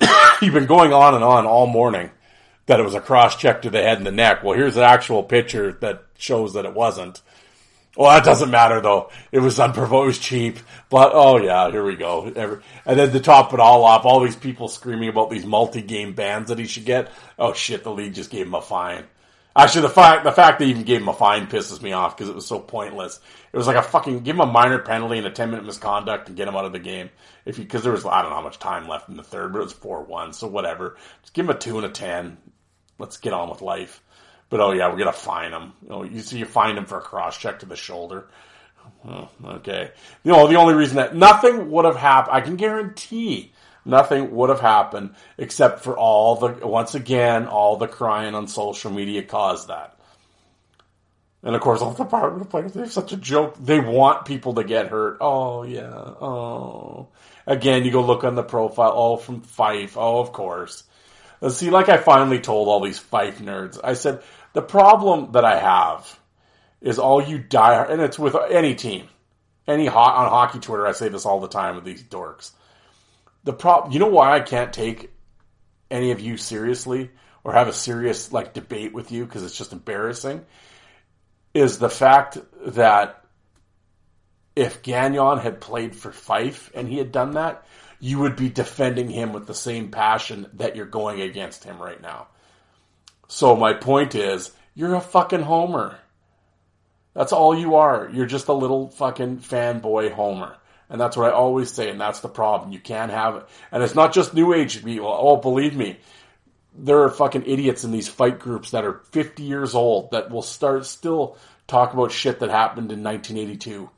you've 0.42 0.54
been 0.54 0.66
going 0.66 0.92
on 0.92 1.14
and 1.14 1.24
on 1.24 1.46
all 1.46 1.66
morning 1.66 2.10
that 2.66 2.78
it 2.78 2.84
was 2.84 2.94
a 2.94 3.00
cross 3.00 3.36
check 3.36 3.62
to 3.62 3.70
the 3.70 3.82
head 3.82 3.98
and 3.98 4.06
the 4.06 4.12
neck. 4.12 4.44
Well, 4.44 4.56
here's 4.56 4.76
the 4.76 4.84
actual 4.84 5.24
picture 5.24 5.72
that 5.80 6.04
shows 6.16 6.54
that 6.54 6.64
it 6.64 6.72
wasn't. 6.72 7.20
Well, 8.00 8.12
that 8.12 8.24
doesn't 8.24 8.50
matter 8.50 8.80
though. 8.80 9.10
It 9.30 9.40
was 9.40 9.60
unprovoked, 9.60 10.04
it 10.04 10.06
was 10.06 10.18
cheap. 10.18 10.58
But 10.88 11.10
oh 11.12 11.36
yeah, 11.36 11.70
here 11.70 11.84
we 11.84 11.96
go. 11.96 12.24
And 12.86 12.98
then 12.98 13.12
to 13.12 13.20
top 13.20 13.52
it 13.52 13.60
all 13.60 13.84
off, 13.84 14.06
all 14.06 14.20
these 14.20 14.36
people 14.36 14.68
screaming 14.68 15.10
about 15.10 15.28
these 15.28 15.44
multi-game 15.44 16.14
bans 16.14 16.48
that 16.48 16.58
he 16.58 16.64
should 16.64 16.86
get. 16.86 17.10
Oh 17.38 17.52
shit, 17.52 17.84
the 17.84 17.92
league 17.92 18.14
just 18.14 18.30
gave 18.30 18.46
him 18.46 18.54
a 18.54 18.62
fine. 18.62 19.04
Actually, 19.54 19.82
the 19.82 19.90
fact 19.90 20.24
the 20.24 20.32
fact 20.32 20.60
they 20.60 20.68
even 20.68 20.84
gave 20.84 21.02
him 21.02 21.10
a 21.10 21.12
fine 21.12 21.46
pisses 21.46 21.82
me 21.82 21.92
off 21.92 22.16
because 22.16 22.30
it 22.30 22.34
was 22.34 22.46
so 22.46 22.58
pointless. 22.58 23.20
It 23.52 23.56
was 23.58 23.66
like 23.66 23.76
a 23.76 23.82
fucking 23.82 24.20
give 24.20 24.36
him 24.36 24.40
a 24.40 24.46
minor 24.46 24.78
penalty 24.78 25.18
and 25.18 25.26
a 25.26 25.30
ten 25.30 25.50
minute 25.50 25.66
misconduct 25.66 26.28
and 26.28 26.38
get 26.38 26.48
him 26.48 26.56
out 26.56 26.64
of 26.64 26.72
the 26.72 26.78
game. 26.78 27.10
If 27.44 27.58
because 27.58 27.82
there 27.82 27.92
was 27.92 28.06
I 28.06 28.22
don't 28.22 28.30
know 28.30 28.36
how 28.36 28.42
much 28.42 28.58
time 28.58 28.88
left 28.88 29.10
in 29.10 29.18
the 29.18 29.22
third, 29.22 29.52
but 29.52 29.58
it 29.58 29.64
was 29.64 29.74
four 29.74 30.04
one, 30.04 30.32
so 30.32 30.46
whatever. 30.46 30.96
Just 31.20 31.34
give 31.34 31.44
him 31.44 31.50
a 31.50 31.58
two 31.58 31.76
and 31.76 31.84
a 31.84 31.90
ten. 31.90 32.38
Let's 32.98 33.18
get 33.18 33.34
on 33.34 33.50
with 33.50 33.60
life. 33.60 34.02
But 34.50 34.60
oh 34.60 34.72
yeah, 34.72 34.88
we're 34.90 34.98
gonna 34.98 35.12
fine 35.12 35.52
him. 35.52 35.72
You 36.12 36.20
see, 36.20 36.38
you 36.38 36.44
find 36.44 36.76
him 36.76 36.84
for 36.84 36.98
a 36.98 37.02
cross 37.02 37.38
check 37.38 37.60
to 37.60 37.66
the 37.66 37.76
shoulder. 37.76 38.26
Oh, 39.06 39.28
okay. 39.44 39.92
You 40.24 40.32
know, 40.32 40.46
the 40.46 40.56
only 40.56 40.74
reason 40.74 40.96
that 40.96 41.14
nothing 41.14 41.70
would 41.70 41.84
have 41.84 41.96
happened, 41.96 42.36
I 42.36 42.40
can 42.40 42.56
guarantee 42.56 43.52
nothing 43.84 44.32
would 44.32 44.50
have 44.50 44.60
happened 44.60 45.14
except 45.38 45.84
for 45.84 45.96
all 45.96 46.36
the, 46.36 46.66
once 46.66 46.94
again, 46.94 47.46
all 47.46 47.76
the 47.76 47.86
crying 47.86 48.34
on 48.34 48.48
social 48.48 48.90
media 48.90 49.22
caused 49.22 49.68
that. 49.68 49.96
And 51.42 51.54
of 51.54 51.62
course, 51.62 51.80
all 51.80 51.92
the 51.92 52.04
Department 52.04 52.42
of 52.42 52.50
Players, 52.50 52.72
they're 52.72 52.86
such 52.86 53.12
a 53.12 53.16
joke. 53.16 53.56
They 53.58 53.80
want 53.80 54.26
people 54.26 54.54
to 54.54 54.64
get 54.64 54.88
hurt. 54.88 55.18
Oh, 55.22 55.62
yeah. 55.62 55.88
Oh. 55.88 57.08
Again, 57.46 57.84
you 57.84 57.90
go 57.90 58.02
look 58.02 58.24
on 58.24 58.34
the 58.34 58.42
profile. 58.42 58.92
Oh, 58.94 59.16
from 59.16 59.40
Fife. 59.40 59.96
Oh, 59.96 60.20
of 60.20 60.32
course. 60.32 60.82
Let's 61.40 61.56
See, 61.56 61.70
like 61.70 61.88
I 61.88 61.96
finally 61.96 62.40
told 62.40 62.68
all 62.68 62.80
these 62.80 62.98
Fife 62.98 63.38
nerds, 63.38 63.80
I 63.82 63.94
said, 63.94 64.22
the 64.52 64.62
problem 64.62 65.32
that 65.32 65.44
I 65.44 65.58
have 65.58 66.18
is 66.80 66.98
all 66.98 67.22
you 67.22 67.38
die, 67.38 67.84
and 67.84 68.00
it's 68.00 68.18
with 68.18 68.36
any 68.50 68.74
team, 68.74 69.08
any 69.66 69.86
ho- 69.86 69.98
on 69.98 70.28
hockey 70.28 70.60
Twitter. 70.60 70.86
I 70.86 70.92
say 70.92 71.08
this 71.08 71.26
all 71.26 71.40
the 71.40 71.48
time 71.48 71.76
with 71.76 71.84
these 71.84 72.02
dorks. 72.02 72.52
The 73.44 73.52
problem, 73.52 73.92
you 73.92 73.98
know, 73.98 74.08
why 74.08 74.34
I 74.34 74.40
can't 74.40 74.72
take 74.72 75.10
any 75.90 76.10
of 76.10 76.20
you 76.20 76.36
seriously 76.36 77.10
or 77.44 77.52
have 77.52 77.68
a 77.68 77.72
serious 77.72 78.32
like 78.32 78.54
debate 78.54 78.92
with 78.92 79.12
you 79.12 79.24
because 79.24 79.42
it's 79.42 79.56
just 79.56 79.72
embarrassing. 79.72 80.44
Is 81.52 81.78
the 81.78 81.90
fact 81.90 82.38
that 82.66 83.24
if 84.54 84.82
Gagnon 84.82 85.38
had 85.38 85.60
played 85.60 85.96
for 85.96 86.12
Fife 86.12 86.70
and 86.74 86.88
he 86.88 86.98
had 86.98 87.12
done 87.12 87.32
that, 87.32 87.66
you 87.98 88.18
would 88.20 88.36
be 88.36 88.48
defending 88.48 89.08
him 89.08 89.32
with 89.32 89.46
the 89.46 89.54
same 89.54 89.90
passion 89.90 90.46
that 90.54 90.76
you're 90.76 90.86
going 90.86 91.20
against 91.20 91.64
him 91.64 91.80
right 91.80 92.00
now. 92.00 92.28
So 93.30 93.54
my 93.54 93.74
point 93.74 94.16
is, 94.16 94.50
you're 94.74 94.96
a 94.96 95.00
fucking 95.00 95.42
homer. 95.42 95.96
That's 97.14 97.32
all 97.32 97.56
you 97.56 97.76
are. 97.76 98.10
You're 98.12 98.26
just 98.26 98.48
a 98.48 98.52
little 98.52 98.88
fucking 98.88 99.38
fanboy 99.38 100.10
homer. 100.10 100.56
And 100.88 101.00
that's 101.00 101.16
what 101.16 101.30
I 101.30 101.32
always 101.32 101.70
say, 101.70 101.90
and 101.90 102.00
that's 102.00 102.18
the 102.18 102.28
problem. 102.28 102.72
You 102.72 102.80
can't 102.80 103.12
have 103.12 103.36
it. 103.36 103.46
And 103.70 103.84
it's 103.84 103.94
not 103.94 104.12
just 104.12 104.34
new 104.34 104.52
age 104.52 104.84
people. 104.84 105.06
Oh, 105.06 105.36
believe 105.36 105.76
me, 105.76 106.00
there 106.74 107.04
are 107.04 107.08
fucking 107.08 107.46
idiots 107.46 107.84
in 107.84 107.92
these 107.92 108.08
fight 108.08 108.40
groups 108.40 108.72
that 108.72 108.84
are 108.84 109.00
50 109.12 109.44
years 109.44 109.76
old 109.76 110.10
that 110.10 110.32
will 110.32 110.42
start 110.42 110.84
still 110.84 111.36
talk 111.68 111.94
about 111.94 112.10
shit 112.10 112.40
that 112.40 112.50
happened 112.50 112.90
in 112.90 113.04
1982. 113.04 113.88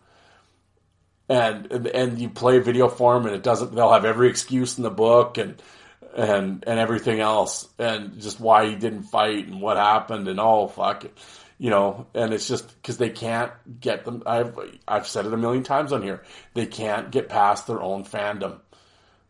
And, 1.31 1.73
and, 1.73 1.87
and 1.87 2.19
you 2.19 2.29
play 2.29 2.59
video 2.59 2.87
for 2.89 3.15
them 3.15 3.25
and 3.25 3.35
it 3.35 3.43
doesn't, 3.43 3.75
they'll 3.75 3.95
have 3.95 4.05
every 4.05 4.29
excuse 4.29 4.77
in 4.77 4.85
the 4.85 4.91
book 4.91 5.39
and, 5.39 5.63
and, 6.15 6.65
and 6.67 6.79
everything 6.79 7.21
else 7.21 7.69
and 7.79 8.21
just 8.21 8.41
why 8.41 8.67
he 8.69 8.77
didn't 8.77 9.05
fight 9.05 9.47
and 9.47 9.61
what 9.61 9.77
happened 9.77 10.29
and 10.29 10.39
oh, 10.41 10.69
fuck 10.69 11.05
it 11.05 11.19
you 11.63 11.71
know, 11.71 12.09
and 12.13 12.35
it's 12.35 12.49
just 12.49 12.75
because 12.75 12.99
they 12.99 13.11
can't 13.11 13.53
get 13.81 14.05
them. 14.05 14.25
I've 14.27 14.59
I've 14.89 15.07
said 15.07 15.27
it 15.27 15.33
a 15.33 15.37
million 15.37 15.63
times 15.63 15.93
on 15.93 16.03
here. 16.03 16.25
They 16.55 16.67
can't 16.67 17.13
get 17.13 17.29
past 17.29 17.69
their 17.69 17.81
own 17.81 18.05
fandom. 18.05 18.59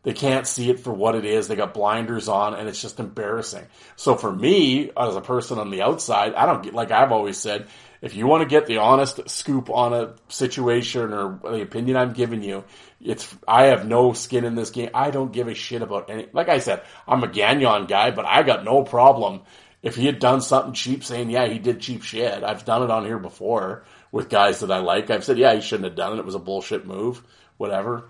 They 0.01 0.13
can't 0.13 0.47
see 0.47 0.71
it 0.71 0.79
for 0.79 0.91
what 0.91 1.13
it 1.13 1.25
is. 1.25 1.47
They 1.47 1.55
got 1.55 1.75
blinders 1.75 2.27
on, 2.27 2.55
and 2.55 2.67
it's 2.67 2.81
just 2.81 2.99
embarrassing. 2.99 3.65
So 3.97 4.15
for 4.15 4.33
me, 4.33 4.89
as 4.97 5.15
a 5.15 5.21
person 5.21 5.59
on 5.59 5.69
the 5.69 5.83
outside, 5.83 6.33
I 6.33 6.47
don't 6.47 6.63
get 6.63 6.73
like 6.73 6.89
I've 6.89 7.11
always 7.11 7.37
said. 7.37 7.67
If 8.01 8.15
you 8.15 8.25
want 8.25 8.41
to 8.41 8.49
get 8.49 8.65
the 8.65 8.79
honest 8.79 9.29
scoop 9.29 9.69
on 9.69 9.93
a 9.93 10.15
situation 10.27 11.13
or 11.13 11.39
the 11.41 11.61
opinion 11.61 11.97
I'm 11.97 12.13
giving 12.13 12.41
you, 12.41 12.63
it's 13.03 13.35
I 13.47 13.65
have 13.65 13.87
no 13.87 14.13
skin 14.13 14.45
in 14.45 14.55
this 14.55 14.69
game. 14.69 14.89
I 14.93 15.11
don't 15.11 15.31
give 15.31 15.47
a 15.47 15.53
shit 15.53 15.81
about 15.81 16.09
any. 16.09 16.27
Like 16.33 16.49
I 16.49 16.59
said, 16.59 16.83
I'm 17.07 17.23
a 17.23 17.27
Gagnon 17.27 17.85
guy, 17.85 18.11
but 18.11 18.25
I 18.25 18.43
got 18.43 18.63
no 18.63 18.83
problem 18.83 19.41
if 19.83 19.95
he 19.97 20.05
had 20.05 20.19
done 20.19 20.41
something 20.41 20.73
cheap, 20.73 21.03
saying, 21.03 21.29
yeah, 21.29 21.45
he 21.45 21.59
did 21.59 21.81
cheap 21.81 22.03
shit. 22.03 22.41
I've 22.41 22.63
done 22.63 22.83
it 22.83 22.89
on 22.89 23.05
here 23.05 23.19
before 23.19 23.83
with 24.13 24.29
guys 24.29 24.61
that 24.61 24.71
I 24.71 24.79
like. 24.79 25.09
I've 25.09 25.25
said, 25.25 25.37
yeah, 25.37 25.53
he 25.53 25.61
shouldn't 25.61 25.85
have 25.85 25.95
done 25.95 26.13
it. 26.13 26.19
It 26.19 26.25
was 26.25 26.35
a 26.35 26.39
bullshit 26.39 26.87
move, 26.87 27.21
whatever. 27.57 28.09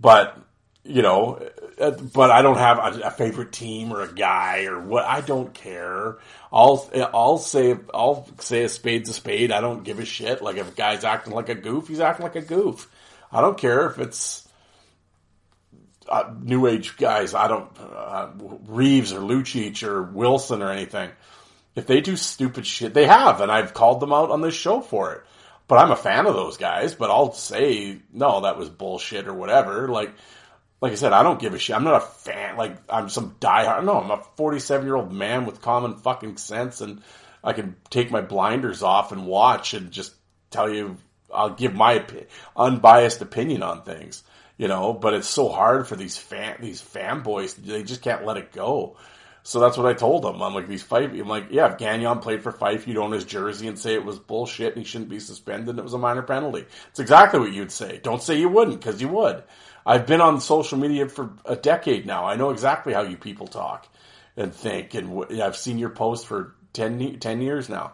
But, 0.00 0.38
you 0.82 1.02
know, 1.02 1.46
uh, 1.78 1.90
but 1.90 2.30
I 2.30 2.40
don't 2.40 2.56
have 2.56 2.78
a, 2.78 3.00
a 3.00 3.10
favorite 3.10 3.52
team 3.52 3.92
or 3.92 4.00
a 4.00 4.12
guy 4.12 4.64
or 4.64 4.80
what. 4.80 5.04
I 5.04 5.20
don't 5.20 5.52
care. 5.52 6.16
I'll, 6.50 6.90
I'll 7.12 7.38
say, 7.38 7.76
I'll 7.92 8.26
say 8.38 8.64
a 8.64 8.68
spade's 8.70 9.10
a 9.10 9.12
spade. 9.12 9.52
I 9.52 9.60
don't 9.60 9.84
give 9.84 9.98
a 9.98 10.06
shit. 10.06 10.40
Like 10.40 10.56
if 10.56 10.72
a 10.72 10.74
guy's 10.74 11.04
acting 11.04 11.34
like 11.34 11.50
a 11.50 11.54
goof, 11.54 11.88
he's 11.88 12.00
acting 12.00 12.24
like 12.24 12.36
a 12.36 12.40
goof. 12.40 12.90
I 13.34 13.40
don't 13.40 13.58
care 13.58 13.90
if 13.90 13.98
it's, 13.98 14.48
uh, 16.08 16.32
new 16.42 16.66
age 16.66 16.96
guys. 16.96 17.34
I 17.34 17.48
don't 17.48 17.70
uh, 17.78 18.28
Reaves 18.66 19.12
or 19.12 19.20
Lucic 19.20 19.82
or 19.82 20.02
Wilson 20.02 20.62
or 20.62 20.70
anything. 20.70 21.10
If 21.74 21.86
they 21.86 22.00
do 22.00 22.16
stupid 22.16 22.66
shit, 22.66 22.94
they 22.94 23.06
have, 23.06 23.40
and 23.40 23.50
I've 23.50 23.74
called 23.74 24.00
them 24.00 24.12
out 24.12 24.30
on 24.30 24.40
this 24.40 24.54
show 24.54 24.80
for 24.80 25.12
it. 25.14 25.24
But 25.66 25.78
I'm 25.78 25.90
a 25.90 25.96
fan 25.96 26.26
of 26.26 26.34
those 26.34 26.56
guys. 26.56 26.94
But 26.94 27.10
I'll 27.10 27.32
say 27.32 27.98
no, 28.12 28.42
that 28.42 28.58
was 28.58 28.68
bullshit 28.68 29.26
or 29.26 29.34
whatever. 29.34 29.88
Like, 29.88 30.12
like 30.80 30.92
I 30.92 30.96
said, 30.96 31.12
I 31.12 31.22
don't 31.22 31.40
give 31.40 31.54
a 31.54 31.58
shit. 31.58 31.74
I'm 31.74 31.84
not 31.84 32.02
a 32.02 32.06
fan. 32.06 32.56
Like 32.56 32.76
I'm 32.88 33.08
some 33.08 33.36
diehard. 33.40 33.84
No, 33.84 34.00
I'm 34.00 34.10
a 34.10 34.22
47 34.36 34.86
year 34.86 34.96
old 34.96 35.12
man 35.12 35.46
with 35.46 35.62
common 35.62 35.96
fucking 35.96 36.36
sense, 36.36 36.80
and 36.80 37.02
I 37.42 37.54
can 37.54 37.76
take 37.90 38.10
my 38.10 38.20
blinders 38.20 38.82
off 38.82 39.10
and 39.10 39.26
watch 39.26 39.74
and 39.74 39.90
just 39.90 40.14
tell 40.50 40.70
you. 40.70 40.96
I'll 41.34 41.54
give 41.54 41.74
my 41.74 42.04
unbiased 42.56 43.20
opinion 43.20 43.62
on 43.62 43.82
things 43.82 44.22
you 44.56 44.68
know. 44.68 44.92
But 44.92 45.14
it's 45.14 45.28
so 45.28 45.48
hard 45.48 45.86
for 45.86 45.96
these 45.96 46.16
fan 46.16 46.56
these 46.60 46.82
fanboys; 46.82 47.56
they 47.56 47.82
just 47.82 48.02
can't 48.02 48.24
let 48.24 48.36
it 48.36 48.52
go. 48.52 48.96
So 49.46 49.60
that's 49.60 49.76
what 49.76 49.86
I 49.86 49.92
told 49.92 50.22
them. 50.22 50.40
I'm 50.40 50.54
like, 50.54 50.68
these 50.68 50.82
Fife. 50.82 51.12
I'm 51.12 51.28
like, 51.28 51.48
yeah, 51.50 51.70
if 51.70 51.76
Gagnon 51.76 52.20
played 52.20 52.42
for 52.42 52.50
Fife, 52.50 52.88
you'd 52.88 52.96
own 52.96 53.12
his 53.12 53.26
jersey 53.26 53.68
and 53.68 53.78
say 53.78 53.92
it 53.92 54.04
was 54.04 54.18
bullshit 54.18 54.74
and 54.74 54.82
he 54.82 54.88
shouldn't 54.88 55.10
be 55.10 55.20
suspended. 55.20 55.68
and 55.68 55.78
It 55.78 55.82
was 55.82 55.92
a 55.92 55.98
minor 55.98 56.22
penalty. 56.22 56.64
It's 56.88 56.98
exactly 56.98 57.40
what 57.40 57.52
you'd 57.52 57.70
say. 57.70 58.00
Don't 58.02 58.22
say 58.22 58.40
you 58.40 58.48
wouldn't, 58.48 58.80
because 58.80 59.02
you 59.02 59.08
would. 59.08 59.44
I've 59.84 60.06
been 60.06 60.22
on 60.22 60.40
social 60.40 60.78
media 60.78 61.10
for 61.10 61.34
a 61.44 61.56
decade 61.56 62.06
now. 62.06 62.24
I 62.24 62.36
know 62.36 62.48
exactly 62.48 62.94
how 62.94 63.02
you 63.02 63.18
people 63.18 63.46
talk 63.46 63.86
and 64.34 64.54
think, 64.54 64.94
and 64.94 65.42
I've 65.42 65.58
seen 65.58 65.76
your 65.76 65.90
post 65.90 66.26
for 66.26 66.54
10, 66.72 67.18
10 67.18 67.42
years 67.42 67.68
now. 67.68 67.92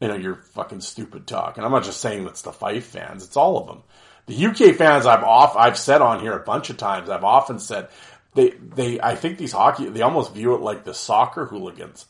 You 0.00 0.08
know, 0.08 0.14
your 0.14 0.36
fucking 0.36 0.82
stupid 0.82 1.26
talk. 1.26 1.56
And 1.56 1.64
I'm 1.64 1.72
not 1.72 1.84
just 1.84 2.00
saying 2.00 2.24
that's 2.24 2.42
the 2.42 2.52
Fife 2.52 2.86
fans, 2.86 3.24
it's 3.24 3.36
all 3.36 3.58
of 3.58 3.66
them. 3.66 3.82
The 4.26 4.46
UK 4.46 4.76
fans 4.76 5.06
I've 5.06 5.22
off 5.22 5.56
I've 5.56 5.78
said 5.78 6.02
on 6.02 6.20
here 6.20 6.32
a 6.32 6.42
bunch 6.42 6.70
of 6.70 6.76
times. 6.76 7.08
I've 7.08 7.24
often 7.24 7.58
said 7.58 7.88
they 8.34 8.50
they 8.50 9.00
I 9.00 9.14
think 9.14 9.38
these 9.38 9.52
hockey 9.52 9.88
they 9.88 10.02
almost 10.02 10.34
view 10.34 10.54
it 10.54 10.60
like 10.60 10.84
the 10.84 10.94
soccer 10.94 11.46
hooligans. 11.46 12.06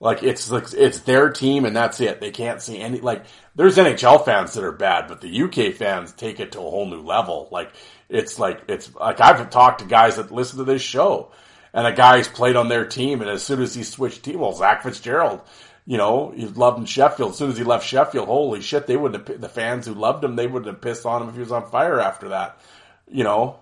Like 0.00 0.22
it's 0.22 0.50
like 0.50 0.72
it's 0.74 1.00
their 1.00 1.30
team 1.30 1.64
and 1.64 1.74
that's 1.74 2.00
it. 2.00 2.20
They 2.20 2.30
can't 2.30 2.62
see 2.62 2.78
any 2.78 3.00
like 3.00 3.24
there's 3.56 3.76
NHL 3.76 4.24
fans 4.24 4.54
that 4.54 4.62
are 4.62 4.72
bad, 4.72 5.08
but 5.08 5.20
the 5.20 5.42
UK 5.42 5.74
fans 5.74 6.12
take 6.12 6.38
it 6.38 6.52
to 6.52 6.60
a 6.60 6.62
whole 6.62 6.86
new 6.86 7.00
level. 7.00 7.48
Like 7.50 7.72
it's 8.08 8.38
like 8.38 8.62
it's 8.68 8.94
like 8.94 9.20
I've 9.20 9.50
talked 9.50 9.80
to 9.80 9.86
guys 9.86 10.16
that 10.16 10.30
listen 10.30 10.58
to 10.58 10.64
this 10.64 10.82
show 10.82 11.32
and 11.72 11.86
a 11.86 11.92
guy's 11.92 12.28
played 12.28 12.56
on 12.56 12.68
their 12.68 12.86
team 12.86 13.20
and 13.22 13.30
as 13.30 13.42
soon 13.42 13.60
as 13.60 13.74
he 13.74 13.82
switched 13.82 14.22
team, 14.22 14.38
well 14.38 14.52
Zach 14.52 14.84
Fitzgerald, 14.84 15.40
you 15.88 15.96
know, 15.96 16.34
he 16.36 16.44
loved 16.44 16.78
in 16.78 16.84
Sheffield. 16.84 17.30
As 17.30 17.38
soon 17.38 17.50
as 17.50 17.56
he 17.56 17.64
left 17.64 17.86
Sheffield, 17.86 18.26
holy 18.26 18.60
shit, 18.60 18.86
they 18.86 18.98
wouldn't 18.98 19.26
have, 19.26 19.40
the 19.40 19.48
fans 19.48 19.86
who 19.86 19.94
loved 19.94 20.22
him, 20.22 20.36
they 20.36 20.46
wouldn't 20.46 20.70
have 20.70 20.82
pissed 20.82 21.06
on 21.06 21.22
him 21.22 21.30
if 21.30 21.34
he 21.34 21.40
was 21.40 21.50
on 21.50 21.70
fire 21.70 21.98
after 21.98 22.28
that. 22.28 22.60
You 23.10 23.24
know, 23.24 23.58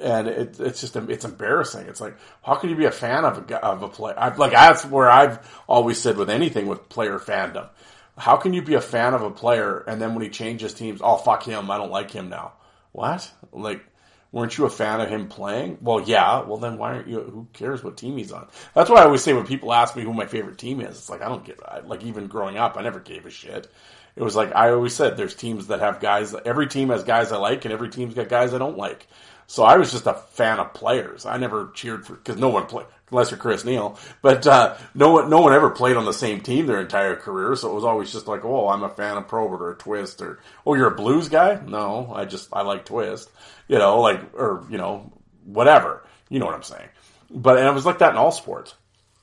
and 0.00 0.26
it, 0.26 0.58
it's 0.58 0.80
just 0.80 0.96
it's 0.96 1.26
embarrassing. 1.26 1.86
It's 1.86 2.00
like 2.00 2.16
how 2.42 2.54
can 2.54 2.70
you 2.70 2.76
be 2.76 2.86
a 2.86 2.90
fan 2.90 3.26
of 3.26 3.50
a 3.50 3.62
of 3.62 3.82
a 3.82 3.88
player? 3.88 4.14
I've, 4.16 4.38
like 4.38 4.52
that's 4.52 4.86
where 4.86 5.10
I've 5.10 5.38
always 5.68 5.98
said 5.98 6.16
with 6.16 6.30
anything 6.30 6.66
with 6.66 6.88
player 6.88 7.18
fandom. 7.18 7.68
How 8.16 8.38
can 8.38 8.54
you 8.54 8.62
be 8.62 8.72
a 8.72 8.80
fan 8.80 9.12
of 9.12 9.20
a 9.20 9.30
player 9.30 9.84
and 9.86 10.00
then 10.00 10.14
when 10.14 10.24
he 10.24 10.30
changes 10.30 10.72
teams, 10.72 11.02
oh 11.04 11.18
fuck 11.18 11.42
him, 11.42 11.70
I 11.70 11.76
don't 11.76 11.92
like 11.92 12.10
him 12.10 12.30
now. 12.30 12.54
What? 12.92 13.30
Like 13.52 13.84
weren't 14.32 14.56
you 14.56 14.64
a 14.64 14.70
fan 14.70 15.00
of 15.00 15.08
him 15.08 15.28
playing? 15.28 15.78
Well, 15.80 16.00
yeah. 16.00 16.42
Well, 16.42 16.58
then 16.58 16.78
why 16.78 16.94
aren't 16.94 17.08
you? 17.08 17.20
Who 17.20 17.48
cares 17.52 17.82
what 17.82 17.96
team 17.96 18.16
he's 18.16 18.32
on? 18.32 18.48
That's 18.74 18.90
why 18.90 19.00
I 19.00 19.04
always 19.04 19.22
say 19.22 19.32
when 19.32 19.46
people 19.46 19.72
ask 19.72 19.96
me 19.96 20.02
who 20.02 20.12
my 20.12 20.26
favorite 20.26 20.58
team 20.58 20.80
is, 20.80 20.96
it's 20.96 21.10
like 21.10 21.22
I 21.22 21.28
don't 21.28 21.44
give. 21.44 21.60
Like 21.84 22.02
even 22.04 22.26
growing 22.26 22.56
up, 22.56 22.76
I 22.76 22.82
never 22.82 23.00
gave 23.00 23.26
a 23.26 23.30
shit. 23.30 23.70
It 24.16 24.22
was 24.22 24.36
like 24.36 24.54
I 24.54 24.70
always 24.70 24.94
said, 24.94 25.16
there's 25.16 25.34
teams 25.34 25.68
that 25.68 25.80
have 25.80 26.00
guys. 26.00 26.34
Every 26.44 26.66
team 26.66 26.90
has 26.90 27.04
guys 27.04 27.32
I 27.32 27.36
like, 27.36 27.64
and 27.64 27.72
every 27.72 27.88
team's 27.88 28.14
got 28.14 28.28
guys 28.28 28.54
I 28.54 28.58
don't 28.58 28.76
like. 28.76 29.06
So 29.50 29.64
I 29.64 29.78
was 29.78 29.90
just 29.90 30.06
a 30.06 30.14
fan 30.14 30.60
of 30.60 30.74
players. 30.74 31.26
I 31.26 31.36
never 31.36 31.72
cheered 31.74 32.06
for 32.06 32.14
because 32.14 32.36
no 32.36 32.50
one 32.50 32.66
played 32.66 32.86
unless 33.10 33.32
you're 33.32 33.38
Chris 33.38 33.64
Neil, 33.64 33.98
but 34.22 34.46
uh, 34.46 34.76
no 34.94 35.10
one 35.10 35.28
no 35.28 35.40
one 35.40 35.52
ever 35.52 35.70
played 35.70 35.96
on 35.96 36.04
the 36.04 36.12
same 36.12 36.40
team 36.40 36.66
their 36.66 36.80
entire 36.80 37.16
career. 37.16 37.56
So 37.56 37.72
it 37.72 37.74
was 37.74 37.82
always 37.82 38.12
just 38.12 38.28
like, 38.28 38.44
oh, 38.44 38.68
I'm 38.68 38.84
a 38.84 38.88
fan 38.88 39.16
of 39.16 39.26
Probert 39.26 39.60
or 39.60 39.74
Twist 39.74 40.22
or 40.22 40.38
oh, 40.64 40.74
you're 40.74 40.92
a 40.92 40.94
blues 40.94 41.28
guy. 41.28 41.60
No, 41.66 42.12
I 42.14 42.26
just 42.26 42.48
I 42.52 42.62
like 42.62 42.84
Twist. 42.84 43.28
You 43.66 43.78
know, 43.78 44.00
like 44.00 44.20
or 44.34 44.64
you 44.70 44.78
know 44.78 45.12
whatever. 45.44 46.06
You 46.28 46.38
know 46.38 46.46
what 46.46 46.54
I'm 46.54 46.62
saying. 46.62 46.88
But 47.28 47.58
and 47.58 47.66
it 47.66 47.74
was 47.74 47.84
like 47.84 47.98
that 47.98 48.12
in 48.12 48.18
all 48.18 48.30
sports. 48.30 48.72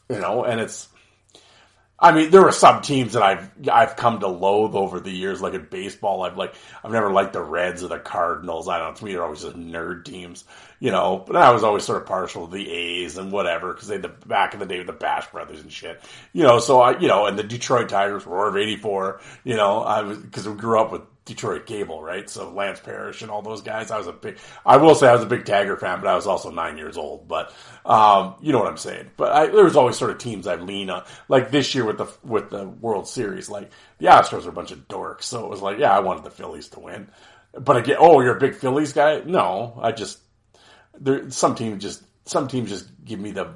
You 0.10 0.20
know, 0.20 0.44
and 0.44 0.60
it's 0.60 0.90
I 2.00 2.12
mean, 2.12 2.30
there 2.30 2.46
are 2.46 2.52
some 2.52 2.82
teams 2.82 3.14
that 3.14 3.24
I've 3.24 3.50
I've 3.72 3.96
come 3.96 4.20
to 4.20 4.28
loathe 4.28 4.76
over 4.76 5.00
the 5.00 5.10
years. 5.10 5.42
Like 5.42 5.56
in 5.56 5.66
baseball, 5.66 6.22
I've 6.22 6.38
like 6.38 6.54
I've 6.84 6.92
never 6.92 7.12
liked 7.12 7.34
the 7.34 7.42
Reds 7.42 7.84
or 7.84 7.88
the 7.88 7.98
Cardinals. 7.98 8.70
I 8.70 8.78
don't 8.78 8.90
know. 8.90 8.96
To 8.96 9.06
me, 9.06 9.14
they're 9.14 9.24
always 9.24 9.42
just 9.42 9.56
nerd 9.56 10.06
teams, 10.06 10.44
you 10.80 10.92
know. 10.92 11.24
But 11.26 11.38
I 11.38 11.52
was 11.52 11.64
always 11.64 11.84
sort 11.84 12.00
of 12.00 12.08
partial 12.08 12.48
to 12.48 12.54
the 12.54 12.72
A's 12.72 13.18
and 13.18 13.32
whatever 13.32 13.74
because 13.74 13.88
they 13.88 13.98
the 13.98 14.10
back 14.10 14.54
in 14.54 14.60
the 14.60 14.68
day 14.68 14.78
with 14.78 14.88
the 14.88 14.94
Bash 14.94 15.32
Brothers 15.32 15.62
and 15.62 15.72
shit, 15.72 16.00
you 16.34 16.44
know. 16.44 16.60
So 16.60 16.82
I, 16.82 17.00
you 17.00 17.08
know, 17.08 17.26
and 17.26 17.38
the 17.38 17.44
Detroit 17.44 17.90
Tigers, 17.90 18.28
Roar 18.28 18.50
of 18.50 18.58
'84, 18.58 19.20
you 19.44 19.56
know, 19.56 19.82
I 19.82 20.04
was 20.04 20.20
because 20.20 20.48
we 20.48 20.56
grew 20.56 20.80
up 20.80 20.92
with 20.92 21.02
Detroit 21.28 21.66
cable, 21.66 22.02
right? 22.02 22.30
So 22.30 22.50
Lance 22.50 22.80
Parrish 22.80 23.22
and 23.22 23.30
all 23.30 23.42
those 23.42 23.62
guys. 23.62 23.92
I 23.92 23.98
was 23.98 24.08
a 24.08 24.14
big, 24.14 24.38
I 24.66 24.78
will 24.78 24.96
say 24.96 25.08
I 25.08 25.14
was 25.14 25.24
a 25.24 25.28
big 25.28 25.46
Tagger 25.46 25.80
fan, 25.80 26.00
but 26.00 26.08
I 26.08 26.16
was 26.16 26.26
also 26.26 26.50
nine 26.50 26.78
years 26.78 26.98
old. 26.98 27.28
But, 27.28 27.54
um, 27.86 28.36
you 28.42 28.52
know 28.52 28.60
what 28.60 28.68
I'm 28.68 28.78
saying. 28.78 29.12
But 29.18 29.32
I, 29.34 29.48
there 29.48 29.66
was 29.66 29.76
always 29.76 29.98
sort 29.98 30.12
of 30.12 30.18
teams 30.18 30.48
I'd 30.48 30.62
lean 30.62 30.90
on. 30.90 31.04
Like 31.28 31.52
this 31.52 31.76
year 31.76 31.86
with 31.86 31.98
the, 31.98 32.08
with 32.24 32.50
the 32.50 32.68
World 32.68 33.08
Series, 33.08 33.50
like 33.50 33.70
the 34.00 34.08
Astros 34.08 34.46
are 34.46 34.50
a 34.50 34.54
bunch 34.54 34.72
of 34.72 34.88
dorks. 34.88 35.24
So 35.24 35.46
it 35.46 35.50
was 35.50 35.62
like, 35.62 35.78
yeah, 35.78 35.96
I 35.96 36.00
wanted 36.00 36.24
the 36.24 36.32
Phillies 36.32 36.70
to 36.70 36.80
win. 36.80 37.10
But 37.54 37.78
again, 37.78 37.98
oh, 38.00 38.22
you're 38.22 38.38
a 38.38 38.40
big 38.40 38.56
Phillies 38.56 38.94
guy? 38.94 39.22
No, 39.26 39.78
I 39.82 39.92
just, 39.92 40.20
there, 41.00 41.30
some 41.30 41.56
teams 41.56 41.84
just, 41.84 42.04
some 42.26 42.48
teams 42.48 42.70
just 42.70 42.90
give 43.04 43.20
me 43.20 43.32
the 43.32 43.54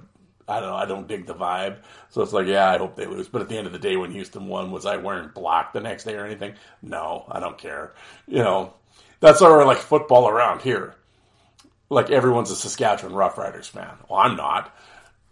I 0.51 0.59
don't 0.59 0.69
know. 0.69 0.75
I 0.75 0.85
don't 0.85 1.07
dig 1.07 1.25
the 1.25 1.33
vibe. 1.33 1.77
So 2.09 2.21
it's 2.21 2.33
like, 2.33 2.47
yeah, 2.47 2.69
I 2.69 2.77
hope 2.77 2.95
they 2.95 3.05
lose. 3.05 3.27
But 3.27 3.41
at 3.41 3.49
the 3.49 3.57
end 3.57 3.67
of 3.67 3.73
the 3.73 3.79
day, 3.79 3.95
when 3.95 4.11
Houston 4.11 4.47
won, 4.47 4.71
was 4.71 4.85
I 4.85 4.97
wearing 4.97 5.29
black 5.33 5.73
the 5.73 5.79
next 5.79 6.03
day 6.03 6.15
or 6.15 6.25
anything? 6.25 6.53
No, 6.81 7.25
I 7.29 7.39
don't 7.39 7.57
care. 7.57 7.93
You 8.27 8.39
know, 8.39 8.73
that's 9.19 9.41
our 9.41 9.65
like 9.65 9.77
football 9.77 10.27
around 10.27 10.61
here. 10.61 10.95
Like 11.89 12.09
everyone's 12.09 12.51
a 12.51 12.55
Saskatchewan 12.55 13.15
Roughriders 13.15 13.69
fan. 13.69 13.97
Well, 14.09 14.19
I'm 14.19 14.35
not. 14.35 14.75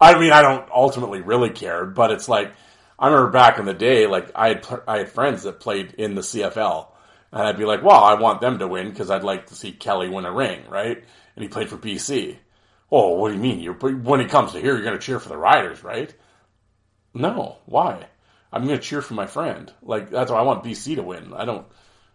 I 0.00 0.18
mean, 0.18 0.32
I 0.32 0.42
don't 0.42 0.68
ultimately 0.70 1.20
really 1.20 1.50
care, 1.50 1.84
but 1.84 2.10
it's 2.10 2.28
like, 2.28 2.52
I 2.98 3.08
remember 3.08 3.30
back 3.30 3.58
in 3.58 3.66
the 3.66 3.74
day, 3.74 4.06
like 4.06 4.30
I 4.34 4.48
had, 4.48 4.66
I 4.86 4.98
had 4.98 5.10
friends 5.10 5.42
that 5.42 5.60
played 5.60 5.94
in 5.98 6.14
the 6.14 6.22
CFL 6.22 6.88
and 7.32 7.42
I'd 7.42 7.58
be 7.58 7.64
like, 7.64 7.82
well, 7.82 8.02
I 8.02 8.14
want 8.14 8.40
them 8.40 8.58
to 8.58 8.68
win 8.68 8.90
because 8.90 9.10
I'd 9.10 9.24
like 9.24 9.46
to 9.46 9.54
see 9.54 9.72
Kelly 9.72 10.08
win 10.08 10.24
a 10.24 10.32
ring, 10.32 10.62
right? 10.68 11.02
And 11.36 11.42
he 11.42 11.48
played 11.48 11.68
for 11.68 11.76
BC. 11.76 12.36
Oh, 12.90 13.14
what 13.14 13.28
do 13.28 13.34
you 13.34 13.40
mean? 13.40 13.60
You're, 13.60 13.74
when 13.74 14.20
it 14.20 14.30
comes 14.30 14.52
to 14.52 14.60
here, 14.60 14.74
you're 14.74 14.84
going 14.84 14.98
to 14.98 15.04
cheer 15.04 15.20
for 15.20 15.28
the 15.28 15.36
Riders, 15.36 15.84
right? 15.84 16.12
No. 17.14 17.58
Why? 17.66 18.06
I'm 18.52 18.66
going 18.66 18.78
to 18.78 18.84
cheer 18.84 19.00
for 19.00 19.14
my 19.14 19.26
friend. 19.26 19.72
Like, 19.82 20.10
that's 20.10 20.30
why 20.30 20.38
I 20.38 20.42
want 20.42 20.64
BC 20.64 20.96
to 20.96 21.02
win. 21.02 21.32
I 21.32 21.44
don't. 21.44 21.66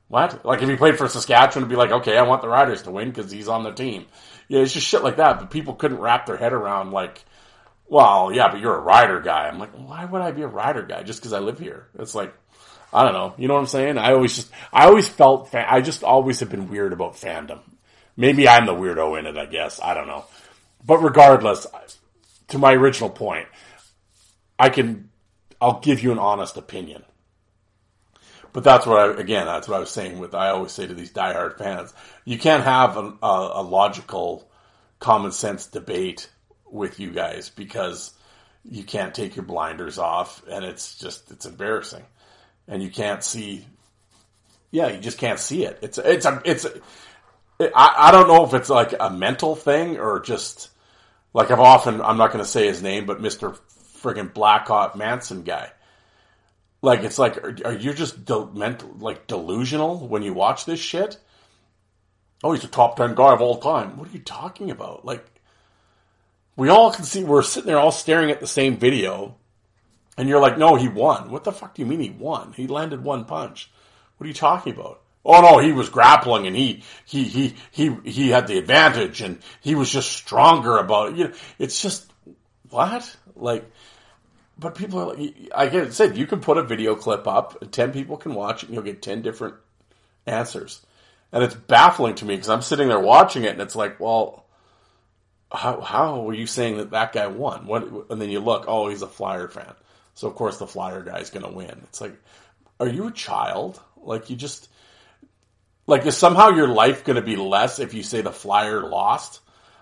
What? 0.07 0.45
Like, 0.45 0.61
if 0.61 0.69
he 0.69 0.75
played 0.75 0.97
for 0.97 1.07
Saskatchewan, 1.07 1.63
it'd 1.63 1.69
be 1.69 1.75
like, 1.75 1.91
okay, 1.91 2.17
I 2.17 2.23
want 2.23 2.41
the 2.41 2.49
Riders 2.49 2.83
to 2.83 2.91
win 2.91 3.09
because 3.09 3.31
he's 3.31 3.47
on 3.47 3.63
the 3.63 3.71
team. 3.71 4.05
Yeah, 4.47 4.59
it's 4.59 4.73
just 4.73 4.87
shit 4.87 5.03
like 5.03 5.17
that. 5.17 5.39
But 5.39 5.49
people 5.49 5.75
couldn't 5.75 5.99
wrap 5.99 6.25
their 6.25 6.37
head 6.37 6.53
around, 6.53 6.91
like, 6.91 7.23
well, 7.87 8.31
yeah, 8.33 8.51
but 8.51 8.59
you're 8.59 8.75
a 8.75 8.81
Rider 8.81 9.21
guy. 9.21 9.47
I'm 9.47 9.59
like, 9.59 9.71
why 9.71 10.05
would 10.05 10.21
I 10.21 10.31
be 10.31 10.41
a 10.41 10.47
Rider 10.47 10.83
guy 10.83 11.03
just 11.03 11.19
because 11.19 11.33
I 11.33 11.39
live 11.39 11.59
here? 11.59 11.87
It's 11.97 12.15
like, 12.15 12.33
I 12.93 13.03
don't 13.03 13.13
know. 13.13 13.33
You 13.37 13.47
know 13.47 13.55
what 13.55 13.61
I'm 13.61 13.67
saying? 13.67 13.97
I 13.97 14.13
always 14.13 14.35
just, 14.35 14.51
I 14.71 14.85
always 14.85 15.07
felt, 15.07 15.53
I 15.53 15.81
just 15.81 16.03
always 16.03 16.39
have 16.39 16.49
been 16.49 16.69
weird 16.69 16.93
about 16.93 17.15
fandom. 17.15 17.59
Maybe 18.17 18.47
I'm 18.47 18.65
the 18.65 18.73
weirdo 18.73 19.19
in 19.19 19.25
it, 19.25 19.37
I 19.37 19.45
guess. 19.45 19.79
I 19.81 19.93
don't 19.93 20.07
know. 20.07 20.25
But 20.85 20.99
regardless, 20.99 21.65
to 22.49 22.57
my 22.57 22.73
original 22.73 23.09
point, 23.09 23.47
I 24.59 24.69
can, 24.69 25.09
I'll 25.59 25.79
give 25.79 26.03
you 26.03 26.11
an 26.11 26.19
honest 26.19 26.57
opinion. 26.57 27.03
But 28.53 28.63
that's 28.63 28.85
what 28.85 28.99
I, 28.99 29.19
again, 29.19 29.47
that's 29.47 29.67
what 29.67 29.77
I 29.77 29.79
was 29.79 29.89
saying 29.89 30.19
with, 30.19 30.35
I 30.35 30.49
always 30.49 30.71
say 30.71 30.87
to 30.87 30.93
these 30.93 31.11
diehard 31.11 31.57
fans, 31.57 31.93
you 32.23 32.37
can't 32.37 32.63
have 32.63 32.97
a, 32.97 33.13
a, 33.21 33.51
a 33.55 33.63
logical, 33.63 34.49
common 34.99 35.31
sense 35.31 35.65
debate 35.67 36.29
with 36.69 36.99
you 36.99 37.11
guys 37.11 37.49
because 37.49 38.13
you 38.63 38.83
can't 38.83 39.13
take 39.13 39.35
your 39.35 39.45
blinders 39.45 39.97
off 39.97 40.41
and 40.49 40.63
it's 40.63 40.97
just, 40.97 41.31
it's 41.31 41.45
embarrassing. 41.45 42.03
And 42.67 42.81
you 42.81 42.89
can't 42.89 43.23
see, 43.23 43.65
yeah, 44.71 44.87
you 44.87 44.99
just 44.99 45.17
can't 45.17 45.39
see 45.39 45.65
it. 45.65 45.79
It's, 45.81 45.97
it's 45.97 46.25
a, 46.25 46.41
it's, 46.45 46.65
a, 46.65 46.71
I, 47.59 48.07
I 48.07 48.11
don't 48.11 48.27
know 48.27 48.45
if 48.45 48.53
it's 48.53 48.69
like 48.69 48.93
a 48.99 49.09
mental 49.09 49.55
thing 49.55 49.97
or 49.97 50.19
just, 50.19 50.69
like 51.35 51.51
I've 51.51 51.59
often, 51.59 51.99
I'm 51.99 52.15
not 52.15 52.31
going 52.31 52.43
to 52.43 52.49
say 52.49 52.65
his 52.65 52.81
name, 52.81 53.05
but 53.05 53.21
Mr. 53.21 53.59
friggin' 54.01 54.33
Blackhawk 54.33 54.95
Manson 54.95 55.43
guy. 55.43 55.69
Like, 56.81 57.03
it's 57.03 57.19
like, 57.19 57.37
are, 57.43 57.53
are 57.65 57.73
you 57.73 57.93
just 57.93 58.23
de- 58.23 58.53
mental, 58.53 58.95
like 58.99 59.27
delusional 59.27 60.07
when 60.07 60.23
you 60.23 60.33
watch 60.33 60.63
this 60.63 60.79
shit? 60.79 61.19
Oh, 62.41 62.53
he's 62.53 62.63
a 62.63 62.69
top 62.69 62.95
10 62.95 63.15
guy 63.15 63.33
of 63.33 63.41
all 63.41 63.57
time. 63.57 63.97
What 63.97 64.07
are 64.07 64.13
you 64.13 64.19
talking 64.19 64.71
about? 64.71 65.03
Like, 65.03 65.25
we 66.55 66.69
all 66.69 66.93
can 66.93 67.03
see, 67.03 67.25
we're 67.25 67.41
sitting 67.41 67.67
there 67.67 67.79
all 67.79 67.91
staring 67.91 68.31
at 68.31 68.39
the 68.39 68.47
same 68.47 68.77
video, 68.77 69.35
and 70.17 70.29
you're 70.29 70.39
like, 70.39 70.57
no, 70.57 70.75
he 70.75 70.87
won. 70.87 71.31
What 71.31 71.43
the 71.43 71.51
fuck 71.51 71.75
do 71.75 71.81
you 71.81 71.85
mean 71.85 71.99
he 71.99 72.11
won? 72.11 72.53
He 72.53 72.65
landed 72.65 73.03
one 73.03 73.25
punch. 73.25 73.69
What 74.15 74.23
are 74.23 74.29
you 74.29 74.33
talking 74.33 74.71
about? 74.71 75.01
Oh 75.25 75.41
no, 75.41 75.57
he 75.57 75.71
was 75.71 75.89
grappling 75.89 76.45
and 76.45 76.55
he, 76.55 76.83
he, 77.03 77.23
he, 77.23 77.55
he, 77.71 77.95
he 78.03 78.29
had 78.29 78.45
the 78.45 78.59
advantage 78.59 79.21
and 79.21 79.39
he 79.59 79.73
was 79.73 79.89
just 79.89 80.11
stronger 80.11 80.77
about 80.77 81.09
it. 81.09 81.17
You 81.17 81.23
know, 81.25 81.33
it's 81.57 81.81
just, 81.81 82.11
what? 82.69 83.15
Like, 83.35 83.69
but 84.59 84.75
people 84.75 84.99
are 84.99 85.15
like, 85.15 85.35
I 85.53 85.67
get 85.67 85.87
it 85.87 85.93
said, 85.93 86.15
you 86.15 86.27
can 86.27 86.41
put 86.41 86.57
a 86.57 86.63
video 86.63 86.95
clip 86.95 87.27
up, 87.27 87.71
10 87.71 87.91
people 87.91 88.17
can 88.17 88.35
watch 88.35 88.61
it 88.61 88.67
and 88.67 88.75
you'll 88.75 88.83
get 88.83 89.01
10 89.01 89.23
different 89.23 89.55
answers. 90.27 90.85
And 91.31 91.43
it's 91.43 91.55
baffling 91.55 92.15
to 92.15 92.25
me 92.25 92.35
because 92.35 92.49
I'm 92.49 92.61
sitting 92.61 92.87
there 92.87 92.99
watching 92.99 93.45
it 93.45 93.51
and 93.51 93.61
it's 93.61 93.75
like, 93.75 93.99
well, 93.99 94.45
how, 95.51 95.81
how 95.81 96.21
were 96.21 96.35
you 96.35 96.45
saying 96.45 96.77
that 96.77 96.91
that 96.91 97.13
guy 97.13 97.27
won? 97.27 97.65
What, 97.65 98.11
and 98.11 98.21
then 98.21 98.29
you 98.29 98.41
look, 98.41 98.65
oh, 98.67 98.89
he's 98.89 99.01
a 99.01 99.07
Flyer 99.07 99.47
fan. 99.47 99.73
So 100.13 100.27
of 100.27 100.35
course 100.35 100.57
the 100.57 100.67
Flyer 100.67 101.01
guy's 101.01 101.31
going 101.31 101.45
to 101.45 101.51
win. 101.51 101.81
It's 101.83 101.99
like, 101.99 102.15
are 102.79 102.87
you 102.87 103.07
a 103.07 103.11
child? 103.11 103.81
Like 103.97 104.29
you 104.29 104.35
just, 104.35 104.69
like, 105.87 106.05
is 106.05 106.17
somehow 106.17 106.49
your 106.49 106.67
life 106.67 107.03
going 107.03 107.15
to 107.15 107.21
be 107.21 107.35
less 107.35 107.79
if 107.79 107.93
you 107.93 108.03
say 108.03 108.21
the 108.21 108.31
Flyer 108.31 108.81
lost? 108.81 109.39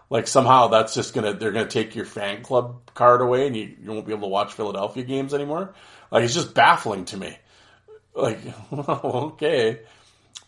Like, 0.09 0.27
somehow 0.27 0.67
that's 0.67 0.93
just 0.93 1.13
going 1.13 1.31
to, 1.31 1.37
they're 1.37 1.51
going 1.51 1.67
to 1.67 1.71
take 1.71 1.95
your 1.95 2.05
fan 2.05 2.43
club 2.43 2.91
card 2.93 3.21
away 3.21 3.47
and 3.47 3.55
you, 3.55 3.75
you 3.81 3.91
won't 3.91 4.05
be 4.05 4.13
able 4.13 4.27
to 4.27 4.31
watch 4.31 4.53
Philadelphia 4.53 5.03
games 5.03 5.33
anymore? 5.33 5.73
Like, 6.11 6.23
it's 6.23 6.33
just 6.33 6.53
baffling 6.53 7.05
to 7.05 7.17
me. 7.17 7.37
Like, 8.13 8.39
okay. 8.71 9.79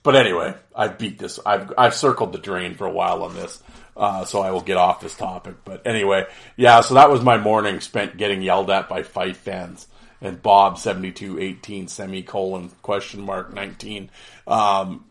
But 0.04 0.16
anyway, 0.16 0.54
I've 0.76 0.98
beat 0.98 1.18
this. 1.18 1.40
I've, 1.46 1.74
I've 1.78 1.96
circled 1.96 2.32
the 2.32 2.38
drain 2.38 2.76
for 2.76 2.86
a 2.86 2.92
while 2.92 3.24
on 3.24 3.34
this. 3.34 3.62
Uh, 3.98 4.26
so 4.26 4.42
I 4.42 4.52
will 4.52 4.62
get 4.62 4.78
off 4.78 5.02
this 5.02 5.16
topic. 5.16 5.56
But 5.64 5.88
anyway, 5.88 6.26
yeah, 6.58 6.82
so 6.82 6.96
that 6.96 7.10
was 7.10 7.22
my 7.22 7.38
morning 7.38 7.80
spent 7.80 8.18
getting 8.18 8.42
yelled 8.42 8.70
at 8.70 8.90
by 8.90 9.04
fight 9.04 9.38
fans 9.38 9.88
and 10.22 10.42
Bob 10.42 10.78
7218 10.78 11.88
semicolon 11.88 12.70
question 12.82 13.22
mark 13.22 13.54
19. 13.54 14.10
Um, 14.48 15.06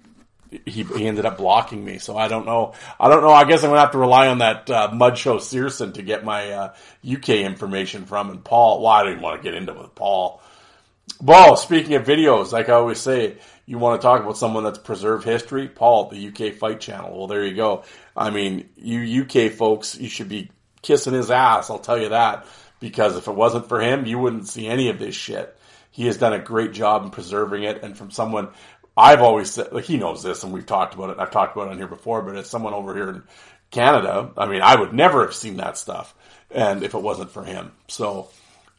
he, 0.64 0.82
he 0.82 1.06
ended 1.06 1.26
up 1.26 1.38
blocking 1.38 1.84
me. 1.84 1.98
So 1.98 2.16
I 2.16 2.28
don't 2.28 2.46
know. 2.46 2.74
I 2.98 3.08
don't 3.08 3.22
know. 3.22 3.32
I 3.32 3.44
guess 3.44 3.62
I'm 3.62 3.70
gonna 3.70 3.80
have 3.80 3.92
to 3.92 3.98
rely 3.98 4.28
on 4.28 4.38
that 4.38 4.70
uh, 4.70 4.90
Mud 4.92 5.18
Show 5.18 5.38
Searson 5.38 5.92
to 5.94 6.02
get 6.02 6.24
my 6.24 6.50
uh, 6.50 6.74
UK 7.08 7.30
information 7.30 8.06
from. 8.06 8.30
And 8.30 8.44
Paul, 8.44 8.82
well, 8.82 8.92
I 8.92 9.04
didn't 9.04 9.22
want 9.22 9.40
to 9.40 9.42
get 9.42 9.54
into 9.54 9.72
it 9.72 9.78
with 9.78 9.94
Paul. 9.94 10.40
Well, 11.20 11.56
speaking 11.56 11.94
of 11.94 12.04
videos, 12.04 12.52
like 12.52 12.68
I 12.68 12.72
always 12.72 12.98
say, 12.98 13.36
you 13.66 13.78
want 13.78 14.00
to 14.00 14.04
talk 14.04 14.22
about 14.22 14.36
someone 14.36 14.64
that's 14.64 14.78
preserved 14.78 15.24
history? 15.24 15.68
Paul, 15.68 16.08
the 16.08 16.28
UK 16.28 16.54
Fight 16.54 16.80
Channel. 16.80 17.16
Well, 17.16 17.26
there 17.26 17.44
you 17.44 17.54
go. 17.54 17.84
I 18.16 18.30
mean, 18.30 18.68
you 18.76 19.22
UK 19.22 19.52
folks, 19.52 19.96
you 19.96 20.08
should 20.08 20.28
be 20.28 20.50
kissing 20.82 21.14
his 21.14 21.30
ass. 21.30 21.70
I'll 21.70 21.78
tell 21.78 21.98
you 21.98 22.10
that 22.10 22.46
because 22.80 23.16
if 23.16 23.28
it 23.28 23.34
wasn't 23.34 23.68
for 23.68 23.80
him, 23.80 24.06
you 24.06 24.18
wouldn't 24.18 24.48
see 24.48 24.66
any 24.66 24.90
of 24.90 24.98
this 24.98 25.14
shit. 25.14 25.56
He 25.90 26.06
has 26.06 26.18
done 26.18 26.32
a 26.32 26.38
great 26.40 26.72
job 26.72 27.04
in 27.04 27.10
preserving 27.10 27.62
it, 27.62 27.82
and 27.82 27.96
from 27.96 28.10
someone 28.10 28.48
I've 28.96 29.22
always 29.22 29.50
said, 29.50 29.72
like 29.72 29.84
he 29.84 29.96
knows 29.96 30.22
this, 30.22 30.44
and 30.44 30.52
we've 30.52 30.66
talked 30.66 30.94
about 30.94 31.10
it. 31.10 31.18
I've 31.18 31.30
talked 31.30 31.56
about 31.56 31.68
it 31.68 31.72
on 31.72 31.78
here 31.78 31.88
before, 31.88 32.22
but 32.22 32.36
as 32.36 32.48
someone 32.48 32.74
over 32.74 32.94
here 32.94 33.10
in 33.10 33.22
Canada, 33.70 34.30
I 34.36 34.46
mean, 34.46 34.62
I 34.62 34.78
would 34.78 34.92
never 34.92 35.24
have 35.24 35.34
seen 35.34 35.56
that 35.56 35.76
stuff, 35.76 36.14
and 36.50 36.82
if 36.82 36.94
it 36.94 37.02
wasn't 37.02 37.30
for 37.30 37.44
him, 37.44 37.72
so 37.88 38.28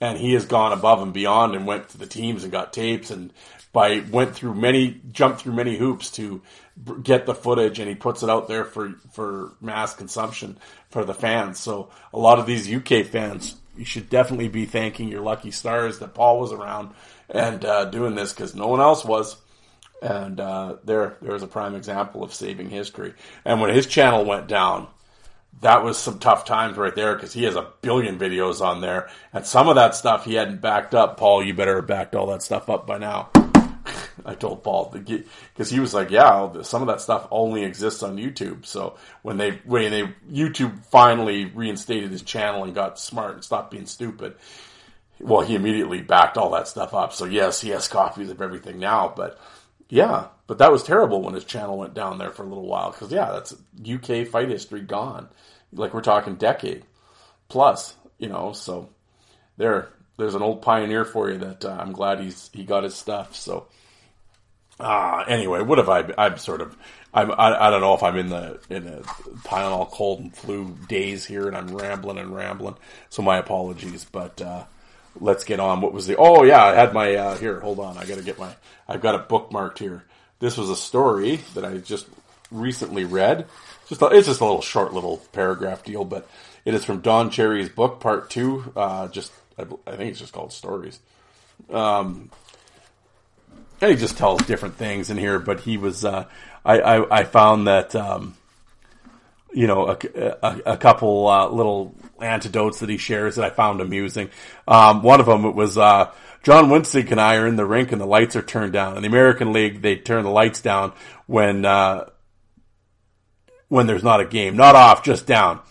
and 0.01 0.17
he 0.17 0.33
has 0.33 0.45
gone 0.45 0.73
above 0.73 1.01
and 1.01 1.13
beyond 1.13 1.55
and 1.55 1.65
went 1.65 1.89
to 1.89 1.97
the 1.97 2.05
teams 2.05 2.43
and 2.43 2.51
got 2.51 2.73
tapes 2.73 3.11
and 3.11 3.31
by 3.71 3.99
went 4.11 4.35
through 4.35 4.53
many 4.53 5.01
jumped 5.11 5.41
through 5.41 5.53
many 5.53 5.77
hoops 5.77 6.11
to 6.11 6.41
get 7.01 7.25
the 7.25 7.35
footage 7.35 7.79
and 7.79 7.87
he 7.89 7.95
puts 7.95 8.23
it 8.23 8.29
out 8.29 8.47
there 8.47 8.65
for 8.65 8.95
for 9.11 9.53
mass 9.61 9.93
consumption 9.93 10.57
for 10.89 11.05
the 11.05 11.13
fans 11.13 11.59
so 11.59 11.89
a 12.13 12.19
lot 12.19 12.39
of 12.39 12.45
these 12.45 12.71
UK 12.71 13.05
fans 13.05 13.55
you 13.77 13.85
should 13.85 14.09
definitely 14.09 14.47
be 14.47 14.65
thanking 14.65 15.09
your 15.09 15.21
lucky 15.21 15.51
stars 15.51 15.99
that 15.99 16.13
Paul 16.13 16.39
was 16.39 16.53
around 16.53 16.93
and 17.29 17.63
uh, 17.65 17.85
doing 17.85 18.15
this 18.15 18.31
because 18.31 18.55
no 18.55 18.67
one 18.67 18.79
else 18.79 19.03
was 19.03 19.35
and 20.05 20.39
uh, 20.39 20.75
there 20.83 21.17
there's 21.21 21.43
a 21.43 21.47
prime 21.47 21.75
example 21.75 22.23
of 22.23 22.33
saving 22.33 22.69
history 22.69 23.13
and 23.43 23.59
when 23.59 23.73
his 23.73 23.87
channel 23.87 24.23
went 24.23 24.47
down 24.47 24.87
that 25.61 25.83
was 25.83 25.97
some 25.97 26.19
tough 26.19 26.45
times 26.45 26.77
right 26.77 26.95
there 26.95 27.15
because 27.15 27.33
he 27.33 27.43
has 27.43 27.55
a 27.55 27.71
billion 27.81 28.19
videos 28.19 28.61
on 28.61 28.81
there, 28.81 29.09
and 29.33 29.45
some 29.45 29.67
of 29.67 29.75
that 29.75 29.95
stuff 29.95 30.25
he 30.25 30.33
hadn't 30.33 30.61
backed 30.61 30.93
up. 30.93 31.17
Paul, 31.17 31.43
you 31.43 31.53
better 31.53 31.77
have 31.77 31.87
backed 31.87 32.15
all 32.15 32.27
that 32.27 32.41
stuff 32.41 32.69
up 32.69 32.85
by 32.85 32.97
now. 32.97 33.29
I 34.25 34.33
told 34.35 34.63
Paul 34.63 34.91
because 34.91 35.69
he 35.69 35.79
was 35.79 35.93
like, 35.93 36.09
"Yeah, 36.09 36.61
some 36.61 36.81
of 36.81 36.87
that 36.87 37.01
stuff 37.01 37.27
only 37.31 37.63
exists 37.63 38.03
on 38.03 38.17
YouTube." 38.17 38.65
So 38.65 38.97
when 39.21 39.37
they 39.37 39.61
when 39.65 39.91
they 39.91 40.03
YouTube 40.29 40.83
finally 40.85 41.45
reinstated 41.45 42.11
his 42.11 42.23
channel 42.23 42.63
and 42.63 42.75
got 42.75 42.99
smart 42.99 43.35
and 43.35 43.43
stopped 43.43 43.71
being 43.71 43.85
stupid, 43.85 44.35
well, 45.19 45.41
he 45.41 45.55
immediately 45.55 46.01
backed 46.01 46.37
all 46.37 46.51
that 46.51 46.67
stuff 46.67 46.93
up. 46.93 47.13
So 47.13 47.25
yes, 47.25 47.61
he 47.61 47.69
has 47.69 47.87
copies 47.87 48.29
of 48.29 48.41
everything 48.41 48.79
now, 48.79 49.13
but 49.15 49.39
yeah, 49.89 50.27
but 50.47 50.57
that 50.57 50.71
was 50.71 50.83
terrible 50.83 51.21
when 51.21 51.33
his 51.33 51.45
channel 51.45 51.77
went 51.77 51.93
down 51.93 52.17
there 52.17 52.31
for 52.31 52.43
a 52.43 52.47
little 52.47 52.67
while 52.67 52.91
because 52.91 53.11
yeah, 53.11 53.31
that's 53.31 53.53
UK 53.53 54.27
fight 54.27 54.49
history 54.49 54.81
gone. 54.81 55.29
Like 55.71 55.93
we're 55.93 56.01
talking 56.01 56.35
decade 56.35 56.83
plus, 57.49 57.95
you 58.17 58.29
know. 58.29 58.53
So 58.53 58.89
there, 59.57 59.89
there's 60.17 60.35
an 60.35 60.41
old 60.41 60.61
pioneer 60.61 61.05
for 61.05 61.29
you 61.29 61.37
that 61.39 61.65
uh, 61.65 61.77
I'm 61.79 61.91
glad 61.91 62.19
he's 62.19 62.49
he 62.53 62.63
got 62.63 62.83
his 62.83 62.95
stuff. 62.95 63.35
So 63.35 63.67
uh, 64.79 65.23
anyway, 65.27 65.61
what 65.61 65.77
have 65.77 65.89
I? 65.89 66.11
I'm 66.17 66.37
sort 66.37 66.61
of 66.61 66.75
I'm 67.13 67.31
I, 67.31 67.67
I 67.67 67.69
don't 67.69 67.81
know 67.81 67.93
if 67.93 68.03
I'm 68.03 68.17
in 68.17 68.29
the 68.29 68.59
in 68.69 68.87
a 68.87 69.01
Tylenol 69.43 69.91
cold 69.91 70.19
and 70.19 70.35
flu 70.35 70.75
days 70.87 71.25
here, 71.25 71.47
and 71.47 71.55
I'm 71.55 71.75
rambling 71.75 72.17
and 72.17 72.35
rambling. 72.35 72.77
So 73.09 73.21
my 73.21 73.37
apologies, 73.37 74.05
but. 74.11 74.41
Uh, 74.41 74.63
let's 75.19 75.43
get 75.43 75.59
on. 75.59 75.81
What 75.81 75.93
was 75.93 76.07
the? 76.07 76.15
Oh 76.17 76.43
yeah, 76.43 76.63
I 76.63 76.73
had 76.75 76.93
my 76.93 77.15
uh, 77.15 77.37
here. 77.37 77.59
Hold 77.59 77.79
on, 77.79 77.97
I 77.97 78.05
got 78.05 78.17
to 78.17 78.23
get 78.23 78.39
my. 78.39 78.53
I've 78.87 79.01
got 79.01 79.15
it 79.15 79.29
bookmarked 79.29 79.79
here. 79.79 80.03
This 80.39 80.57
was 80.57 80.69
a 80.69 80.75
story 80.75 81.37
that 81.53 81.65
I 81.65 81.77
just 81.77 82.07
recently 82.51 83.05
read. 83.05 83.47
Just 83.87 84.01
a, 84.01 84.07
it's 84.07 84.27
just 84.27 84.41
a 84.41 84.45
little 84.45 84.61
short 84.61 84.93
little 84.93 85.17
paragraph 85.31 85.83
deal, 85.83 86.05
but 86.05 86.27
it 86.65 86.73
is 86.73 86.85
from 86.85 87.01
Don 87.01 87.29
Cherry's 87.29 87.69
book, 87.69 87.99
part 87.99 88.29
two. 88.29 88.71
Uh, 88.75 89.07
just 89.07 89.31
I, 89.57 89.63
I, 89.87 89.95
think 89.95 90.11
it's 90.11 90.19
just 90.19 90.33
called 90.33 90.51
stories. 90.51 90.99
Um, 91.69 92.29
and 93.81 93.91
he 93.91 93.97
just 93.97 94.17
tells 94.17 94.41
different 94.43 94.75
things 94.75 95.09
in 95.09 95.17
here, 95.17 95.39
but 95.39 95.61
he 95.61 95.77
was. 95.77 96.03
Uh, 96.05 96.25
I, 96.63 96.79
I, 96.79 97.19
I 97.19 97.23
found 97.23 97.67
that. 97.67 97.95
Um, 97.95 98.37
you 99.55 99.67
know, 99.67 99.87
a, 99.87 99.97
a, 100.41 100.61
a 100.73 100.77
couple 100.77 101.27
uh, 101.27 101.47
little 101.47 101.95
antidotes 102.21 102.79
that 102.79 102.89
he 102.89 102.97
shares 102.97 103.37
that 103.37 103.45
I 103.45 103.49
found 103.49 103.79
amusing. 103.79 104.29
Um, 104.67 105.01
one 105.01 105.21
of 105.21 105.25
them 105.25 105.45
it 105.45 105.55
was 105.55 105.77
uh, 105.77 106.11
John 106.43 106.69
Winston 106.69 107.07
and 107.07 107.21
I 107.21 107.37
are 107.37 107.47
in 107.47 107.55
the 107.55 107.65
rink 107.65 107.93
and 107.93 108.01
the 108.01 108.05
lights 108.05 108.35
are 108.35 108.41
turned 108.41 108.73
down. 108.73 108.97
In 108.97 109.01
the 109.01 109.07
American 109.07 109.53
League, 109.53 109.81
they 109.81 109.95
turn 109.95 110.25
the 110.25 110.29
lights 110.29 110.61
down 110.61 110.91
when 111.25 111.63
uh, 111.63 112.09
when 113.69 113.87
there's 113.87 114.03
not 114.03 114.19
a 114.19 114.25
game, 114.25 114.57
not 114.57 114.75
off, 114.75 115.03
just 115.03 115.25
down. 115.25 115.61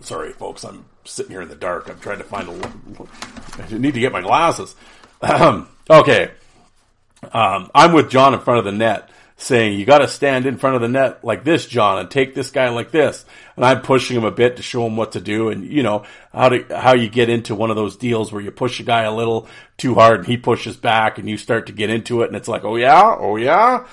Sorry, 0.00 0.32
folks, 0.32 0.64
I'm 0.64 0.84
sitting 1.04 1.32
here 1.32 1.42
in 1.42 1.48
the 1.48 1.56
dark. 1.56 1.90
I'm 1.90 1.98
trying 1.98 2.18
to 2.18 2.24
find 2.24 2.48
a. 2.48 3.08
I 3.58 3.78
need 3.78 3.94
to 3.94 4.00
get 4.00 4.12
my 4.12 4.22
glasses. 4.22 4.76
okay, 5.90 6.30
um, 7.32 7.68
I'm 7.74 7.92
with 7.92 8.10
John 8.10 8.32
in 8.32 8.40
front 8.40 8.60
of 8.60 8.64
the 8.64 8.72
net 8.72 9.10
saying, 9.42 9.78
you 9.78 9.84
got 9.84 9.98
to 9.98 10.08
stand 10.08 10.46
in 10.46 10.56
front 10.56 10.76
of 10.76 10.82
the 10.82 10.88
net 10.88 11.24
like 11.24 11.44
this, 11.44 11.66
John, 11.66 11.98
and 11.98 12.10
take 12.10 12.34
this 12.34 12.50
guy 12.50 12.68
like 12.68 12.90
this. 12.90 13.24
And 13.56 13.64
I'm 13.64 13.82
pushing 13.82 14.16
him 14.16 14.24
a 14.24 14.30
bit 14.30 14.56
to 14.56 14.62
show 14.62 14.86
him 14.86 14.96
what 14.96 15.12
to 15.12 15.20
do. 15.20 15.48
And 15.48 15.64
you 15.64 15.82
know, 15.82 16.04
how 16.32 16.48
to, 16.50 16.64
how 16.70 16.94
you 16.94 17.08
get 17.08 17.28
into 17.28 17.54
one 17.54 17.70
of 17.70 17.76
those 17.76 17.96
deals 17.96 18.32
where 18.32 18.42
you 18.42 18.50
push 18.50 18.80
a 18.80 18.84
guy 18.84 19.02
a 19.02 19.14
little 19.14 19.48
too 19.76 19.94
hard 19.94 20.20
and 20.20 20.28
he 20.28 20.36
pushes 20.36 20.76
back 20.76 21.18
and 21.18 21.28
you 21.28 21.36
start 21.36 21.66
to 21.66 21.72
get 21.72 21.90
into 21.90 22.22
it. 22.22 22.28
And 22.28 22.36
it's 22.36 22.48
like, 22.48 22.64
oh 22.64 22.76
yeah, 22.76 23.16
oh 23.18 23.36
yeah. 23.36 23.86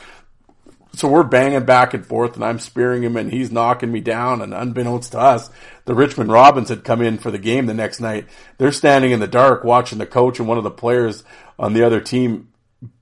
So 0.96 1.08
we're 1.08 1.24
banging 1.24 1.66
back 1.66 1.94
and 1.94 2.06
forth 2.06 2.36
and 2.36 2.44
I'm 2.44 2.60
spearing 2.60 3.04
him 3.04 3.16
and 3.16 3.32
he's 3.32 3.52
knocking 3.52 3.92
me 3.92 4.02
down. 4.02 4.42
And 4.42 4.54
unbeknownst 4.54 5.12
to 5.14 5.20
us, 5.20 5.50
the 5.86 5.96
Richmond 5.96 6.32
Robins 6.32 6.70
had 6.70 6.84
come 6.84 7.02
in 7.02 7.18
for 7.18 7.32
the 7.32 7.38
game 7.38 7.66
the 7.66 7.74
next 7.74 8.00
night. 8.00 8.28
They're 8.58 8.72
standing 8.72 9.12
in 9.12 9.20
the 9.20 9.28
dark 9.28 9.64
watching 9.64 9.98
the 9.98 10.06
coach 10.06 10.40
and 10.40 10.48
one 10.48 10.58
of 10.58 10.64
the 10.64 10.72
players 10.72 11.24
on 11.58 11.74
the 11.74 11.84
other 11.84 12.00
team 12.00 12.50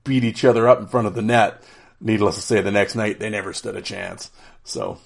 beat 0.04 0.24
each 0.24 0.44
other 0.44 0.68
up 0.68 0.80
in 0.80 0.86
front 0.86 1.06
of 1.06 1.14
the 1.14 1.22
net 1.22 1.62
needless 2.00 2.36
to 2.36 2.40
say, 2.42 2.60
the 2.60 2.70
next 2.70 2.94
night 2.94 3.18
they 3.18 3.30
never 3.30 3.52
stood 3.52 3.76
a 3.76 3.82
chance. 3.82 4.30
So, 4.64 4.98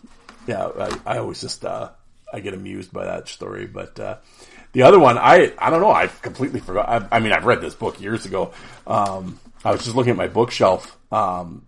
yeah, 0.46 0.66
I, 0.66 1.14
I 1.14 1.18
always 1.18 1.40
just 1.40 1.64
uh, 1.64 1.90
I 2.32 2.40
get 2.40 2.54
amused 2.54 2.92
by 2.92 3.04
that 3.04 3.28
story. 3.28 3.66
But 3.66 3.98
uh, 4.00 4.16
the 4.72 4.82
other 4.82 4.98
one, 4.98 5.18
I 5.18 5.52
I 5.58 5.70
don't 5.70 5.80
know, 5.80 5.92
I 5.92 6.06
completely 6.06 6.60
forgot. 6.60 6.88
I, 6.88 7.16
I 7.16 7.20
mean, 7.20 7.32
I've 7.32 7.46
read 7.46 7.60
this 7.60 7.74
book 7.74 8.00
years 8.00 8.26
ago. 8.26 8.52
Um, 8.86 9.38
I 9.64 9.70
was 9.70 9.84
just 9.84 9.94
looking 9.94 10.10
at 10.10 10.16
my 10.16 10.28
bookshelf 10.28 10.96
um, 11.12 11.64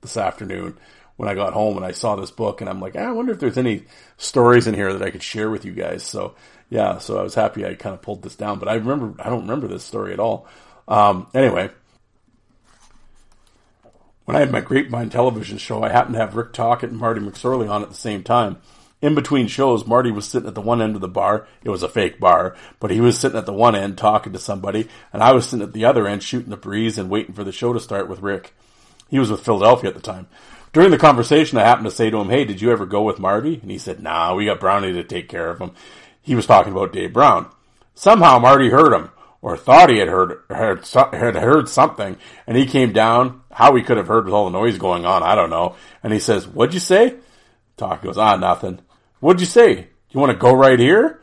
this 0.00 0.16
afternoon 0.16 0.78
when 1.16 1.28
I 1.28 1.34
got 1.34 1.52
home 1.52 1.76
and 1.76 1.86
I 1.86 1.92
saw 1.92 2.16
this 2.16 2.30
book, 2.30 2.60
and 2.60 2.70
I'm 2.70 2.80
like, 2.80 2.96
ah, 2.96 3.08
I 3.08 3.12
wonder 3.12 3.32
if 3.32 3.38
there's 3.38 3.58
any 3.58 3.84
stories 4.16 4.66
in 4.66 4.74
here 4.74 4.92
that 4.92 5.02
I 5.02 5.10
could 5.10 5.22
share 5.22 5.50
with 5.50 5.64
you 5.64 5.72
guys. 5.72 6.02
So 6.02 6.34
yeah, 6.70 6.98
so 6.98 7.18
I 7.18 7.22
was 7.22 7.34
happy 7.34 7.64
I 7.64 7.74
kind 7.74 7.94
of 7.94 8.02
pulled 8.02 8.22
this 8.22 8.36
down, 8.36 8.58
but 8.58 8.68
I 8.68 8.74
remember 8.74 9.22
I 9.22 9.28
don't 9.28 9.42
remember 9.42 9.68
this 9.68 9.84
story 9.84 10.12
at 10.12 10.20
all. 10.20 10.48
Um, 10.88 11.28
anyway, 11.34 11.70
when 14.24 14.36
I 14.36 14.40
had 14.40 14.52
my 14.52 14.60
Grapevine 14.60 15.10
television 15.10 15.58
show, 15.58 15.82
I 15.82 15.90
happened 15.90 16.14
to 16.14 16.20
have 16.20 16.36
Rick 16.36 16.52
Tocchet 16.52 16.90
and 16.90 16.98
Marty 16.98 17.20
McSorley 17.20 17.68
on 17.68 17.82
at 17.82 17.90
the 17.90 17.94
same 17.94 18.22
time. 18.22 18.58
In 19.02 19.14
between 19.14 19.48
shows, 19.48 19.86
Marty 19.86 20.10
was 20.10 20.26
sitting 20.26 20.48
at 20.48 20.54
the 20.54 20.62
one 20.62 20.80
end 20.80 20.94
of 20.94 21.02
the 21.02 21.08
bar. 21.08 21.46
It 21.62 21.68
was 21.68 21.82
a 21.82 21.88
fake 21.90 22.18
bar, 22.18 22.56
but 22.80 22.90
he 22.90 23.02
was 23.02 23.18
sitting 23.18 23.36
at 23.36 23.44
the 23.44 23.52
one 23.52 23.76
end 23.76 23.98
talking 23.98 24.32
to 24.32 24.38
somebody, 24.38 24.88
and 25.12 25.22
I 25.22 25.32
was 25.32 25.46
sitting 25.46 25.62
at 25.62 25.74
the 25.74 25.84
other 25.84 26.08
end 26.08 26.22
shooting 26.22 26.48
the 26.48 26.56
breeze 26.56 26.96
and 26.96 27.10
waiting 27.10 27.34
for 27.34 27.44
the 27.44 27.52
show 27.52 27.74
to 27.74 27.80
start 27.80 28.08
with 28.08 28.22
Rick. 28.22 28.54
He 29.08 29.18
was 29.18 29.30
with 29.30 29.44
Philadelphia 29.44 29.90
at 29.90 29.94
the 29.94 30.00
time. 30.00 30.26
During 30.72 30.90
the 30.90 30.98
conversation, 30.98 31.58
I 31.58 31.64
happened 31.64 31.84
to 31.84 31.94
say 31.94 32.08
to 32.08 32.16
him, 32.16 32.30
Hey, 32.30 32.44
did 32.46 32.62
you 32.62 32.72
ever 32.72 32.86
go 32.86 33.02
with 33.02 33.18
Marty? 33.18 33.58
And 33.60 33.70
he 33.70 33.78
said, 33.78 34.02
Nah, 34.02 34.34
we 34.34 34.46
got 34.46 34.58
Brownie 34.58 34.92
to 34.94 35.04
take 35.04 35.28
care 35.28 35.50
of 35.50 35.60
him. 35.60 35.72
He 36.22 36.34
was 36.34 36.46
talking 36.46 36.72
about 36.72 36.92
Dave 36.92 37.12
Brown. 37.12 37.50
Somehow 37.94 38.38
Marty 38.38 38.70
heard 38.70 38.94
him 38.94 39.10
or 39.44 39.58
thought 39.58 39.90
he 39.90 39.98
had 39.98 40.08
heard, 40.08 40.40
heard 40.48 40.86
had 40.86 41.36
heard 41.36 41.68
something, 41.68 42.16
and 42.46 42.56
he 42.56 42.64
came 42.64 42.94
down. 42.94 43.42
How 43.54 43.76
he 43.76 43.82
could 43.82 43.98
have 43.98 44.08
heard 44.08 44.24
with 44.24 44.34
all 44.34 44.46
the 44.46 44.58
noise 44.58 44.78
going 44.78 45.06
on, 45.06 45.22
I 45.22 45.36
don't 45.36 45.48
know. 45.48 45.76
And 46.02 46.12
he 46.12 46.18
says, 46.18 46.46
"What'd 46.46 46.74
you 46.74 46.80
say?" 46.80 47.14
Toc 47.76 48.02
goes, 48.02 48.18
"Ah, 48.18 48.34
nothing." 48.36 48.80
What'd 49.20 49.40
you 49.40 49.46
say? 49.46 49.88
You 50.10 50.20
want 50.20 50.32
to 50.32 50.38
go 50.38 50.52
right 50.52 50.78
here? 50.78 51.20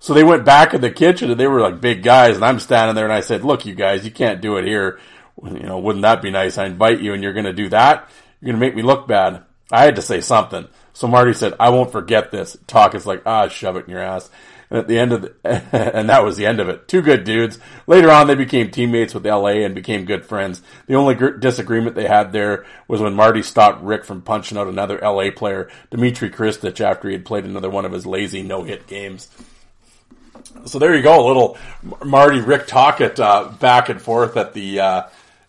So 0.00 0.12
they 0.14 0.24
went 0.24 0.44
back 0.44 0.74
in 0.74 0.80
the 0.80 0.90
kitchen, 0.90 1.30
and 1.30 1.38
they 1.38 1.46
were 1.46 1.60
like 1.60 1.80
big 1.80 2.02
guys, 2.02 2.34
and 2.34 2.44
I'm 2.44 2.58
standing 2.58 2.96
there, 2.96 3.04
and 3.04 3.12
I 3.12 3.20
said, 3.20 3.44
"Look, 3.44 3.66
you 3.66 3.74
guys, 3.74 4.04
you 4.04 4.10
can't 4.10 4.40
do 4.40 4.56
it 4.56 4.66
here. 4.66 4.98
You 5.44 5.60
know, 5.60 5.78
wouldn't 5.78 6.02
that 6.02 6.22
be 6.22 6.32
nice? 6.32 6.58
I 6.58 6.66
invite 6.66 7.00
you, 7.00 7.14
and 7.14 7.22
you're 7.22 7.32
going 7.32 7.44
to 7.46 7.52
do 7.52 7.68
that. 7.68 8.10
You're 8.40 8.52
going 8.52 8.60
to 8.60 8.66
make 8.66 8.74
me 8.74 8.82
look 8.82 9.06
bad." 9.06 9.44
I 9.70 9.84
had 9.84 9.96
to 9.96 10.02
say 10.02 10.20
something. 10.20 10.66
So 10.92 11.06
Marty 11.06 11.34
said, 11.34 11.54
"I 11.60 11.70
won't 11.70 11.92
forget 11.92 12.32
this." 12.32 12.56
Toc 12.66 12.96
is 12.96 13.06
like, 13.06 13.22
"Ah, 13.26 13.46
shove 13.46 13.76
it 13.76 13.84
in 13.86 13.92
your 13.92 14.02
ass." 14.02 14.28
And 14.70 14.78
at 14.78 14.88
the 14.88 14.98
end 14.98 15.12
of 15.12 15.22
the, 15.22 15.34
and 15.96 16.08
that 16.08 16.24
was 16.24 16.36
the 16.36 16.46
end 16.46 16.60
of 16.60 16.68
it. 16.68 16.88
Two 16.88 17.02
good 17.02 17.24
dudes. 17.24 17.58
Later 17.86 18.10
on, 18.10 18.26
they 18.26 18.34
became 18.34 18.70
teammates 18.70 19.14
with 19.14 19.26
LA 19.26 19.62
and 19.64 19.74
became 19.74 20.04
good 20.04 20.24
friends. 20.24 20.62
The 20.86 20.94
only 20.94 21.14
gr- 21.14 21.36
disagreement 21.36 21.96
they 21.96 22.06
had 22.06 22.32
there 22.32 22.64
was 22.88 23.00
when 23.00 23.14
Marty 23.14 23.42
stopped 23.42 23.82
Rick 23.82 24.04
from 24.04 24.22
punching 24.22 24.58
out 24.58 24.68
another 24.68 24.98
LA 25.00 25.30
player, 25.30 25.70
Dmitri 25.90 26.30
Khristich, 26.30 26.80
after 26.80 27.08
he 27.08 27.14
had 27.14 27.24
played 27.24 27.44
another 27.44 27.70
one 27.70 27.84
of 27.84 27.92
his 27.92 28.06
lazy 28.06 28.42
no-hit 28.42 28.86
games. 28.86 29.28
So 30.66 30.78
there 30.78 30.94
you 30.94 31.02
go, 31.02 31.24
a 31.24 31.26
little 31.26 31.58
Marty 32.04 32.40
Rick 32.40 32.66
Tocchet 32.66 33.20
uh, 33.20 33.52
back 33.60 33.88
and 33.88 34.00
forth 34.00 34.36
at 34.36 34.54
the 34.54 34.80
uh, 34.80 35.02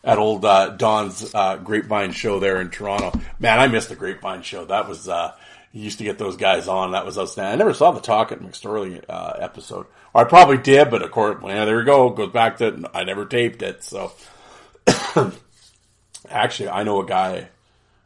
at 0.04 0.18
old 0.18 0.46
uh, 0.46 0.70
Don's 0.70 1.34
uh, 1.34 1.58
Grapevine 1.58 2.12
show 2.12 2.40
there 2.40 2.62
in 2.62 2.70
Toronto. 2.70 3.20
Man, 3.40 3.60
I 3.60 3.68
missed 3.68 3.90
the 3.90 3.96
Grapevine 3.96 4.44
show. 4.44 4.66
That 4.66 4.88
was 4.88 5.10
uh, 5.10 5.34
he 5.76 5.82
used 5.82 5.98
to 5.98 6.06
get 6.06 6.18
those 6.18 6.38
guys 6.38 6.70
on. 6.70 6.94
That 6.94 7.06
was 7.06 7.18
outstanding. 7.18 7.52
I 7.52 7.58
never 7.58 7.74
saw 7.74 7.92
the 7.92 8.00
Tocchet 8.00 8.42
McSorley 8.42 9.04
uh, 9.10 9.34
episode, 9.42 9.88
or 10.14 10.22
I 10.22 10.24
probably 10.24 10.58
did, 10.58 10.90
but 10.90 11.02
of 11.02 11.12
course, 11.12 11.38
yeah, 11.44 11.66
there 11.66 11.76
we 11.76 11.84
go. 11.84 12.12
Goes 12.12 12.32
back 12.32 12.60
to 12.60 12.90
I 12.94 13.04
never 13.04 13.26
taped 13.26 13.62
it. 13.62 13.84
So 13.84 14.14
actually, 16.30 16.70
I 16.70 16.84
know 16.84 17.02
a 17.02 17.06
guy. 17.06 17.50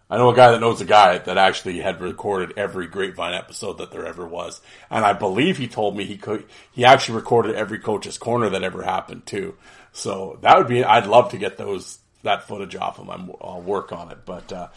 I 0.10 0.18
know 0.18 0.32
a 0.32 0.36
guy 0.36 0.50
that 0.50 0.62
knows 0.62 0.82
a 0.82 0.86
guy 0.86 1.20
that 1.20 1.38
actually 1.38 1.80
had 1.80 2.02
recorded 2.02 2.58
every 2.58 2.88
Grapevine 2.88 3.36
episode 3.36 3.78
that 3.78 3.92
there 3.92 4.08
ever 4.08 4.26
was, 4.26 4.62
and 4.90 5.06
I 5.06 5.14
believe 5.14 5.60
he 5.60 5.68
told 5.68 5.96
me 5.96 6.06
he 6.06 6.18
could. 6.18 6.46
He 6.72 6.86
actually 6.86 7.18
recorded 7.18 7.56
every 7.56 7.78
coach's 7.78 8.18
corner 8.18 8.50
that 8.50 8.64
ever 8.64 8.82
happened 8.82 9.28
too. 9.28 9.54
So 9.92 10.40
that 10.42 10.58
would 10.58 10.68
be. 10.68 10.84
I'd 10.84 11.06
love 11.06 11.30
to 11.32 11.38
get 11.38 11.58
those 11.58 12.00
that 12.24 12.48
footage 12.48 12.76
off 12.76 12.98
him. 12.98 13.12
I'm, 13.12 13.32
I'll 13.40 13.62
work 13.62 13.92
on 13.92 14.12
it. 14.12 14.26
But 14.26 14.52
uh, 14.52 14.70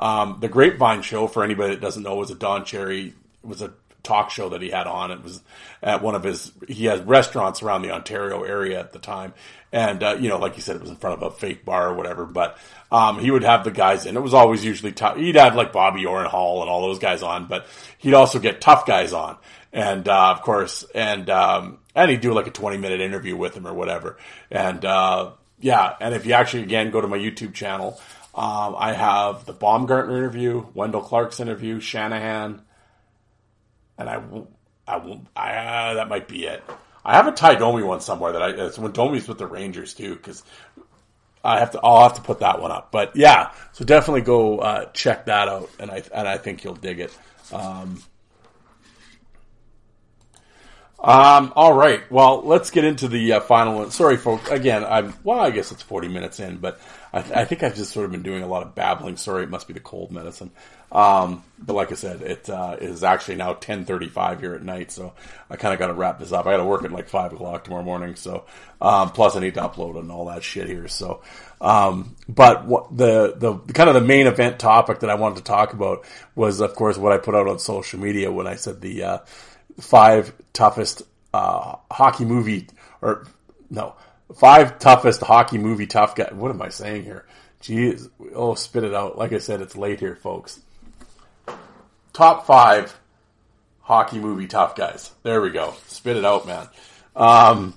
um, 0.00 0.38
the 0.40 0.48
Grapevine 0.48 1.02
show, 1.02 1.26
for 1.26 1.44
anybody 1.44 1.74
that 1.74 1.80
doesn't 1.80 2.02
know, 2.02 2.16
was 2.16 2.30
a 2.30 2.34
Don 2.34 2.64
Cherry 2.64 3.14
was 3.42 3.62
a 3.62 3.72
talk 4.02 4.30
show 4.30 4.48
that 4.48 4.62
he 4.62 4.70
had 4.70 4.86
on. 4.86 5.10
It 5.10 5.22
was 5.22 5.42
at 5.82 6.02
one 6.02 6.14
of 6.14 6.22
his. 6.22 6.52
He 6.66 6.86
had 6.86 7.06
restaurants 7.06 7.62
around 7.62 7.82
the 7.82 7.92
Ontario 7.92 8.42
area 8.42 8.80
at 8.80 8.92
the 8.92 8.98
time, 8.98 9.34
and 9.72 10.02
uh, 10.02 10.16
you 10.18 10.28
know, 10.28 10.38
like 10.38 10.56
you 10.56 10.62
said, 10.62 10.76
it 10.76 10.82
was 10.82 10.90
in 10.90 10.96
front 10.96 11.22
of 11.22 11.32
a 11.32 11.36
fake 11.36 11.64
bar 11.64 11.90
or 11.90 11.94
whatever. 11.94 12.24
But 12.24 12.58
um, 12.90 13.18
he 13.18 13.30
would 13.30 13.44
have 13.44 13.62
the 13.62 13.70
guys 13.70 14.06
in. 14.06 14.16
It 14.16 14.22
was 14.22 14.34
always 14.34 14.64
usually 14.64 14.92
tough. 14.92 15.16
He'd 15.16 15.36
have 15.36 15.54
like 15.54 15.72
Bobby 15.72 16.06
Orr 16.06 16.20
and 16.20 16.28
Hall 16.28 16.62
and 16.62 16.70
all 16.70 16.82
those 16.82 16.98
guys 16.98 17.22
on, 17.22 17.46
but 17.46 17.66
he'd 17.98 18.14
also 18.14 18.38
get 18.38 18.60
tough 18.60 18.86
guys 18.86 19.12
on, 19.12 19.36
and 19.72 20.08
uh, 20.08 20.30
of 20.30 20.42
course, 20.42 20.84
and 20.94 21.28
um, 21.28 21.78
and 21.94 22.10
he'd 22.10 22.20
do 22.20 22.32
like 22.32 22.46
a 22.46 22.52
twenty 22.52 22.78
minute 22.78 23.00
interview 23.00 23.36
with 23.36 23.54
him 23.54 23.66
or 23.66 23.74
whatever. 23.74 24.16
And 24.50 24.82
uh, 24.84 25.32
yeah, 25.60 25.94
and 26.00 26.14
if 26.14 26.24
you 26.24 26.32
actually 26.32 26.62
again 26.62 26.90
go 26.90 27.00
to 27.00 27.08
my 27.08 27.18
YouTube 27.18 27.54
channel. 27.54 28.00
Um, 28.34 28.76
I 28.78 28.92
have 28.92 29.44
the 29.44 29.52
Baumgartner 29.52 30.16
interview, 30.16 30.66
Wendel 30.74 31.00
Clark's 31.00 31.40
interview, 31.40 31.80
Shanahan, 31.80 32.62
and 33.98 34.08
I, 34.08 34.22
I, 34.86 35.18
I 35.34 35.56
uh, 35.56 35.94
that 35.94 36.08
might 36.08 36.28
be 36.28 36.46
it. 36.46 36.62
I 37.04 37.16
have 37.16 37.26
a 37.26 37.32
Tie 37.32 37.56
Domi 37.56 37.82
one 37.82 38.00
somewhere 38.00 38.32
that 38.32 38.42
I 38.42 38.50
it's 38.50 38.78
when 38.78 38.92
Domi's 38.92 39.26
with 39.26 39.38
the 39.38 39.46
Rangers 39.46 39.94
too 39.94 40.14
because 40.14 40.44
I 41.42 41.58
have 41.58 41.72
to 41.72 41.80
I'll 41.82 42.02
have 42.02 42.14
to 42.14 42.22
put 42.22 42.40
that 42.40 42.60
one 42.60 42.70
up. 42.70 42.92
But 42.92 43.16
yeah, 43.16 43.52
so 43.72 43.84
definitely 43.84 44.22
go 44.22 44.58
uh, 44.58 44.86
check 44.92 45.26
that 45.26 45.48
out, 45.48 45.70
and 45.78 45.90
I 45.90 46.02
and 46.14 46.28
I 46.28 46.38
think 46.38 46.62
you'll 46.62 46.74
dig 46.74 47.00
it. 47.00 47.16
Um, 47.52 48.02
um, 51.02 51.52
all 51.56 51.72
right. 51.72 52.08
Well, 52.10 52.42
let's 52.42 52.70
get 52.70 52.84
into 52.84 53.08
the 53.08 53.34
uh, 53.34 53.40
final 53.40 53.76
one. 53.76 53.90
Sorry, 53.90 54.18
folks. 54.18 54.50
Again, 54.50 54.84
I'm 54.84 55.14
well. 55.24 55.40
I 55.40 55.50
guess 55.50 55.72
it's 55.72 55.82
40 55.82 56.08
minutes 56.08 56.40
in, 56.40 56.58
but 56.58 56.78
I, 57.12 57.18
I, 57.18 57.44
think 57.44 57.62
I've 57.62 57.74
just 57.74 57.92
sort 57.92 58.04
of 58.06 58.12
been 58.12 58.22
doing 58.22 58.42
a 58.42 58.46
lot 58.46 58.62
of 58.62 58.74
babbling. 58.74 59.16
Sorry, 59.16 59.44
it 59.44 59.50
must 59.50 59.66
be 59.66 59.74
the 59.74 59.80
cold 59.80 60.12
medicine. 60.12 60.50
Um, 60.92 61.44
but 61.58 61.74
like 61.74 61.92
I 61.92 61.94
said, 61.94 62.22
it 62.22 62.50
uh, 62.50 62.76
is 62.80 63.04
actually 63.04 63.36
now 63.36 63.54
10:35 63.54 64.40
here 64.40 64.54
at 64.54 64.62
night, 64.62 64.90
so 64.90 65.12
I 65.48 65.56
kind 65.56 65.72
of 65.72 65.78
got 65.78 65.86
to 65.88 65.94
wrap 65.94 66.18
this 66.18 66.32
up. 66.32 66.46
I 66.46 66.52
got 66.52 66.56
to 66.58 66.64
work 66.64 66.84
at 66.84 66.90
like 66.90 67.08
five 67.08 67.32
o'clock 67.32 67.64
tomorrow 67.64 67.84
morning. 67.84 68.16
So 68.16 68.44
um, 68.80 69.10
plus 69.10 69.36
I 69.36 69.40
need 69.40 69.54
to 69.54 69.60
upload 69.60 69.98
and 69.98 70.10
all 70.10 70.26
that 70.26 70.42
shit 70.42 70.66
here. 70.66 70.88
So, 70.88 71.22
um, 71.60 72.16
but 72.28 72.66
what 72.66 72.96
the 72.96 73.34
the 73.36 73.72
kind 73.72 73.88
of 73.88 73.94
the 73.94 74.00
main 74.00 74.26
event 74.26 74.58
topic 74.58 75.00
that 75.00 75.10
I 75.10 75.14
wanted 75.14 75.36
to 75.36 75.44
talk 75.44 75.72
about 75.72 76.04
was, 76.34 76.60
of 76.60 76.74
course, 76.74 76.98
what 76.98 77.12
I 77.12 77.18
put 77.18 77.36
out 77.36 77.46
on 77.46 77.58
social 77.60 78.00
media 78.00 78.32
when 78.32 78.48
I 78.48 78.56
said 78.56 78.80
the 78.80 79.04
uh, 79.04 79.18
five 79.78 80.32
toughest 80.52 81.02
uh, 81.32 81.76
hockey 81.90 82.24
movie, 82.24 82.66
or 83.00 83.26
no, 83.70 83.94
five 84.34 84.78
toughest 84.78 85.20
hockey 85.20 85.58
movie 85.58 85.86
tough 85.86 86.14
guy. 86.14 86.28
What 86.32 86.50
am 86.50 86.62
I 86.62 86.68
saying 86.68 87.04
here? 87.04 87.26
Jeez, 87.62 88.08
oh, 88.34 88.54
spit 88.54 88.84
it 88.84 88.94
out. 88.94 89.18
Like 89.18 89.32
I 89.32 89.38
said, 89.38 89.60
it's 89.60 89.76
late 89.76 90.00
here, 90.00 90.16
folks. 90.16 90.60
Top 92.12 92.46
five 92.46 92.98
hockey 93.80 94.18
movie 94.18 94.46
tough 94.46 94.74
guys. 94.76 95.10
There 95.22 95.40
we 95.40 95.50
go. 95.50 95.74
Spit 95.86 96.16
it 96.16 96.24
out, 96.24 96.46
man. 96.46 96.68
Um, 97.14 97.76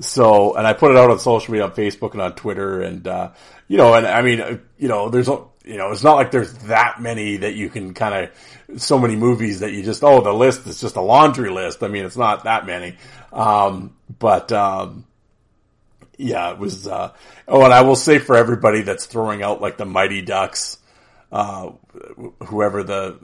so, 0.00 0.54
and 0.54 0.66
I 0.66 0.72
put 0.72 0.90
it 0.90 0.96
out 0.96 1.10
on 1.10 1.18
social 1.18 1.52
media, 1.52 1.66
on 1.66 1.72
Facebook 1.72 2.12
and 2.12 2.22
on 2.22 2.34
Twitter, 2.34 2.82
and 2.82 3.06
uh, 3.06 3.30
you 3.68 3.76
know, 3.76 3.94
and 3.94 4.06
I 4.06 4.22
mean, 4.22 4.60
you 4.78 4.88
know, 4.88 5.08
there's 5.08 5.28
you 5.64 5.76
know, 5.76 5.92
it's 5.92 6.02
not 6.02 6.14
like 6.14 6.30
there's 6.30 6.52
that 6.64 7.00
many 7.00 7.38
that 7.38 7.54
you 7.54 7.68
can 7.68 7.94
kind 7.94 8.26
of, 8.26 8.80
so 8.80 8.98
many 8.98 9.16
movies 9.16 9.60
that 9.60 9.72
you 9.72 9.82
just, 9.82 10.02
oh, 10.02 10.20
the 10.20 10.32
list 10.32 10.66
is 10.66 10.80
just 10.80 10.96
a 10.96 11.00
laundry 11.00 11.50
list. 11.50 11.82
I 11.82 11.88
mean, 11.88 12.04
it's 12.04 12.16
not 12.16 12.44
that 12.44 12.66
many. 12.66 12.96
Um, 13.32 13.96
but, 14.18 14.50
um, 14.52 15.04
yeah, 16.22 16.52
it 16.52 16.58
was, 16.58 16.86
uh, 16.86 17.12
oh, 17.48 17.64
and 17.64 17.72
I 17.72 17.82
will 17.82 17.96
say 17.96 18.18
for 18.18 18.36
everybody 18.36 18.82
that's 18.82 19.06
throwing 19.06 19.42
out 19.42 19.60
like 19.60 19.76
the 19.76 19.84
Mighty 19.84 20.22
Ducks, 20.22 20.78
uh, 21.30 21.70
whoever 22.44 22.82
the 22.82 23.18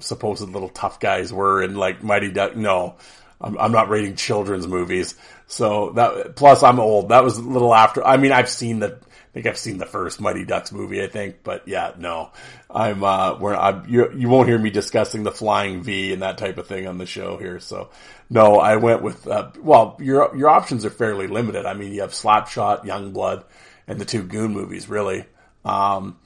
supposed 0.00 0.48
little 0.48 0.68
tough 0.68 1.00
guys 1.00 1.32
were 1.32 1.62
in 1.62 1.74
like 1.74 2.02
Mighty 2.02 2.30
Duck, 2.30 2.56
no, 2.56 2.96
I'm, 3.40 3.56
I'm 3.58 3.72
not 3.72 3.88
rating 3.88 4.16
children's 4.16 4.66
movies. 4.66 5.14
So 5.46 5.90
that, 5.90 6.36
plus 6.36 6.62
I'm 6.62 6.80
old. 6.80 7.10
That 7.10 7.24
was 7.24 7.38
a 7.38 7.42
little 7.42 7.74
after, 7.74 8.04
I 8.04 8.16
mean, 8.16 8.32
I've 8.32 8.50
seen 8.50 8.80
the, 8.80 8.98
think 9.32 9.46
I've 9.46 9.58
seen 9.58 9.78
the 9.78 9.86
first 9.86 10.20
Mighty 10.20 10.44
Ducks 10.44 10.72
movie, 10.72 11.02
I 11.02 11.06
think, 11.06 11.42
but 11.42 11.66
yeah, 11.66 11.92
no, 11.98 12.30
I'm, 12.70 13.04
uh, 13.04 13.34
where 13.34 13.56
I'm, 13.56 13.88
you, 13.88 14.12
you 14.14 14.28
won't 14.28 14.48
hear 14.48 14.58
me 14.58 14.70
discussing 14.70 15.22
the 15.22 15.32
flying 15.32 15.82
V 15.82 16.12
and 16.12 16.22
that 16.22 16.38
type 16.38 16.58
of 16.58 16.66
thing 16.66 16.86
on 16.86 16.98
the 16.98 17.06
show 17.06 17.36
here. 17.36 17.60
So 17.60 17.90
no, 18.30 18.58
I 18.58 18.76
went 18.76 19.02
with, 19.02 19.26
uh, 19.26 19.50
well, 19.60 19.96
your, 20.00 20.36
your 20.36 20.48
options 20.48 20.84
are 20.84 20.90
fairly 20.90 21.26
limited. 21.26 21.66
I 21.66 21.74
mean, 21.74 21.92
you 21.92 22.00
have 22.02 22.12
Slapshot, 22.12 22.84
Youngblood, 22.84 23.44
and 23.86 24.00
the 24.00 24.04
two 24.04 24.22
Goon 24.22 24.52
movies, 24.52 24.88
really. 24.88 25.24
Um, 25.64 26.18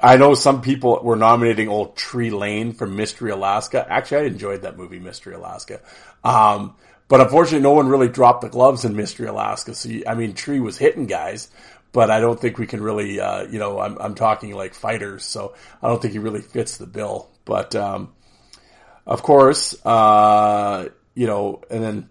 I 0.00 0.16
know 0.16 0.34
some 0.34 0.62
people 0.62 1.00
were 1.02 1.16
nominating 1.16 1.68
old 1.68 1.96
Tree 1.96 2.30
Lane 2.30 2.72
from 2.72 2.96
Mystery 2.96 3.30
Alaska. 3.30 3.84
Actually, 3.88 4.18
I 4.18 4.24
enjoyed 4.26 4.62
that 4.62 4.76
movie, 4.76 4.98
Mystery 4.98 5.34
Alaska. 5.34 5.80
Um, 6.22 6.74
but 7.08 7.20
unfortunately, 7.20 7.62
no 7.62 7.72
one 7.72 7.88
really 7.88 8.08
dropped 8.08 8.42
the 8.42 8.48
gloves 8.48 8.84
in 8.84 8.94
Mystery 8.94 9.26
Alaska. 9.26 9.74
So, 9.74 9.90
I 10.06 10.14
mean, 10.14 10.34
Tree 10.34 10.60
was 10.60 10.76
hitting 10.76 11.06
guys, 11.06 11.48
but 11.92 12.10
I 12.10 12.20
don't 12.20 12.38
think 12.38 12.58
we 12.58 12.66
can 12.66 12.82
really, 12.82 13.18
uh, 13.18 13.44
you 13.44 13.58
know, 13.58 13.80
I'm, 13.80 13.96
I'm 13.98 14.14
talking 14.14 14.54
like 14.54 14.74
fighters, 14.74 15.24
so 15.24 15.54
I 15.82 15.88
don't 15.88 16.00
think 16.00 16.12
he 16.12 16.18
really 16.18 16.42
fits 16.42 16.76
the 16.76 16.86
bill. 16.86 17.28
But, 17.44 17.74
um, 17.74 18.12
of 19.06 19.22
course, 19.22 19.74
uh, 19.86 20.88
you 21.14 21.26
know, 21.26 21.62
and 21.70 21.82
then, 21.82 22.08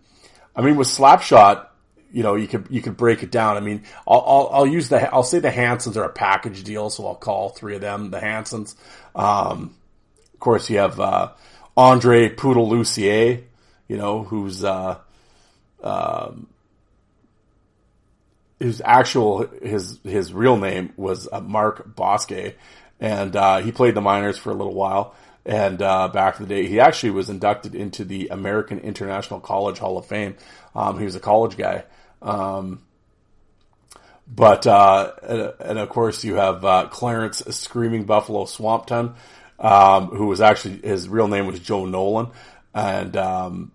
I 0.55 0.61
mean, 0.61 0.77
with 0.77 0.87
Slapshot, 0.87 1.67
you 2.11 2.23
know, 2.23 2.35
you 2.35 2.47
could, 2.47 2.67
you 2.71 2.81
could 2.81 2.97
break 2.97 3.21
it 3.21 3.31
down. 3.31 3.57
I 3.57 3.59
mean, 3.59 3.83
I'll, 4.07 4.23
I'll, 4.25 4.49
I'll 4.51 4.67
use 4.67 4.89
the, 4.89 5.13
I'll 5.13 5.23
say 5.23 5.39
the 5.39 5.51
Hansons 5.51 5.95
are 5.97 6.05
a 6.05 6.11
package 6.11 6.63
deal, 6.63 6.89
so 6.89 7.05
I'll 7.05 7.15
call 7.15 7.49
three 7.49 7.75
of 7.75 7.81
them 7.81 8.09
the 8.09 8.19
Hansons. 8.19 8.75
Um, 9.13 9.75
of 10.33 10.39
course, 10.39 10.69
you 10.69 10.79
have, 10.79 10.99
uh, 10.99 11.31
Andre 11.75 12.29
Poodle 12.29 12.69
Lussier, 12.69 13.43
you 13.87 13.97
know, 13.97 14.23
who's, 14.23 14.63
uh, 14.63 14.97
um, 15.83 16.47
his 18.59 18.81
actual 18.83 19.47
his 19.61 19.99
his 20.03 20.33
real 20.33 20.57
name 20.57 20.93
was 20.97 21.27
uh, 21.31 21.41
Mark 21.41 21.95
Bousquet, 21.95 22.55
and 22.99 23.35
uh, 23.35 23.57
he 23.57 23.71
played 23.71 23.93
the 23.93 24.01
minors 24.01 24.37
for 24.37 24.49
a 24.49 24.55
little 24.55 24.73
while. 24.73 25.15
And 25.45 25.81
uh, 25.81 26.09
back 26.09 26.39
in 26.39 26.47
the 26.47 26.53
day, 26.53 26.67
he 26.67 26.81
actually 26.81 27.11
was 27.11 27.29
inducted 27.29 27.73
into 27.73 28.03
the 28.03 28.27
American 28.29 28.79
International 28.79 29.39
College 29.39 29.77
Hall 29.77 29.97
of 29.97 30.05
Fame. 30.05 30.35
Um, 30.75 30.99
he 30.99 31.05
was 31.05 31.15
a 31.15 31.21
college 31.21 31.55
guy. 31.55 31.85
Um, 32.21 32.81
but 34.27 34.67
uh, 34.67 35.13
and, 35.23 35.53
and, 35.61 35.79
of 35.79 35.87
course, 35.87 36.25
you 36.25 36.35
have 36.35 36.65
uh, 36.65 36.87
Clarence 36.87 37.43
Screaming 37.55 38.03
Buffalo 38.03 38.43
Swamptown, 38.43 39.15
um, 39.57 40.07
who 40.07 40.25
was 40.25 40.41
actually 40.41 40.81
his 40.81 41.07
real 41.07 41.29
name 41.29 41.47
was 41.47 41.61
Joe 41.61 41.85
Nolan, 41.85 42.31
and 42.73 43.15
um, 43.15 43.71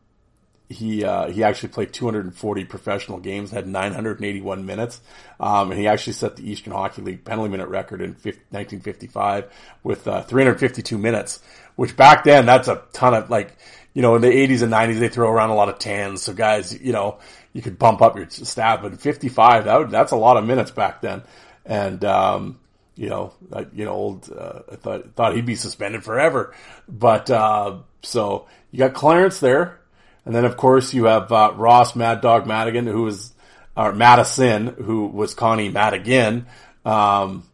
he 0.73 1.05
uh, 1.05 1.31
he 1.31 1.45
actually 1.45 1.69
played 1.69 1.93
240 1.93 2.65
professional 2.65 3.19
games, 3.19 3.51
had 3.51 3.67
981 3.67 4.67
minutes, 4.67 5.01
um, 5.39 5.71
and 5.71 5.79
he 5.79 5.87
actually 5.87 6.15
set 6.15 6.37
the 6.37 6.51
Eastern 6.51 6.73
Hockey 6.73 7.03
League 7.03 7.25
penalty 7.25 7.51
minute 7.51 7.69
record 7.69 8.01
in 8.01 8.15
50, 8.15 8.41
1955 8.51 9.53
with 9.83 10.09
uh, 10.09 10.23
352 10.23 10.99
minutes. 10.99 11.41
Which 11.77 11.97
back 11.97 12.25
then, 12.25 12.47
that's 12.47 12.69
a 12.69 12.83
ton 12.93 13.15
of 13.15 13.31
like, 13.31 13.57
you 13.95 14.03
know, 14.03 14.15
in 14.17 14.23
the 14.23 14.29
80s 14.29 14.63
and 14.63 14.73
90s 14.73 14.99
they 14.99 15.09
throw 15.09 15.31
around 15.31 15.51
a 15.51 15.55
lot 15.55 15.69
of 15.69 15.79
tans, 15.79 16.23
so 16.23 16.33
guys, 16.33 16.79
you 16.79 16.93
know, 16.93 17.19
you 17.53 17.63
could 17.63 17.79
bump 17.79 18.03
up 18.03 18.17
your 18.17 18.29
stat, 18.29 18.81
but 18.83 19.01
55 19.01 19.65
that 19.67 19.79
would, 19.79 19.91
that's 19.91 20.13
a 20.13 20.17
lot 20.17 20.37
of 20.37 20.45
minutes 20.45 20.71
back 20.71 21.01
then, 21.01 21.23
and 21.65 22.05
um, 22.05 22.59
you 22.95 23.09
know, 23.09 23.33
I, 23.53 23.67
you 23.73 23.85
know, 23.85 23.93
old 23.93 24.31
uh, 24.31 24.61
I 24.71 24.77
thought 24.77 25.15
thought 25.15 25.35
he'd 25.35 25.47
be 25.47 25.55
suspended 25.55 26.05
forever, 26.05 26.55
but 26.89 27.31
uh, 27.31 27.79
so 28.03 28.47
you 28.71 28.79
got 28.79 28.95
Clarence 28.95 29.41
there. 29.41 29.79
And 30.25 30.35
then, 30.35 30.45
of 30.45 30.57
course, 30.57 30.95
you 30.95 31.05
have 31.05 31.33
uh, 31.33 31.53
Ross 31.57 31.97
Mad 31.97 32.21
Dog 32.21 32.47
Madigan, 32.47 32.87
who 32.87 33.03
was, 33.03 33.33
or 33.77 33.93
Madison, 33.93 34.69
who 34.69 35.07
was 35.07 35.35
Connie 35.35 35.69
Madigan. 35.69 36.47
Um, 36.85 37.45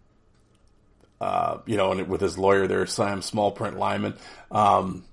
uh, 1.21 1.59
you 1.67 1.77
know, 1.77 1.93
and 1.93 2.09
with 2.09 2.21
his 2.21 2.39
lawyer 2.39 2.67
there, 2.67 2.87
Sam 2.87 3.21
Smallprint 3.21 3.77
Lyman. 3.77 4.15
Um, 4.51 5.05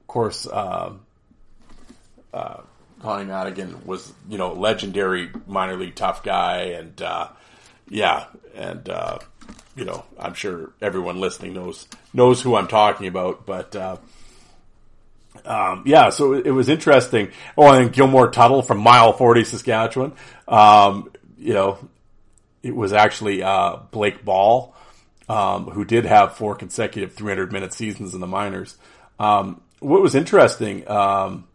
of 0.00 0.06
course, 0.06 0.46
uh, 0.46 0.92
uh, 2.32 2.60
Connie 3.00 3.24
Madigan 3.24 3.84
was, 3.86 4.12
you 4.28 4.38
know, 4.38 4.52
legendary 4.52 5.30
minor 5.46 5.76
league 5.76 5.94
tough 5.94 6.22
guy, 6.22 6.74
and 6.76 7.00
uh, 7.02 7.28
yeah, 7.88 8.26
and 8.54 8.88
uh, 8.88 9.18
you 9.74 9.84
know, 9.84 10.04
I'm 10.18 10.34
sure 10.34 10.72
everyone 10.80 11.20
listening 11.20 11.54
knows 11.54 11.88
knows 12.12 12.42
who 12.42 12.54
I'm 12.54 12.68
talking 12.68 13.06
about, 13.06 13.46
but. 13.46 13.74
Um, 15.44 15.82
yeah, 15.86 16.10
so 16.10 16.34
it, 16.34 16.46
it, 16.46 16.50
was 16.52 16.68
interesting. 16.68 17.30
Oh, 17.56 17.72
and 17.72 17.92
Gilmore 17.92 18.30
Tuttle 18.30 18.62
from 18.62 18.78
Mile 18.78 19.12
40, 19.12 19.44
Saskatchewan. 19.44 20.12
Um, 20.46 21.10
you 21.38 21.54
know, 21.54 21.78
it 22.62 22.74
was 22.74 22.92
actually 22.92 23.42
uh, 23.42 23.78
Blake 23.90 24.24
Ball, 24.24 24.74
um, 25.28 25.66
who 25.66 25.84
did 25.84 26.04
have 26.04 26.36
four 26.36 26.54
consecutive 26.54 27.14
300 27.14 27.52
minute 27.52 27.72
seasons 27.72 28.14
in 28.14 28.20
the 28.20 28.26
minors. 28.26 28.76
Um, 29.18 29.60
what 29.80 30.00
was 30.00 30.14
interesting, 30.14 30.88
um, 30.88 31.48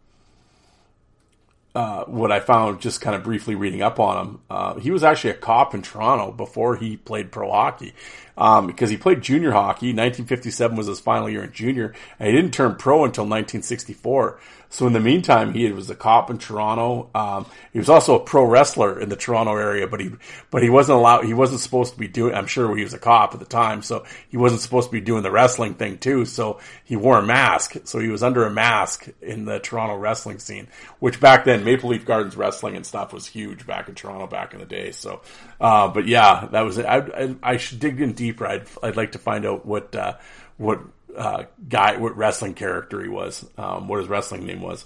uh, 1.74 2.04
what 2.04 2.32
I 2.32 2.40
found 2.40 2.80
just 2.80 3.00
kind 3.00 3.16
of 3.16 3.22
briefly 3.22 3.54
reading 3.54 3.82
up 3.82 4.00
on 4.00 4.26
him, 4.26 4.40
uh, 4.50 4.74
he 4.74 4.90
was 4.90 5.04
actually 5.04 5.30
a 5.30 5.34
cop 5.34 5.74
in 5.74 5.82
Toronto 5.82 6.32
before 6.32 6.76
he 6.76 6.96
played 6.96 7.30
pro 7.30 7.50
hockey. 7.50 7.94
Um, 8.38 8.68
because 8.68 8.88
he 8.88 8.96
played 8.96 9.20
junior 9.20 9.50
hockey. 9.50 9.88
1957 9.88 10.76
was 10.76 10.86
his 10.86 11.00
final 11.00 11.28
year 11.28 11.42
in 11.42 11.52
junior, 11.52 11.92
and 12.20 12.28
he 12.28 12.34
didn't 12.34 12.54
turn 12.54 12.76
pro 12.76 13.04
until 13.04 13.24
1964. 13.24 14.38
So 14.70 14.86
in 14.86 14.92
the 14.92 15.00
meantime, 15.00 15.54
he 15.54 15.70
was 15.72 15.88
a 15.88 15.94
cop 15.94 16.30
in 16.30 16.38
Toronto. 16.38 17.08
Um, 17.14 17.46
he 17.72 17.78
was 17.78 17.88
also 17.88 18.16
a 18.16 18.20
pro 18.20 18.44
wrestler 18.44 19.00
in 19.00 19.08
the 19.08 19.16
Toronto 19.16 19.56
area, 19.56 19.86
but 19.86 20.00
he 20.00 20.10
but 20.50 20.62
he 20.62 20.68
wasn't 20.68 20.98
allowed. 20.98 21.24
He 21.24 21.32
wasn't 21.32 21.60
supposed 21.60 21.94
to 21.94 21.98
be 21.98 22.06
doing. 22.06 22.34
I'm 22.34 22.46
sure 22.46 22.76
he 22.76 22.82
was 22.82 22.92
a 22.92 22.98
cop 22.98 23.32
at 23.32 23.40
the 23.40 23.46
time, 23.46 23.80
so 23.80 24.04
he 24.28 24.36
wasn't 24.36 24.60
supposed 24.60 24.88
to 24.88 24.92
be 24.92 25.00
doing 25.00 25.22
the 25.22 25.30
wrestling 25.30 25.74
thing 25.74 25.98
too. 25.98 26.26
So 26.26 26.60
he 26.84 26.96
wore 26.96 27.18
a 27.18 27.22
mask. 27.22 27.76
So 27.84 27.98
he 27.98 28.08
was 28.08 28.22
under 28.22 28.44
a 28.44 28.50
mask 28.50 29.08
in 29.22 29.46
the 29.46 29.58
Toronto 29.58 29.96
wrestling 29.96 30.38
scene, 30.38 30.68
which 30.98 31.18
back 31.18 31.44
then 31.44 31.64
Maple 31.64 31.88
Leaf 31.88 32.04
Gardens 32.04 32.36
wrestling 32.36 32.76
and 32.76 32.84
stuff 32.84 33.12
was 33.12 33.26
huge 33.26 33.66
back 33.66 33.88
in 33.88 33.94
Toronto 33.94 34.26
back 34.26 34.52
in 34.52 34.60
the 34.60 34.66
day. 34.66 34.90
So, 34.90 35.22
uh, 35.62 35.88
but 35.88 36.06
yeah, 36.06 36.46
that 36.52 36.60
was 36.62 36.76
it. 36.76 36.84
I, 36.84 36.98
I, 36.98 37.36
I 37.42 37.56
should 37.56 37.80
dig 37.80 38.02
in 38.02 38.12
deeper. 38.28 38.46
I'd 38.46 38.66
I'd 38.82 38.96
like 38.96 39.12
to 39.12 39.18
find 39.18 39.46
out 39.46 39.66
what 39.66 39.94
uh, 39.94 40.14
what 40.56 40.80
uh, 41.16 41.44
guy, 41.68 41.96
what 41.96 42.16
wrestling 42.16 42.54
character 42.54 43.02
he 43.02 43.08
was, 43.08 43.48
um, 43.56 43.88
what 43.88 43.98
his 43.98 44.08
wrestling 44.08 44.46
name 44.46 44.60
was. 44.60 44.84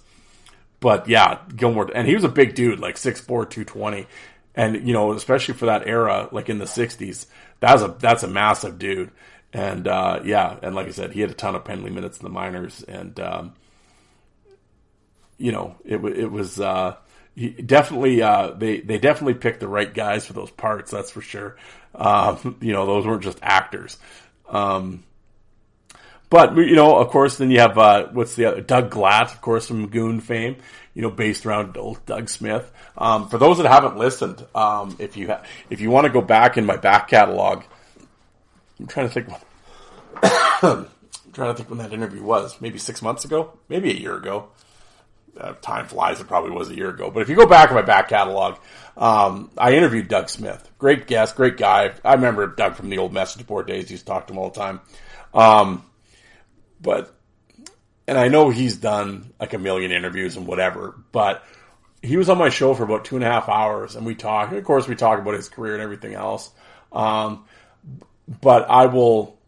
But 0.81 1.09
yeah, 1.09 1.41
Gilmore, 1.55 1.91
and 1.95 2.09
he 2.09 2.15
was 2.15 2.25
a 2.25 2.29
big 2.29 2.55
dude, 2.55 2.81
like 2.81 2.97
6'4", 2.97 3.27
220. 3.27 4.07
And, 4.55 4.87
you 4.87 4.93
know, 4.93 5.13
especially 5.13 5.55
for 5.55 5.67
that 5.67 5.87
era, 5.87 6.29
like 6.33 6.49
in 6.49 6.59
the 6.59 6.65
60s, 6.65 7.27
that's 7.61 7.83
a, 7.83 7.95
that's 7.99 8.23
a 8.23 8.29
massive 8.29 8.79
dude. 8.79 9.11
And, 9.53 9.87
uh, 9.87 10.21
yeah, 10.25 10.57
and 10.63 10.75
like 10.75 10.89
I 10.89 10.91
said, 10.91 11.13
he 11.13 11.21
had 11.21 11.31
a 11.31 11.35
ton 11.35 11.55
of 11.55 11.65
penalty 11.65 11.91
minutes 11.91 12.19
in 12.19 12.25
the 12.25 12.31
minors. 12.31 12.83
And, 12.83 13.19
um, 13.21 13.55
you 15.39 15.53
know, 15.53 15.77
it, 15.85 16.05
it 16.05 16.31
was, 16.31 16.59
uh, 16.59 16.97
he 17.35 17.51
definitely, 17.51 18.23
uh, 18.23 18.51
they, 18.51 18.81
they 18.81 18.99
definitely 18.99 19.35
picked 19.35 19.61
the 19.61 19.69
right 19.69 19.93
guys 19.93 20.27
for 20.27 20.33
those 20.33 20.51
parts. 20.51 20.91
That's 20.91 21.11
for 21.11 21.23
sure. 21.23 21.57
Um, 21.95 22.57
you 22.61 22.73
know, 22.73 22.87
those 22.87 23.07
weren't 23.07 23.23
just 23.23 23.39
actors. 23.43 23.99
Um, 24.49 25.05
but 26.33 26.57
you 26.57 26.77
know, 26.77 26.97
of 26.97 27.09
course, 27.09 27.37
then 27.37 27.51
you 27.51 27.61
have 27.61 27.77
uh, 27.77 28.07
what's 28.07 28.37
the 28.37 28.47
other 28.47 28.63
Doug 28.63 28.91
Glatt, 28.91 29.35
of 29.35 29.43
course, 29.43 29.69
from 29.69 29.89
Goon 29.89 30.19
fame. 30.23 30.57
You 30.95 31.03
know, 31.03 31.11
based 31.11 31.45
around 31.45 31.77
old 31.77 32.05
Doug 32.07 32.31
Smith. 32.31 32.71
Um, 32.97 33.29
for 33.29 33.37
those 33.37 33.59
that 33.59 33.67
haven't 33.67 33.99
listened, 33.99 34.43
um, 34.55 34.97
if 34.99 35.19
you 35.19 35.27
ha- 35.27 35.43
if 35.69 35.83
you 35.83 35.91
want 35.91 36.07
to 36.07 36.11
go 36.11 36.23
back 36.23 36.57
in 36.57 36.65
my 36.65 36.79
back 36.79 37.09
catalog, 37.09 37.65
I'm 38.81 38.87
trying 38.87 39.11
to 39.11 39.13
think. 39.13 39.29
I'm 40.63 40.89
trying 41.35 41.51
to 41.51 41.55
think 41.55 41.69
when 41.69 41.81
that 41.81 41.93
interview 41.93 42.23
was. 42.23 42.59
Maybe 42.63 42.79
six 42.79 43.03
months 43.03 43.27
ago. 43.27 43.53
Maybe 43.69 43.91
a 43.91 43.95
year 43.95 44.17
ago. 44.17 44.49
Uh, 45.39 45.55
time 45.63 45.87
flies. 45.87 46.21
It 46.21 46.29
probably 46.29 46.51
was 46.51 46.69
a 46.69 46.75
year 46.75 46.91
ago. 46.91 47.11
But 47.11 47.21
if 47.21 47.31
you 47.31 47.37
go 47.37 47.47
back 47.47 47.71
in 47.71 47.75
my 47.75 47.83
back 47.83 48.09
catalog, 48.09 48.59
um, 48.99 49.51
I 49.57 49.73
interviewed 49.73 50.09
Doug 50.09 50.29
Smith. 50.29 50.71
Great 50.79 51.07
guest, 51.07 51.37
great 51.37 51.57
guy. 51.57 51.95
I 52.05 52.15
remember 52.15 52.47
Doug 52.49 52.75
from 52.75 52.91
the 52.91 52.99
old 52.99 53.15
message 53.15 53.47
board 53.47 53.67
days. 53.67 53.89
He's 53.89 54.03
talked 54.03 54.29
to 54.29 54.35
him 54.35 54.39
all 54.39 54.51
the 54.51 54.61
time. 54.61 54.81
Um, 55.33 55.87
but, 56.83 57.15
and 58.07 58.19
I 58.19 58.29
know 58.29 58.51
he's 58.51 58.77
done 58.77 59.33
like 59.41 59.55
a 59.55 59.59
million 59.59 59.91
interviews 59.91 60.37
and 60.37 60.47
whatever, 60.47 60.95
but 61.13 61.43
he 62.03 62.19
was 62.19 62.29
on 62.29 62.37
my 62.37 62.51
show 62.51 62.75
for 62.75 62.83
about 62.83 63.07
two 63.07 63.17
and 63.17 63.25
a 63.25 63.31
half 63.31 63.49
hours 63.49 63.97
and 63.97 64.05
we 64.05 64.15
talked. 64.15 64.53
Of 64.53 64.65
course, 64.65 64.87
we 64.87 64.97
talk 64.97 65.19
about 65.19 65.35
his 65.35 65.49
career 65.49 65.75
and 65.75 65.83
everything 65.83 66.15
else. 66.15 66.51
Um, 66.93 67.47
but 68.41 68.69
I 68.69 68.87
will, 68.87 69.39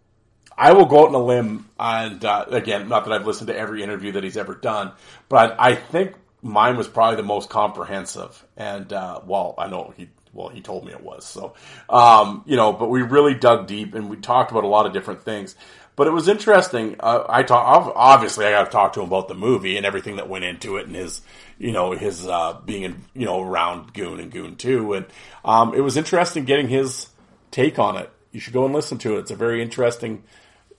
I 0.57 0.73
will 0.73 0.87
go 0.87 1.03
out 1.03 1.09
on 1.09 1.15
a 1.15 1.25
limb 1.25 1.69
and, 1.79 2.25
uh, 2.25 2.47
again, 2.49 2.89
not 2.89 3.05
that 3.05 3.13
I've 3.13 3.27
listened 3.27 3.49
to 3.49 3.57
every 3.57 3.83
interview 3.83 4.13
that 4.13 4.25
he's 4.25 4.37
ever 4.37 4.55
done, 4.55 4.93
but 5.29 5.57
I 5.59 5.75
think 5.75 6.15
mine 6.43 6.77
was 6.77 6.89
probably 6.89 7.17
the 7.17 7.23
most 7.23 7.51
comprehensive. 7.51 8.45
And, 8.57 8.93
uh, 8.93 9.21
well, 9.27 9.55
I 9.59 9.69
know 9.69 9.93
he, 9.97 10.09
well, 10.33 10.49
he 10.49 10.61
told 10.61 10.85
me 10.85 10.93
it 10.93 11.03
was. 11.03 11.25
So, 11.25 11.55
um, 11.89 12.43
you 12.47 12.57
know, 12.57 12.73
but 12.73 12.89
we 12.89 13.03
really 13.03 13.35
dug 13.35 13.67
deep 13.67 13.95
and 13.95 14.11
we 14.11 14.17
talked 14.17 14.51
about 14.51 14.65
a 14.65 14.69
lot 14.69 14.87
of 14.87 14.93
different 14.93 15.23
things. 15.23 15.57
But 15.97 16.09
it 16.09 16.11
was 16.11 16.27
interesting. 16.29 16.97
Uh, 16.99 17.25
I 17.29 17.45
talk 17.45 17.93
obviously 17.95 18.47
I 18.47 18.51
got 18.51 18.65
to 18.65 18.71
talk 18.71 18.95
to 18.95 19.01
him 19.01 19.07
about 19.07 19.29
the 19.29 19.35
movie 19.35 19.77
and 19.77 19.87
everything 19.87 20.17
that 20.17 20.29
went 20.29 20.45
into 20.45 20.77
it 20.77 20.87
and 20.87 20.97
his 20.97 21.21
you 21.57 21.71
know 21.71 21.93
his 21.93 22.27
uh, 22.27 22.59
being 22.65 22.83
in, 22.83 23.05
you 23.15 23.27
know 23.27 23.41
around 23.41 23.95
Goon 23.95 24.19
and 24.19 24.33
Goon 24.33 24.57
Two 24.57 24.95
and 24.95 25.07
um, 25.45 25.73
it 25.73 25.81
was 25.81 25.97
interesting 25.97 26.45
getting 26.45 26.69
his 26.69 27.07
take 27.53 27.79
on 27.79 27.97
it. 27.97 28.11
You 28.35 28.41
should 28.41 28.53
go 28.53 28.65
and 28.65 28.75
listen 28.75 28.99
to 28.99 29.17
it. 29.17 29.21
It's 29.21 29.31
a 29.31 29.37
very 29.37 29.63
interesting 29.63 30.25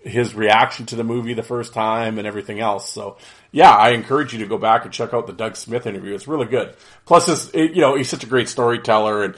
his 0.06 0.36
reaction 0.36 0.86
to 0.86 0.96
the 0.96 1.04
movie 1.04 1.34
the 1.34 1.42
first 1.42 1.74
time 1.74 2.20
and 2.20 2.28
everything 2.28 2.60
else. 2.60 2.90
So 2.90 3.18
yeah, 3.52 3.72
I 3.72 3.90
encourage 3.90 4.34
you 4.34 4.40
to 4.40 4.46
go 4.46 4.58
back 4.58 4.86
and 4.86 4.94
check 4.94 5.14
out 5.14 5.26
the 5.26 5.34
Doug 5.34 5.56
Smith 5.56 5.88
interview. 5.88 6.14
It's 6.14 6.28
really 6.28 6.46
good. 6.46 6.76
Plus, 7.06 7.26
his, 7.26 7.52
you 7.54 7.82
know, 7.82 7.96
he's 7.96 8.10
such 8.10 8.24
a 8.24 8.28
great 8.28 8.48
storyteller 8.48 9.24
and 9.24 9.36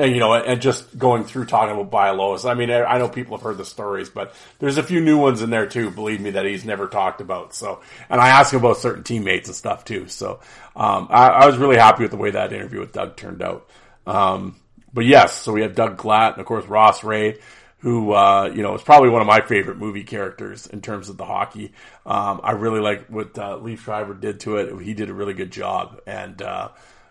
and 0.00 0.12
you 0.12 0.20
know, 0.20 0.32
and 0.32 0.62
just 0.62 0.96
going 0.96 1.24
through 1.24 1.46
talking 1.46 1.74
about 1.74 1.90
Bialowas. 1.90 2.48
I 2.48 2.54
mean, 2.54 2.70
I 2.70 2.98
know 2.98 3.08
people 3.08 3.36
have 3.36 3.42
heard 3.42 3.58
the 3.58 3.64
stories, 3.64 4.08
but 4.08 4.32
there's 4.60 4.78
a 4.78 4.82
few 4.82 5.00
new 5.00 5.18
ones 5.18 5.42
in 5.42 5.50
there 5.50 5.66
too. 5.66 5.90
Believe 5.90 6.20
me, 6.20 6.30
that 6.30 6.46
he's 6.46 6.64
never 6.64 6.86
talked 6.86 7.20
about. 7.20 7.52
So, 7.52 7.80
and 8.08 8.20
I 8.20 8.28
asked 8.28 8.52
him 8.52 8.60
about 8.60 8.76
certain 8.76 9.02
teammates 9.02 9.48
and 9.48 9.56
stuff 9.56 9.84
too. 9.84 10.06
So, 10.06 10.38
um, 10.76 11.08
I, 11.10 11.26
I, 11.26 11.46
was 11.46 11.56
really 11.56 11.76
happy 11.76 12.04
with 12.04 12.12
the 12.12 12.16
way 12.16 12.30
that 12.30 12.52
interview 12.52 12.78
with 12.78 12.92
Doug 12.92 13.16
turned 13.16 13.42
out. 13.42 13.68
Um, 14.06 14.54
but 14.94 15.04
yes, 15.04 15.32
so 15.32 15.52
we 15.52 15.62
have 15.62 15.74
Doug 15.74 15.96
Glatt 15.98 16.32
and 16.32 16.40
of 16.40 16.46
course 16.46 16.64
Ross 16.66 17.02
Rhea, 17.02 17.34
who 17.78 18.12
uh, 18.12 18.50
you 18.54 18.62
know 18.62 18.74
is 18.74 18.82
probably 18.82 19.08
one 19.08 19.20
of 19.20 19.26
my 19.26 19.40
favorite 19.40 19.78
movie 19.78 20.04
characters 20.04 20.66
in 20.66 20.80
terms 20.80 21.08
of 21.08 21.16
the 21.16 21.24
hockey. 21.24 21.72
Um, 22.04 22.40
I 22.42 22.52
really 22.52 22.80
like 22.80 23.06
what 23.06 23.38
uh, 23.38 23.58
Liev 23.58 23.78
Schreiber 23.78 24.14
did 24.14 24.40
to 24.40 24.56
it. 24.56 24.82
He 24.82 24.94
did 24.94 25.10
a 25.10 25.14
really 25.14 25.34
good 25.34 25.50
job, 25.50 26.00
and 26.06 26.40
uh, 26.42 26.70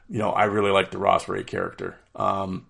you 0.09 0.19
know 0.19 0.29
I 0.29 0.45
really 0.45 0.71
like 0.71 0.91
the 0.91 0.97
Ross 0.97 1.27
Rhea 1.27 1.43
character. 1.43 1.97
Um, 2.15 2.67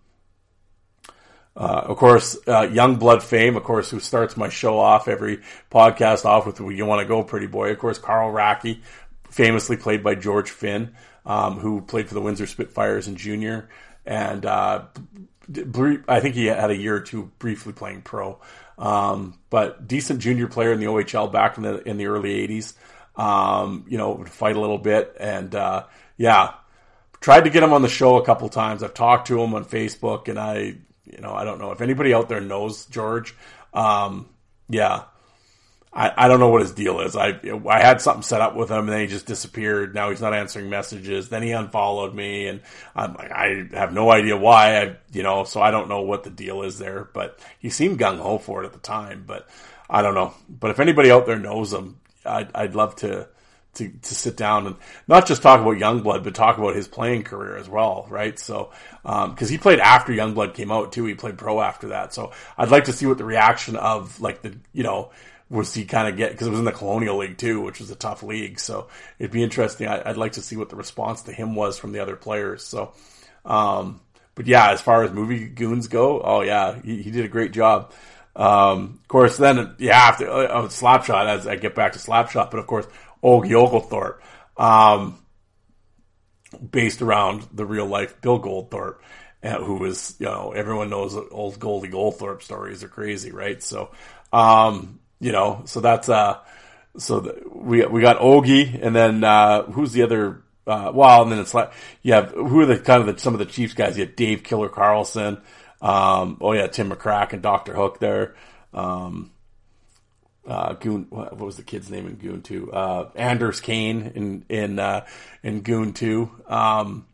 uh, 1.56 1.86
of 1.86 1.98
course, 1.98 2.38
uh, 2.48 2.70
Young 2.72 2.98
Blood 2.98 3.24
fame, 3.24 3.56
of 3.58 3.64
course, 3.64 3.90
who 3.90 4.00
starts 4.00 4.38
my 4.38 4.50
show 4.50 4.78
off 4.78 5.08
every 5.08 5.42
podcast 5.72 6.24
off 6.24 6.46
with 6.46 6.60
"You 6.60 6.86
Want 6.86 7.02
to 7.02 7.08
Go, 7.08 7.24
Pretty 7.24 7.48
Boy." 7.48 7.72
Of 7.72 7.80
course, 7.80 7.98
Carl 7.98 8.32
Racki, 8.32 8.82
famously 9.32 9.76
played 9.76 10.04
by 10.04 10.14
George 10.14 10.52
Finn, 10.52 10.94
um, 11.26 11.58
who 11.58 11.82
played 11.82 12.08
for 12.08 12.14
the 12.14 12.22
Windsor 12.22 12.46
Spitfires 12.46 13.08
in 13.08 13.16
junior, 13.16 13.70
and 14.06 14.46
uh, 14.46 14.84
I 16.08 16.20
think 16.20 16.36
he 16.36 16.46
had 16.46 16.72
a 16.72 16.78
year 16.78 16.96
or 16.96 17.00
two 17.00 17.32
briefly 17.40 17.74
playing 17.74 18.02
pro, 18.02 18.40
um, 18.78 19.40
but 19.50 19.88
decent 19.88 20.20
junior 20.20 20.48
player 20.48 20.72
in 20.74 20.80
the 20.80 20.88
OHL 20.88 21.32
back 21.32 21.58
in 21.58 21.64
the 21.64 21.88
in 21.88 21.98
the 21.98 22.08
early 22.08 22.48
'80s. 22.48 22.74
Um, 23.16 23.86
you 23.88 23.98
know, 23.98 24.12
would 24.12 24.30
fight 24.30 24.56
a 24.56 24.60
little 24.60 24.78
bit, 24.78 25.16
and 25.20 25.54
uh, 25.56 25.86
yeah, 26.18 26.54
tried 27.22 27.46
to 27.46 27.50
get 27.50 27.64
him 27.64 27.74
on 27.74 27.82
the 27.82 27.90
show 27.90 28.18
a 28.18 28.26
couple 28.26 28.50
times. 28.50 28.84
I've 28.84 28.94
talked 28.94 29.28
to 29.28 29.42
him 29.42 29.54
on 29.54 29.66
Facebook, 29.66 30.28
and 30.28 30.38
I 30.38 30.76
you 31.12 31.22
know, 31.22 31.34
I 31.34 31.44
don't 31.44 31.60
know 31.60 31.72
if 31.72 31.82
anybody 31.82 32.14
out 32.14 32.30
there 32.30 32.42
knows 32.42 32.86
George. 32.86 33.36
Um, 33.74 34.30
yeah, 34.70 35.04
I, 35.94 36.12
I 36.16 36.28
don't 36.28 36.40
know 36.40 36.50
what 36.50 36.62
his 36.62 36.74
deal 36.74 37.00
is. 37.02 37.16
I 37.16 37.40
I 37.68 37.80
had 37.80 38.02
something 38.02 38.22
set 38.22 38.42
up 38.42 38.56
with 38.56 38.70
him, 38.70 38.80
and 38.80 38.90
then 38.90 39.02
he 39.02 39.08
just 39.08 39.26
disappeared. 39.26 39.96
Now 39.96 40.10
he's 40.10 40.22
not 40.22 40.34
answering 40.34 40.70
messages. 40.70 41.30
Then 41.30 41.44
he 41.44 41.52
unfollowed 41.52 42.14
me, 42.14 42.48
and 42.48 42.62
I'm 42.96 43.14
like, 43.14 43.32
I 43.32 43.68
have 43.74 43.94
no 43.94 44.12
idea 44.12 44.38
why. 44.38 44.82
I 44.82 44.96
you 45.12 45.24
know, 45.24 45.44
so 45.44 45.62
I 45.62 45.72
don't 45.72 45.90
know 45.90 46.02
what 46.02 46.24
the 46.24 46.30
deal 46.30 46.62
is 46.62 46.78
there. 46.78 47.10
But 47.12 47.40
he 47.60 47.70
seemed 47.70 48.00
gung 48.00 48.20
ho 48.20 48.38
for 48.38 48.64
it 48.64 48.68
at 48.68 48.74
the 48.74 48.80
time. 48.80 49.24
But 49.26 49.48
I 49.90 50.02
don't 50.02 50.14
know. 50.14 50.34
But 50.50 50.72
if 50.72 50.80
anybody 50.80 51.10
out 51.10 51.26
there 51.26 51.40
knows 51.40 51.74
him, 51.74 52.00
I'd, 52.26 52.50
I'd 52.54 52.76
love 52.76 52.96
to 52.98 53.28
to, 53.78 53.90
to 53.90 54.16
sit 54.16 54.36
down 54.36 54.68
and 54.68 54.76
not 55.08 55.28
just 55.28 55.42
talk 55.42 55.62
about 55.62 55.78
Youngblood, 55.78 56.24
but 56.24 56.36
talk 56.36 56.58
about 56.58 56.76
his 56.76 56.88
playing 56.88 57.24
career 57.24 57.58
as 57.58 57.70
well, 57.70 58.08
right? 58.10 58.38
So, 58.38 58.72
um, 59.06 59.36
cause 59.36 59.50
he 59.50 59.58
played 59.58 59.80
after 59.80 60.12
Youngblood 60.12 60.56
came 60.56 60.72
out 60.72 60.92
too. 60.92 61.06
He 61.06 61.14
played 61.14 61.38
pro 61.38 61.62
after 61.62 61.90
that. 61.90 62.14
So 62.14 62.32
I'd 62.58 62.72
like 62.72 62.86
to 62.86 62.94
see 62.94 63.06
what 63.06 63.18
the 63.18 63.24
reaction 63.24 63.76
of 63.76 64.20
like 64.20 64.42
the, 64.42 64.58
you 64.74 64.84
know, 64.84 65.12
was 65.50 65.74
he 65.74 65.86
kind 65.86 66.08
of 66.08 66.18
get, 66.18 66.38
cause 66.38 66.48
it 66.48 66.52
was 66.52 66.60
in 66.60 66.66
the 66.66 66.72
Colonial 66.72 67.18
League 67.18 67.38
too, 67.38 67.62
which 67.62 67.80
was 67.80 67.90
a 67.90 67.96
tough 67.96 68.22
league. 68.24 68.60
So 68.60 68.88
it'd 69.18 69.32
be 69.32 69.44
interesting. 69.44 69.88
I, 69.88 70.08
would 70.08 70.18
like 70.18 70.34
to 70.34 70.42
see 70.42 70.58
what 70.58 70.70
the 70.70 70.76
response 70.76 71.24
to 71.24 71.32
him 71.32 71.56
was 71.56 71.78
from 71.78 71.94
the 71.94 72.00
other 72.00 72.16
players. 72.16 72.64
So, 72.64 72.94
um, 73.46 74.02
but 74.36 74.46
yeah, 74.46 74.72
as 74.72 74.82
far 74.82 75.04
as 75.04 75.12
movie 75.12 75.48
goons 75.48 75.88
go, 75.88 76.22
oh 76.22 76.42
yeah, 76.42 76.80
he, 76.82 77.02
he 77.02 77.12
did 77.12 77.26
a 77.26 77.30
great 77.30 77.54
job. 77.54 77.94
Um, 78.36 79.00
of 79.02 79.08
course, 79.08 79.38
then 79.38 79.76
you 79.80 79.92
have 79.92 80.18
to, 80.20 80.32
uh, 80.32 80.68
Slapshot 80.68 81.28
as 81.28 81.48
I 81.48 81.56
get 81.56 81.74
back 81.74 81.94
to 81.94 82.00
Slapshot, 82.00 82.52
but 82.52 82.60
of 82.60 82.68
course, 82.68 82.86
Ogie 83.24 83.54
Oglethorpe, 83.54 84.22
um, 84.58 85.18
based 86.72 87.02
around 87.02 87.48
the 87.52 87.66
real 87.66 87.88
life 87.88 88.22
Bill 88.22 88.40
Goldthorpe. 88.40 88.98
uh, 89.44 89.58
who 89.64 89.76
was, 89.76 90.16
you 90.20 90.26
know, 90.26 90.52
everyone 90.56 90.90
knows 90.90 91.16
old 91.32 91.60
Goldie 91.60 91.90
Goldthorpe 91.90 92.42
stories 92.42 92.84
are 92.84 92.88
crazy, 92.88 93.32
right? 93.32 93.62
So, 93.62 93.92
um, 94.34 95.00
you 95.20 95.32
know, 95.32 95.62
so 95.66 95.80
that's, 95.80 96.10
uh, 96.10 96.38
so 96.98 97.20
the, 97.20 97.44
we, 97.52 97.86
we 97.86 98.02
got 98.02 98.20
Ogie 98.20 98.80
and 98.82 98.96
then, 98.96 99.24
uh, 99.24 99.64
who's 99.64 99.92
the 99.94 100.04
other, 100.04 100.44
uh, 100.66 100.92
well, 100.94 101.24
and 101.24 101.32
then 101.32 101.40
it's 101.40 101.54
like, 101.54 101.72
you 102.02 102.14
have, 102.14 102.32
who 102.32 102.60
are 102.60 102.66
the 102.66 102.80
kind 102.80 103.08
of 103.08 103.16
the, 103.16 103.22
some 103.22 103.34
of 103.34 103.40
the 103.40 103.46
Chiefs 103.46 103.74
guys? 103.74 103.98
You 103.98 104.06
have 104.06 104.16
Dave 104.16 104.44
Killer 104.44 104.70
Carlson. 104.70 105.42
Um, 105.82 106.38
oh 106.42 106.54
yeah, 106.54 106.68
Tim 106.68 106.90
McCracken, 106.90 107.42
Dr. 107.42 107.74
Hook 107.74 108.00
there. 108.00 108.36
Um, 108.74 109.32
uh, 110.48 110.74
Goon, 110.74 111.08
what 111.10 111.38
was 111.38 111.58
the 111.58 111.64
kid's 111.64 111.90
name 111.90 112.08
in 112.08 112.16
Goon 112.16 112.42
2? 112.42 112.72
Uh, 112.72 113.10
Anders 113.16 113.60
Cain 113.60 114.12
in, 114.16 114.46
in, 114.50 114.80
uh, 114.80 115.06
in 115.44 115.62
Goon 115.62 115.94
2. 115.94 116.30
Um, 116.48 117.06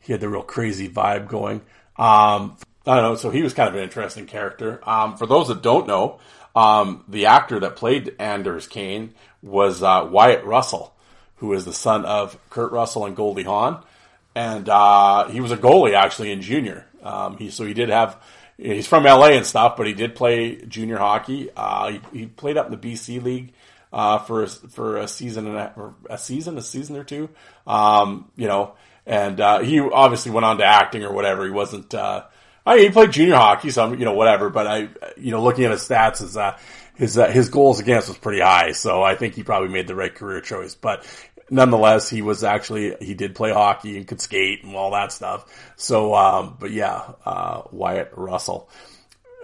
he 0.00 0.12
had 0.12 0.20
the 0.20 0.28
real 0.28 0.42
crazy 0.42 0.88
vibe 0.88 1.28
going. 1.28 1.62
Um, 1.96 2.56
I 2.86 2.96
don't 2.96 3.02
know. 3.02 3.14
So 3.16 3.30
he 3.30 3.42
was 3.42 3.54
kind 3.54 3.68
of 3.68 3.74
an 3.74 3.82
interesting 3.82 4.26
character. 4.26 4.80
Um, 4.88 5.16
for 5.16 5.26
those 5.26 5.48
that 5.48 5.62
don't 5.62 5.86
know, 5.86 6.20
um, 6.54 7.04
the 7.08 7.26
actor 7.26 7.60
that 7.60 7.76
played 7.76 8.14
Anders 8.18 8.66
Cain 8.66 9.14
was 9.42 9.82
uh, 9.82 10.08
Wyatt 10.10 10.44
Russell, 10.44 10.94
who 11.36 11.52
is 11.52 11.64
the 11.64 11.72
son 11.72 12.04
of 12.04 12.38
Kurt 12.50 12.72
Russell 12.72 13.06
and 13.06 13.16
Goldie 13.16 13.44
Hawn, 13.44 13.82
and 14.34 14.68
uh, 14.68 15.28
he 15.28 15.40
was 15.40 15.52
a 15.52 15.56
goalie 15.56 15.94
actually 15.94 16.32
in 16.32 16.42
junior. 16.42 16.86
Um, 17.02 17.36
he 17.38 17.50
so 17.50 17.64
he 17.64 17.74
did 17.74 17.88
have. 17.88 18.20
He's 18.58 18.86
from 18.86 19.04
LA 19.04 19.28
and 19.28 19.46
stuff, 19.46 19.78
but 19.78 19.86
he 19.86 19.94
did 19.94 20.14
play 20.14 20.56
junior 20.56 20.98
hockey. 20.98 21.48
Uh, 21.56 21.92
he, 21.92 22.00
he, 22.12 22.26
played 22.26 22.58
up 22.58 22.70
in 22.70 22.78
the 22.78 22.92
BC 22.92 23.22
League 23.22 23.54
uh, 23.90 24.18
for 24.18 24.46
for 24.46 24.98
a 24.98 25.08
season 25.08 25.46
and 25.46 25.56
a, 25.56 25.94
a, 26.10 26.18
season, 26.18 26.58
a 26.58 26.62
season 26.62 26.96
or 26.96 27.04
two. 27.04 27.30
Um, 27.66 28.30
you 28.36 28.48
know, 28.48 28.74
and 29.06 29.40
uh, 29.40 29.60
he 29.60 29.80
obviously 29.80 30.30
went 30.30 30.44
on 30.44 30.58
to 30.58 30.64
acting 30.64 31.04
or 31.04 31.12
whatever. 31.12 31.44
He 31.44 31.50
wasn't. 31.50 31.94
I 32.66 32.76
mean, 32.76 32.84
he 32.84 32.90
played 32.90 33.12
junior 33.12 33.36
hockey, 33.36 33.70
so 33.70 33.92
you 33.92 34.04
know 34.04 34.12
whatever. 34.12 34.50
But 34.50 34.66
I, 34.66 34.88
you 35.16 35.30
know, 35.30 35.42
looking 35.42 35.64
at 35.64 35.70
his 35.70 35.88
stats, 35.88 36.18
his 36.18 36.36
uh, 36.36 36.58
his 36.94 37.18
uh, 37.18 37.28
his 37.28 37.48
goals 37.48 37.80
against 37.80 38.08
was 38.08 38.18
pretty 38.18 38.40
high. 38.40 38.72
So 38.72 39.02
I 39.02 39.14
think 39.14 39.34
he 39.34 39.42
probably 39.42 39.70
made 39.70 39.86
the 39.86 39.94
right 39.94 40.14
career 40.14 40.40
choice. 40.40 40.74
But 40.74 41.06
nonetheless, 41.50 42.08
he 42.08 42.22
was 42.22 42.44
actually 42.44 42.94
he 43.00 43.14
did 43.14 43.34
play 43.34 43.52
hockey 43.52 43.96
and 43.96 44.06
could 44.06 44.20
skate 44.20 44.64
and 44.64 44.76
all 44.76 44.92
that 44.92 45.12
stuff. 45.12 45.72
So, 45.76 46.14
um, 46.14 46.56
but 46.60 46.70
yeah, 46.70 47.12
uh, 47.24 47.62
Wyatt 47.70 48.12
Russell. 48.16 48.68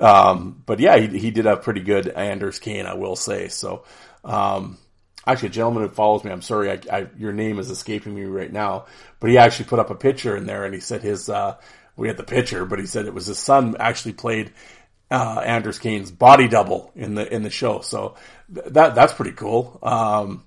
Um, 0.01 0.63
but 0.67 0.79
yeah, 0.81 0.99
he, 0.99 1.19
he 1.19 1.31
did 1.31 1.47
have 1.47 1.63
pretty 1.63 1.81
good 1.81 2.09
Anders 2.09 2.59
Cain, 2.59 2.87
I 2.87 2.95
will 2.95 3.17
say. 3.17 3.49
So, 3.49 3.85
um, 4.25 4.79
actually, 5.27 5.49
a 5.49 5.53
gentleman 5.53 5.85
who 5.85 5.89
follows 5.89 6.23
me, 6.23 6.31
I'm 6.31 6.43
sorry, 6.43 6.71
I, 6.71 6.81
I, 6.93 7.07
your 7.17 7.33
name 7.33 7.59
is 7.59 7.71
escaping 7.71 8.15
me 8.15 8.25
right 8.25 8.53
now, 8.53 8.87
but 9.21 9.31
he 9.31 9.39
actually 9.39 9.67
put 9.67 9.79
up 9.79 9.91
a 9.91 9.95
picture 9.95 10.37
in 10.37 10.45
there 10.45 10.65
and 10.65 10.75
he 10.75 10.81
said 10.81 11.03
his, 11.03 11.31
uh, 11.31 11.57
we 11.97 12.09
had 12.09 12.17
the 12.17 12.25
picture, 12.25 12.65
but 12.65 12.79
he 12.79 12.87
said 12.87 13.07
it 13.07 13.15
was 13.15 13.27
his 13.27 13.39
son 13.39 13.77
actually 13.79 14.13
played 14.13 14.53
uh, 15.11 15.41
Anders 15.45 15.79
Cain's 15.79 16.11
body 16.11 16.49
double 16.49 16.93
in 16.95 17.15
the 17.15 17.33
in 17.33 17.43
the 17.43 17.51
show. 17.51 17.81
So 17.81 18.17
th- 18.53 18.67
that 18.71 18.95
that's 18.95 19.13
pretty 19.13 19.33
cool. 19.33 19.79
Um, 19.83 20.45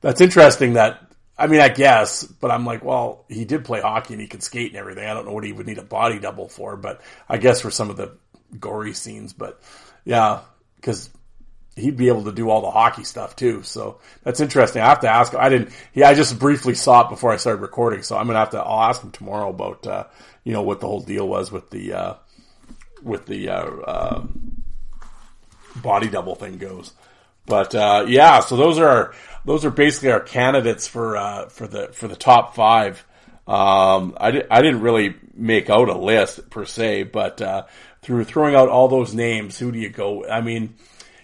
that's 0.00 0.20
interesting. 0.20 0.74
That 0.74 1.00
I 1.38 1.46
mean, 1.46 1.60
I 1.60 1.68
guess, 1.68 2.24
but 2.24 2.50
I'm 2.50 2.66
like, 2.66 2.84
well, 2.84 3.24
he 3.28 3.44
did 3.44 3.64
play 3.64 3.80
hockey 3.80 4.14
and 4.14 4.20
he 4.20 4.28
could 4.28 4.42
skate 4.42 4.68
and 4.68 4.76
everything. 4.76 5.04
I 5.04 5.14
don't 5.14 5.26
know 5.26 5.32
what 5.32 5.44
he 5.44 5.52
would 5.52 5.66
need 5.66 5.78
a 5.78 5.82
body 5.82 6.18
double 6.18 6.48
for, 6.48 6.76
but 6.76 7.00
I 7.28 7.38
guess 7.38 7.60
for 7.60 7.70
some 7.70 7.90
of 7.90 7.96
the 7.96 8.16
gory 8.58 8.92
scenes. 8.92 9.32
But 9.32 9.60
yeah, 10.04 10.40
because 10.76 11.10
he'd 11.74 11.96
be 11.96 12.08
able 12.08 12.24
to 12.24 12.32
do 12.32 12.50
all 12.50 12.60
the 12.60 12.70
hockey 12.70 13.04
stuff 13.04 13.34
too. 13.34 13.62
So 13.62 13.98
that's 14.22 14.40
interesting. 14.40 14.82
I 14.82 14.86
have 14.86 15.00
to 15.00 15.08
ask. 15.08 15.32
Him. 15.32 15.40
I 15.40 15.48
didn't. 15.48 15.70
Yeah, 15.94 16.08
I 16.08 16.14
just 16.14 16.38
briefly 16.38 16.74
saw 16.74 17.06
it 17.06 17.10
before 17.10 17.32
I 17.32 17.36
started 17.36 17.62
recording. 17.62 18.02
So 18.02 18.16
I'm 18.16 18.26
gonna 18.26 18.38
have 18.38 18.50
to. 18.50 18.58
I'll 18.58 18.90
ask 18.90 19.02
him 19.02 19.10
tomorrow 19.10 19.48
about 19.48 19.86
uh, 19.86 20.04
you 20.44 20.52
know 20.52 20.62
what 20.62 20.80
the 20.80 20.86
whole 20.86 21.00
deal 21.00 21.26
was 21.26 21.52
with 21.52 21.70
the 21.70 21.92
uh, 21.92 22.14
with 23.02 23.26
the 23.26 23.48
uh, 23.48 23.64
uh 23.64 24.26
body 25.76 26.08
double 26.08 26.34
thing 26.34 26.58
goes. 26.58 26.92
But 27.46 27.74
uh, 27.74 28.06
yeah, 28.08 28.40
so 28.40 28.56
those 28.56 28.78
are 28.78 29.14
those 29.44 29.64
are 29.64 29.70
basically 29.70 30.12
our 30.12 30.20
candidates 30.20 30.86
for 30.86 31.16
uh, 31.16 31.48
for 31.48 31.66
the 31.66 31.88
for 31.88 32.08
the 32.08 32.16
top 32.16 32.54
five. 32.54 33.04
Um, 33.46 34.16
I, 34.18 34.30
di- 34.30 34.46
I 34.48 34.62
didn't 34.62 34.82
really 34.82 35.16
make 35.34 35.68
out 35.68 35.88
a 35.88 35.98
list 35.98 36.48
per 36.48 36.64
se, 36.64 37.04
but 37.04 37.42
through 38.02 38.24
throwing 38.24 38.54
out 38.54 38.68
all 38.68 38.86
those 38.88 39.14
names, 39.14 39.58
who 39.58 39.72
do 39.72 39.78
you 39.78 39.90
go? 39.90 40.28
I 40.28 40.40
mean 40.40 40.76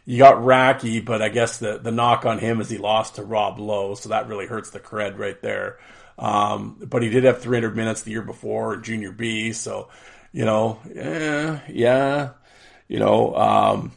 you 0.09 0.17
got 0.17 0.37
Racki, 0.37 1.05
but 1.05 1.21
I 1.21 1.29
guess 1.29 1.59
the, 1.59 1.77
the 1.77 1.91
knock 1.91 2.25
on 2.25 2.39
him 2.39 2.63
is 2.63 2.71
he 2.71 2.79
lost 2.79 3.17
to 3.17 3.23
Rob 3.23 3.59
Lowe, 3.59 3.95
so 3.95 4.09
that 4.09 4.27
really 4.27 4.47
hurts 4.47 4.71
the 4.71 4.81
cred 4.81 5.19
right 5.19 5.39
there. 5.43 5.77
Um, 6.19 6.77
but 6.85 7.03
he 7.03 7.11
did 7.11 7.25
have 7.25 7.41
300 7.41 7.77
minutes 7.77 8.03
the 8.03 8.11
year 8.11 8.23
before 8.23 8.77
Junior 8.79 9.13
B, 9.13 9.53
so 9.53 9.89
you 10.33 10.45
know, 10.45 10.79
eh, 10.95 11.59
yeah, 11.69 12.31
you 12.89 12.99
know, 12.99 13.35
um, 13.35 13.93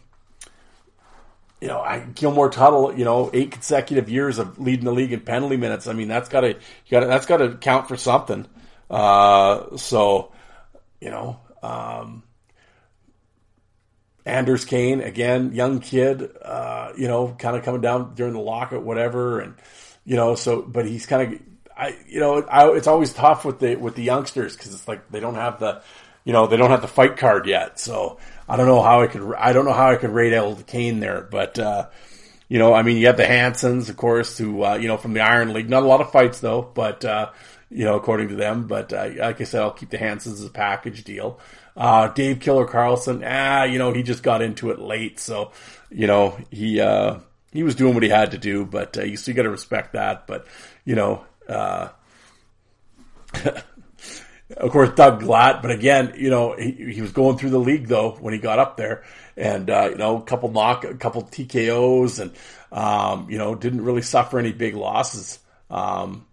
you 1.59 1.67
know, 1.67 1.79
I, 1.79 1.99
Gilmore 1.99 2.49
Tuttle, 2.49 2.97
you 2.97 3.05
know, 3.05 3.29
eight 3.33 3.51
consecutive 3.51 4.09
years 4.09 4.39
of 4.39 4.59
leading 4.59 4.85
the 4.85 4.91
league 4.91 5.13
in 5.13 5.19
penalty 5.21 5.57
minutes. 5.57 5.87
I 5.87 5.93
mean, 5.93 6.07
that's 6.07 6.29
got 6.29 6.41
to, 6.41 6.57
got 6.89 7.07
that's 7.07 7.25
got 7.25 7.37
to 7.37 7.55
count 7.55 7.87
for 7.87 7.97
something. 7.97 8.47
Uh, 8.89 9.77
so, 9.77 10.31
you 10.99 11.09
know, 11.09 11.39
um, 11.61 12.23
Anders 14.25 14.65
Cain, 14.65 15.01
again, 15.01 15.53
young 15.53 15.79
kid, 15.79 16.29
uh, 16.41 16.93
you 16.97 17.07
know, 17.07 17.35
kind 17.37 17.55
of 17.55 17.63
coming 17.63 17.81
down 17.81 18.15
during 18.15 18.33
the 18.33 18.39
lockout, 18.39 18.83
whatever, 18.83 19.39
and 19.39 19.55
you 20.03 20.15
know, 20.15 20.35
so 20.35 20.61
but 20.61 20.85
he's 20.85 21.05
kind 21.05 21.33
of, 21.33 21.41
I, 21.77 21.97
you 22.07 22.19
know, 22.19 22.41
I, 22.43 22.69
it's 22.71 22.87
always 22.87 23.13
tough 23.13 23.45
with 23.45 23.59
the 23.59 23.75
with 23.75 23.95
the 23.95 24.03
youngsters 24.03 24.55
because 24.55 24.73
it's 24.73 24.87
like 24.87 25.09
they 25.09 25.19
don't 25.19 25.35
have 25.35 25.59
the, 25.59 25.81
you 26.23 26.33
know, 26.33 26.47
they 26.47 26.57
don't 26.57 26.71
have 26.71 26.81
the 26.81 26.87
fight 26.87 27.17
card 27.17 27.47
yet. 27.47 27.79
So 27.79 28.17
I 28.47 28.57
don't 28.57 28.67
know 28.67 28.81
how 28.81 29.01
I 29.01 29.07
could, 29.07 29.33
I 29.35 29.53
don't 29.53 29.65
know 29.65 29.73
how 29.73 29.89
I 29.89 29.95
could 29.95 30.11
rate 30.11 30.33
El 30.33 30.55
Kane 30.55 30.99
there, 30.99 31.21
but 31.21 31.57
uh, 31.57 31.87
you 32.51 32.59
know, 32.59 32.73
I 32.73 32.83
mean, 32.83 32.97
you 32.97 33.07
have 33.07 33.15
the 33.15 33.25
Hansons, 33.25 33.89
of 33.89 33.95
course, 33.95 34.37
who 34.37 34.63
uh, 34.63 34.75
you 34.75 34.89
know 34.89 34.97
from 34.97 35.13
the 35.13 35.21
Iron 35.21 35.53
League, 35.53 35.69
not 35.69 35.83
a 35.83 35.87
lot 35.87 36.01
of 36.01 36.11
fights 36.11 36.41
though, 36.41 36.61
but 36.61 37.05
uh, 37.05 37.31
you 37.69 37.85
know, 37.85 37.95
according 37.95 38.27
to 38.27 38.35
them, 38.35 38.67
but 38.67 38.91
uh, 38.91 39.09
like 39.15 39.39
I 39.39 39.45
said, 39.45 39.61
I'll 39.61 39.71
keep 39.71 39.89
the 39.89 39.97
Hansons 39.97 40.41
as 40.41 40.45
a 40.45 40.49
package 40.49 41.05
deal. 41.05 41.39
Uh, 41.77 42.09
Dave 42.09 42.41
Killer 42.41 42.65
Carlson, 42.65 43.23
ah, 43.25 43.63
you 43.63 43.79
know, 43.79 43.93
he 43.93 44.03
just 44.03 44.21
got 44.21 44.41
into 44.41 44.71
it 44.71 44.79
late, 44.79 45.21
so 45.21 45.51
you 45.89 46.07
know 46.07 46.37
he 46.51 46.81
uh, 46.81 47.19
he 47.53 47.63
was 47.63 47.75
doing 47.75 47.93
what 47.93 48.03
he 48.03 48.09
had 48.09 48.31
to 48.31 48.37
do, 48.37 48.65
but 48.65 48.97
you 48.97 49.15
still 49.15 49.33
got 49.33 49.43
to 49.43 49.49
respect 49.49 49.93
that. 49.93 50.27
But 50.27 50.45
you 50.83 50.95
know, 50.95 51.23
uh, 51.51 51.89
of 54.57 54.71
course, 54.71 54.89
Doug 54.95 55.21
Glatt, 55.21 55.61
but 55.61 55.71
again, 55.71 56.13
you 56.17 56.29
know, 56.29 56.55
he, 56.57 56.93
he 56.93 57.01
was 57.01 57.11
going 57.11 57.37
through 57.37 57.51
the 57.51 57.59
league 57.59 57.87
though 57.87 58.11
when 58.19 58.33
he 58.33 58.39
got 58.39 58.59
up 58.59 58.77
there, 58.77 59.03
and 59.37 59.69
uh, 59.69 59.89
you 59.91 59.97
know, 59.97 60.17
a 60.17 60.21
couple 60.21 60.51
knock, 60.51 60.83
a 60.83 60.95
couple 60.95 61.23
TKOs, 61.23 62.19
and 62.19 62.33
um, 62.71 63.29
you 63.29 63.37
know, 63.37 63.55
didn't 63.55 63.81
really 63.81 64.01
suffer 64.01 64.39
any 64.39 64.51
big 64.51 64.75
losses. 64.75 65.39
Um, 65.69 66.25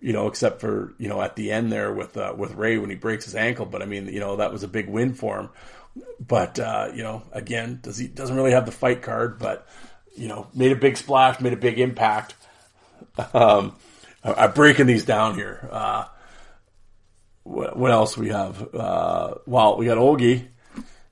you 0.00 0.12
know, 0.12 0.28
except 0.28 0.60
for 0.60 0.94
you 0.98 1.08
know 1.08 1.20
at 1.20 1.36
the 1.36 1.52
end 1.52 1.70
there 1.70 1.92
with 1.92 2.16
uh, 2.16 2.34
with 2.36 2.54
Rhea 2.54 2.80
when 2.80 2.90
he 2.90 2.96
breaks 2.96 3.24
his 3.24 3.34
ankle. 3.34 3.66
But 3.66 3.82
I 3.82 3.86
mean, 3.86 4.06
you 4.06 4.20
know, 4.20 4.36
that 4.36 4.52
was 4.52 4.62
a 4.62 4.68
big 4.68 4.88
win 4.88 5.14
for 5.14 5.38
him. 5.38 5.50
But 6.26 6.58
uh, 6.58 6.90
you 6.94 7.02
know, 7.02 7.22
again, 7.32 7.80
does 7.82 7.98
he 7.98 8.06
doesn't 8.06 8.36
really 8.36 8.52
have 8.52 8.66
the 8.66 8.72
fight 8.72 9.02
card, 9.02 9.38
but 9.38 9.66
you 10.16 10.28
know, 10.28 10.46
made 10.54 10.72
a 10.72 10.76
big 10.76 10.96
splash, 10.96 11.40
made 11.40 11.52
a 11.52 11.56
big 11.56 11.78
impact. 11.78 12.34
Um, 13.34 13.74
I, 14.22 14.44
am 14.44 14.52
breaking 14.52 14.86
these 14.86 15.04
down 15.04 15.34
here. 15.34 15.68
Uh, 15.70 16.04
what, 17.42 17.76
what, 17.76 17.90
else 17.90 18.16
we 18.16 18.28
have? 18.28 18.74
Uh, 18.74 19.34
well, 19.46 19.76
we 19.76 19.86
got 19.86 19.98
Ogie. 19.98 20.46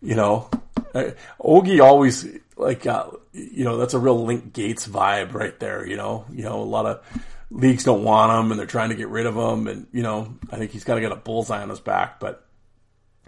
You 0.01 0.15
know, 0.15 0.51
uh, 0.95 1.11
Ogie 1.41 1.81
always 1.81 2.27
like 2.57 2.87
uh, 2.87 3.11
you 3.33 3.65
know 3.65 3.77
that's 3.77 3.95
a 3.95 3.99
real 3.99 4.25
Link 4.25 4.53
Gates 4.53 4.87
vibe 4.87 5.33
right 5.35 5.59
there. 5.59 5.87
You 5.87 5.97
know, 5.97 6.25
you 6.31 6.45
know 6.45 6.61
a 6.61 6.63
lot 6.63 6.87
of 6.87 7.03
leagues 7.51 7.85
don't 7.85 8.05
want 8.05 8.33
him 8.33 8.51
and 8.51 8.59
they're 8.59 8.67
trying 8.67 8.91
to 8.91 8.95
get 8.95 9.09
rid 9.09 9.27
of 9.27 9.37
him. 9.37 9.67
And, 9.67 9.87
you 9.93 10.03
know, 10.03 10.35
I 10.51 10.57
think 10.57 10.71
he's 10.71 10.85
kind 10.85 11.03
of 11.03 11.09
got 11.09 11.17
a 11.17 11.21
bullseye 11.21 11.63
on 11.63 11.71
his 11.71 11.81
back, 11.81 12.21
but, 12.21 12.47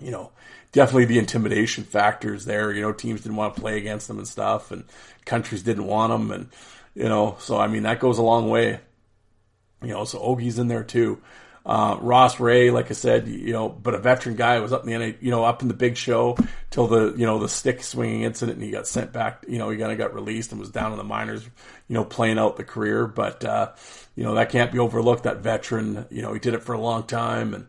you 0.00 0.10
know, 0.10 0.32
definitely 0.72 1.06
the 1.06 1.18
intimidation 1.18 1.84
factors 1.84 2.44
there. 2.44 2.72
You 2.72 2.82
know, 2.82 2.92
teams 2.92 3.22
didn't 3.22 3.36
want 3.36 3.54
to 3.54 3.60
play 3.60 3.78
against 3.78 4.08
him 4.08 4.18
and 4.18 4.28
stuff, 4.28 4.70
and 4.70 4.84
countries 5.24 5.62
didn't 5.62 5.86
want 5.86 6.12
him. 6.12 6.30
And, 6.30 6.48
you 6.94 7.08
know, 7.08 7.36
so 7.38 7.58
I 7.58 7.66
mean, 7.66 7.82
that 7.84 8.00
goes 8.00 8.18
a 8.18 8.22
long 8.22 8.48
way. 8.48 8.80
You 9.82 9.88
know, 9.88 10.04
so 10.04 10.18
Ogie's 10.18 10.58
in 10.58 10.68
there 10.68 10.84
too. 10.84 11.20
Uh, 11.64 11.98
Ross 12.00 12.40
Rhea, 12.40 12.72
like 12.72 12.90
I 12.90 12.94
said, 12.94 13.28
you 13.28 13.52
know, 13.52 13.68
but 13.68 13.94
a 13.94 13.98
veteran 13.98 14.34
guy 14.34 14.58
was 14.60 14.72
up 14.72 14.86
in 14.86 14.98
the 14.98 15.16
you 15.20 15.30
know, 15.30 15.44
up 15.44 15.60
in 15.60 15.68
the 15.68 15.74
big 15.74 15.96
show 15.96 16.38
till 16.70 16.86
the, 16.86 17.14
you 17.16 17.26
know, 17.26 17.38
the 17.38 17.50
stick 17.50 17.82
swinging 17.82 18.22
incident 18.22 18.56
and 18.56 18.64
he 18.64 18.70
got 18.70 18.86
sent 18.86 19.12
back, 19.12 19.44
you 19.46 19.58
know, 19.58 19.68
he 19.68 19.76
kind 19.76 19.92
of 19.92 19.98
got 19.98 20.14
released 20.14 20.52
and 20.52 20.60
was 20.60 20.70
down 20.70 20.92
in 20.92 20.98
the 20.98 21.04
minors, 21.04 21.44
you 21.44 21.94
know, 21.94 22.04
playing 22.04 22.38
out 22.38 22.56
the 22.56 22.64
career. 22.64 23.06
But, 23.06 23.44
uh, 23.44 23.72
you 24.16 24.24
know, 24.24 24.36
that 24.36 24.48
can't 24.48 24.72
be 24.72 24.78
overlooked. 24.78 25.24
That 25.24 25.38
veteran, 25.38 26.06
you 26.10 26.22
know, 26.22 26.32
he 26.32 26.40
did 26.40 26.54
it 26.54 26.62
for 26.62 26.72
a 26.72 26.80
long 26.80 27.02
time 27.02 27.52
and, 27.52 27.66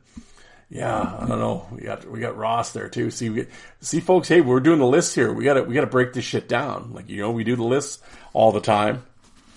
yeah, 0.69 1.17
I 1.19 1.27
don't 1.27 1.39
know. 1.39 1.67
We 1.71 1.81
got 1.81 2.09
we 2.09 2.21
got 2.21 2.37
Ross 2.37 2.71
there 2.71 2.87
too. 2.87 3.11
See, 3.11 3.29
we, 3.29 3.47
see, 3.81 3.99
folks. 3.99 4.29
Hey, 4.29 4.39
we're 4.39 4.61
doing 4.61 4.79
the 4.79 4.85
list 4.85 5.13
here. 5.13 5.33
We 5.33 5.43
got 5.43 5.55
to 5.55 5.63
we 5.63 5.75
got 5.75 5.81
to 5.81 5.87
break 5.87 6.13
this 6.13 6.23
shit 6.23 6.47
down. 6.47 6.93
Like 6.93 7.09
you 7.09 7.19
know, 7.21 7.31
we 7.31 7.43
do 7.43 7.57
the 7.57 7.63
lists 7.63 8.01
all 8.31 8.53
the 8.53 8.61
time. 8.61 9.03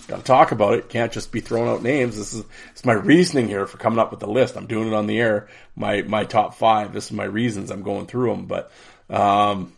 Got 0.07 0.19
to 0.19 0.23
talk 0.23 0.53
about 0.53 0.75
it. 0.75 0.89
Can't 0.89 1.13
just 1.13 1.33
be 1.33 1.41
throwing 1.41 1.69
out 1.69 1.83
names. 1.83 2.17
This 2.17 2.35
is 2.35 2.45
it's 2.73 2.85
my 2.85 2.93
reasoning 2.93 3.49
here 3.49 3.67
for 3.67 3.79
coming 3.79 3.99
up 3.99 4.11
with 4.11 4.21
the 4.21 4.27
list. 4.27 4.57
I'm 4.57 4.67
doing 4.67 4.89
it 4.89 4.95
on 4.95 5.07
the 5.07 5.19
air. 5.19 5.49
My 5.77 6.03
my 6.03 6.25
top 6.25 6.55
five. 6.55 6.93
This 6.93 7.07
is 7.07 7.13
my 7.13 7.25
reasons. 7.25 7.71
I'm 7.71 7.83
going 7.83 8.07
through 8.07 8.31
them, 8.31 8.47
but 8.47 8.71
um, 9.11 9.73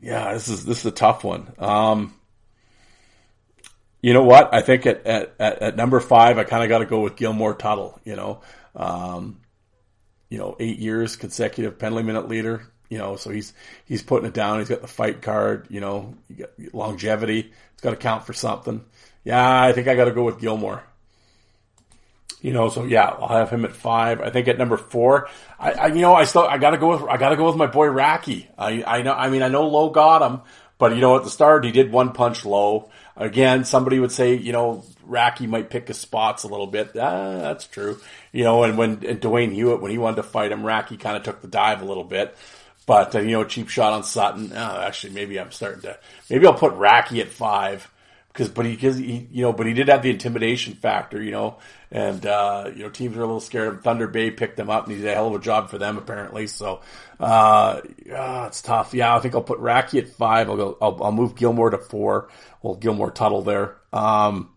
yeah, 0.00 0.34
this 0.34 0.48
is 0.48 0.64
this 0.64 0.80
is 0.80 0.86
a 0.86 0.90
tough 0.90 1.24
one. 1.24 1.52
Um, 1.58 2.14
you 4.02 4.12
know 4.12 4.24
what? 4.24 4.52
I 4.52 4.60
think 4.60 4.86
at 4.86 5.06
at, 5.06 5.40
at 5.40 5.76
number 5.76 6.00
five, 6.00 6.38
I 6.38 6.44
kind 6.44 6.62
of 6.62 6.68
got 6.68 6.78
to 6.78 6.86
go 6.86 7.00
with 7.00 7.16
Gilmore 7.16 7.54
Tuttle. 7.54 7.98
You 8.04 8.16
know, 8.16 8.40
um, 8.76 9.40
you 10.28 10.38
know, 10.38 10.56
eight 10.60 10.78
years 10.78 11.16
consecutive 11.16 11.78
penalty 11.78 12.04
minute 12.04 12.28
leader. 12.28 12.70
You 12.90 12.98
know, 12.98 13.16
so 13.16 13.30
he's 13.30 13.54
he's 13.86 14.02
putting 14.02 14.28
it 14.28 14.34
down. 14.34 14.58
He's 14.58 14.68
got 14.68 14.82
the 14.82 14.88
fight 14.88 15.22
card. 15.22 15.68
You 15.70 15.80
know, 15.80 16.14
you 16.28 16.36
got 16.36 16.74
longevity. 16.74 17.52
Got 17.84 17.90
to 17.90 17.96
count 17.96 18.24
for 18.24 18.32
something. 18.32 18.82
Yeah, 19.24 19.62
I 19.62 19.72
think 19.72 19.88
I 19.88 19.94
got 19.94 20.06
to 20.06 20.10
go 20.10 20.24
with 20.24 20.40
Gilmore. 20.40 20.82
You 22.40 22.54
know, 22.54 22.70
so 22.70 22.84
yeah, 22.84 23.04
I'll 23.04 23.28
have 23.28 23.50
him 23.50 23.66
at 23.66 23.76
five. 23.76 24.22
I 24.22 24.30
think 24.30 24.48
at 24.48 24.56
number 24.56 24.78
four, 24.78 25.28
I, 25.58 25.72
I 25.72 25.86
you 25.88 26.00
know, 26.00 26.14
I 26.14 26.24
still 26.24 26.46
I 26.46 26.56
gotta 26.56 26.78
go 26.78 26.88
with 26.90 27.02
I 27.02 27.18
gotta 27.18 27.36
go 27.36 27.46
with 27.46 27.56
my 27.56 27.66
boy 27.66 27.88
Racki. 27.88 28.48
I 28.58 28.82
I 28.86 29.02
know 29.02 29.12
I 29.12 29.28
mean 29.28 29.42
I 29.42 29.48
know 29.48 29.66
Lowe 29.66 29.90
got 29.90 30.22
him, 30.22 30.40
but 30.78 30.94
you 30.94 31.00
know 31.02 31.16
at 31.16 31.24
the 31.24 31.30
start 31.30 31.64
he 31.64 31.72
did 31.72 31.92
one 31.92 32.12
punch 32.12 32.44
Lowe. 32.44 32.90
Again, 33.16 33.64
somebody 33.64 33.98
would 33.98 34.12
say 34.12 34.34
you 34.34 34.52
know 34.52 34.84
Racki 35.06 35.46
might 35.46 35.70
pick 35.70 35.88
his 35.88 35.98
spots 35.98 36.44
a 36.44 36.48
little 36.48 36.66
bit. 36.66 36.90
Ah, 36.96 37.38
that's 37.38 37.66
true. 37.66 37.98
You 38.32 38.44
know, 38.44 38.64
and 38.64 38.76
when 38.76 39.04
and 39.06 39.20
Dwayne 39.20 39.52
Hewitt 39.52 39.80
when 39.80 39.90
he 39.90 39.98
wanted 39.98 40.16
to 40.16 40.22
fight 40.24 40.52
him, 40.52 40.62
Racki 40.62 41.00
kind 41.00 41.16
of 41.16 41.22
took 41.22 41.40
the 41.40 41.48
dive 41.48 41.82
a 41.82 41.86
little 41.86 42.04
bit. 42.04 42.36
But 42.86 43.14
uh, 43.14 43.20
you 43.20 43.32
know, 43.32 43.44
cheap 43.44 43.68
shot 43.68 43.92
on 43.92 44.04
Sutton. 44.04 44.52
Oh, 44.54 44.80
actually, 44.80 45.14
maybe 45.14 45.38
I'm 45.40 45.50
starting 45.50 45.82
to. 45.82 45.98
Maybe 46.28 46.46
I'll 46.46 46.54
put 46.54 46.74
Racki 46.74 47.20
at 47.20 47.28
five 47.28 47.90
because, 48.28 48.48
but 48.48 48.66
he, 48.66 48.76
cause 48.76 48.98
he, 48.98 49.28
you 49.30 49.42
know, 49.42 49.52
but 49.52 49.66
he 49.66 49.72
did 49.72 49.88
have 49.88 50.02
the 50.02 50.10
intimidation 50.10 50.74
factor, 50.74 51.22
you 51.22 51.30
know, 51.30 51.58
and 51.90 52.26
uh, 52.26 52.70
you 52.74 52.82
know, 52.82 52.90
teams 52.90 53.16
are 53.16 53.22
a 53.22 53.26
little 53.26 53.40
scared 53.40 53.68
of 53.68 53.82
Thunder 53.82 54.08
Bay 54.08 54.30
picked 54.30 54.56
them 54.56 54.68
up, 54.68 54.86
and 54.86 54.96
he 54.96 55.00
did 55.00 55.10
a 55.10 55.14
hell 55.14 55.28
of 55.28 55.34
a 55.34 55.38
job 55.38 55.70
for 55.70 55.78
them 55.78 55.96
apparently. 55.96 56.46
So, 56.46 56.80
uh, 57.20 57.80
it's 58.04 58.60
tough. 58.60 58.92
Yeah, 58.92 59.16
I 59.16 59.20
think 59.20 59.34
I'll 59.34 59.42
put 59.42 59.60
Racki 59.60 60.00
at 60.00 60.08
five. 60.08 60.50
I'll 60.50 60.56
go. 60.56 60.78
I'll, 60.82 61.04
I'll 61.04 61.12
move 61.12 61.36
Gilmore 61.36 61.70
to 61.70 61.78
four. 61.78 62.28
Well, 62.60 62.74
Gilmore 62.74 63.10
Tuttle 63.10 63.42
there. 63.42 63.76
Um, 63.92 64.50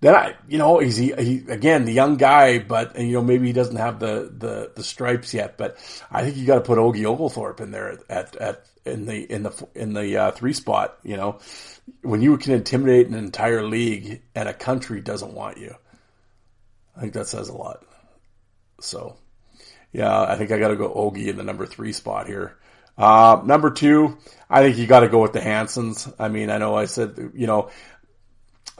then 0.00 0.14
I, 0.14 0.34
you 0.48 0.58
know, 0.58 0.78
he's 0.78 0.96
he, 0.96 1.12
he, 1.18 1.44
again 1.48 1.84
the 1.84 1.92
young 1.92 2.16
guy, 2.16 2.60
but 2.60 2.98
you 2.98 3.14
know 3.14 3.22
maybe 3.22 3.46
he 3.46 3.52
doesn't 3.52 3.76
have 3.76 3.98
the 3.98 4.32
the, 4.36 4.72
the 4.76 4.84
stripes 4.84 5.34
yet. 5.34 5.58
But 5.58 5.76
I 6.10 6.22
think 6.22 6.36
you 6.36 6.46
got 6.46 6.56
to 6.56 6.60
put 6.60 6.78
Ogie 6.78 7.04
Oglethorpe 7.04 7.60
in 7.60 7.72
there 7.72 7.98
at 8.08 8.36
at 8.36 8.66
in 8.84 9.06
the 9.06 9.32
in 9.32 9.42
the 9.42 9.68
in 9.74 9.94
the 9.94 10.16
uh, 10.16 10.30
three 10.30 10.52
spot. 10.52 10.98
You 11.02 11.16
know, 11.16 11.40
when 12.02 12.22
you 12.22 12.36
can 12.38 12.52
intimidate 12.52 13.08
an 13.08 13.14
entire 13.14 13.66
league 13.66 14.22
and 14.34 14.48
a 14.48 14.54
country 14.54 15.00
doesn't 15.00 15.34
want 15.34 15.58
you, 15.58 15.74
I 16.96 17.00
think 17.00 17.14
that 17.14 17.26
says 17.26 17.48
a 17.48 17.56
lot. 17.56 17.84
So, 18.80 19.16
yeah, 19.92 20.22
I 20.22 20.36
think 20.36 20.52
I 20.52 20.58
got 20.58 20.68
to 20.68 20.76
go 20.76 20.88
Ogie 20.94 21.26
in 21.26 21.36
the 21.36 21.42
number 21.42 21.66
three 21.66 21.92
spot 21.92 22.28
here. 22.28 22.56
Uh, 22.96 23.40
number 23.44 23.70
two, 23.70 24.18
I 24.50 24.62
think 24.62 24.76
you 24.76 24.86
got 24.86 25.00
to 25.00 25.08
go 25.08 25.22
with 25.22 25.32
the 25.32 25.40
Hansons. 25.40 26.12
I 26.18 26.28
mean, 26.28 26.50
I 26.50 26.58
know 26.58 26.74
I 26.74 26.86
said, 26.86 27.32
you 27.34 27.46
know, 27.46 27.70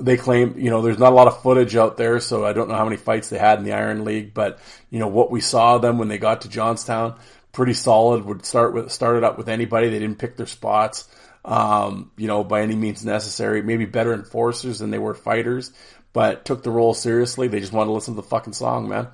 they 0.00 0.16
claim, 0.16 0.58
you 0.58 0.70
know, 0.70 0.82
there's 0.82 0.98
not 0.98 1.12
a 1.12 1.16
lot 1.16 1.26
of 1.26 1.42
footage 1.42 1.76
out 1.76 1.96
there, 1.96 2.20
so 2.20 2.44
I 2.44 2.52
don't 2.52 2.68
know 2.68 2.76
how 2.76 2.84
many 2.84 2.96
fights 2.96 3.28
they 3.28 3.38
had 3.38 3.58
in 3.58 3.64
the 3.64 3.72
Iron 3.72 4.04
League, 4.04 4.34
but 4.34 4.58
you 4.90 4.98
know 4.98 5.08
what 5.08 5.30
we 5.30 5.40
saw 5.40 5.78
them 5.78 5.98
when 5.98 6.08
they 6.08 6.18
got 6.18 6.42
to 6.42 6.48
Johnstown, 6.48 7.18
pretty 7.52 7.74
solid. 7.74 8.24
Would 8.24 8.44
start 8.44 8.74
with 8.74 8.92
started 8.92 9.24
up 9.24 9.38
with 9.38 9.48
anybody. 9.48 9.88
They 9.88 9.98
didn't 9.98 10.18
pick 10.18 10.36
their 10.36 10.46
spots, 10.46 11.08
um, 11.44 12.10
you 12.16 12.26
know, 12.26 12.44
by 12.44 12.62
any 12.62 12.76
means 12.76 13.04
necessary. 13.04 13.62
Maybe 13.62 13.84
better 13.86 14.14
enforcers 14.14 14.78
than 14.78 14.90
they 14.90 14.98
were 14.98 15.14
fighters, 15.14 15.72
but 16.12 16.44
took 16.44 16.62
the 16.62 16.70
role 16.70 16.94
seriously. 16.94 17.48
They 17.48 17.60
just 17.60 17.72
wanted 17.72 17.88
to 17.88 17.94
listen 17.94 18.14
to 18.14 18.22
the 18.22 18.28
fucking 18.28 18.54
song, 18.54 18.88
man. 18.88 19.08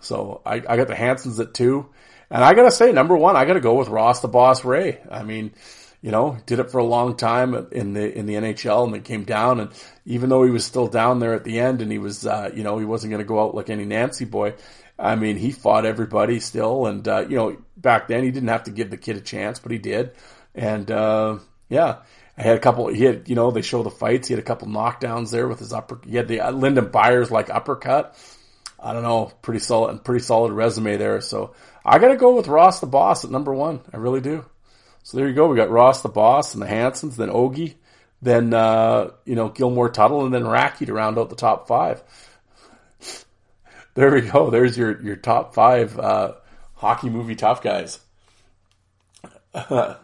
So 0.00 0.42
I, 0.44 0.56
I 0.56 0.76
got 0.76 0.88
the 0.88 0.94
Hansons 0.94 1.40
at 1.40 1.54
two, 1.54 1.88
and 2.30 2.42
I 2.42 2.54
gotta 2.54 2.70
say, 2.70 2.92
number 2.92 3.16
one, 3.16 3.36
I 3.36 3.44
gotta 3.44 3.60
go 3.60 3.74
with 3.74 3.88
Ross 3.88 4.20
the 4.20 4.28
Boss 4.28 4.64
Rhea. 4.64 4.98
I 5.10 5.22
mean 5.22 5.52
you 6.04 6.10
know, 6.10 6.36
did 6.44 6.58
it 6.58 6.70
for 6.70 6.76
a 6.76 6.84
long 6.84 7.16
time 7.16 7.54
in 7.72 7.94
the 7.94 8.18
in 8.18 8.26
the 8.26 8.34
NHL, 8.34 8.84
and 8.84 8.92
then 8.92 9.00
came 9.00 9.24
down. 9.24 9.58
And 9.58 9.70
even 10.04 10.28
though 10.28 10.44
he 10.44 10.50
was 10.50 10.62
still 10.62 10.86
down 10.86 11.18
there 11.18 11.32
at 11.32 11.44
the 11.44 11.58
end, 11.58 11.80
and 11.80 11.90
he 11.90 11.96
was, 11.96 12.26
uh, 12.26 12.50
you 12.54 12.62
know, 12.62 12.76
he 12.76 12.84
wasn't 12.84 13.10
going 13.10 13.22
to 13.22 13.26
go 13.26 13.42
out 13.42 13.54
like 13.54 13.70
any 13.70 13.86
Nancy 13.86 14.26
boy. 14.26 14.52
I 14.98 15.16
mean, 15.16 15.38
he 15.38 15.50
fought 15.50 15.86
everybody 15.86 16.40
still, 16.40 16.84
and 16.84 17.08
uh, 17.08 17.24
you 17.26 17.36
know, 17.36 17.56
back 17.78 18.08
then 18.08 18.22
he 18.22 18.30
didn't 18.30 18.50
have 18.50 18.64
to 18.64 18.70
give 18.70 18.90
the 18.90 18.98
kid 18.98 19.16
a 19.16 19.22
chance, 19.22 19.58
but 19.58 19.72
he 19.72 19.78
did. 19.78 20.10
And 20.54 20.90
uh, 20.90 21.38
yeah, 21.70 22.00
I 22.36 22.42
had 22.42 22.58
a 22.58 22.60
couple. 22.60 22.88
He 22.88 23.04
had, 23.04 23.26
you 23.30 23.34
know, 23.34 23.50
they 23.50 23.62
show 23.62 23.82
the 23.82 23.88
fights. 23.88 24.28
He 24.28 24.34
had 24.34 24.42
a 24.42 24.46
couple 24.46 24.68
knockdowns 24.68 25.30
there 25.30 25.48
with 25.48 25.60
his 25.60 25.72
upper. 25.72 26.00
He 26.06 26.16
had 26.16 26.28
the 26.28 26.40
uh, 26.40 26.50
Lyndon 26.50 26.90
Byers 26.90 27.30
like 27.30 27.48
uppercut. 27.48 28.14
I 28.78 28.92
don't 28.92 29.04
know, 29.04 29.32
pretty 29.40 29.60
solid, 29.60 30.04
pretty 30.04 30.22
solid 30.22 30.52
resume 30.52 30.98
there. 30.98 31.22
So 31.22 31.54
I 31.82 31.98
got 31.98 32.08
to 32.08 32.16
go 32.16 32.36
with 32.36 32.46
Ross 32.46 32.80
the 32.80 32.86
Boss 32.86 33.24
at 33.24 33.30
number 33.30 33.54
one. 33.54 33.80
I 33.90 33.96
really 33.96 34.20
do. 34.20 34.44
So 35.04 35.18
there 35.18 35.28
you 35.28 35.34
go. 35.34 35.46
We 35.46 35.56
got 35.56 35.70
Ross 35.70 36.00
the 36.00 36.08
boss 36.08 36.54
and 36.54 36.62
the 36.62 36.66
Hansons, 36.66 37.16
then 37.16 37.28
Ogie, 37.28 37.74
then 38.22 38.54
uh, 38.54 39.10
you 39.26 39.34
know 39.34 39.50
Gilmore 39.50 39.90
Tuttle, 39.90 40.24
and 40.24 40.34
then 40.34 40.44
Racki 40.44 40.86
to 40.86 40.94
round 40.94 41.18
out 41.18 41.28
the 41.28 41.36
top 41.36 41.68
five. 41.68 42.02
there 43.94 44.10
we 44.10 44.22
go. 44.22 44.48
There's 44.48 44.76
your 44.76 45.00
your 45.02 45.16
top 45.16 45.54
five 45.54 45.98
uh, 45.98 46.32
hockey 46.74 47.10
movie 47.10 47.36
tough 47.36 47.62
guys. 47.62 48.00
there 49.52 49.98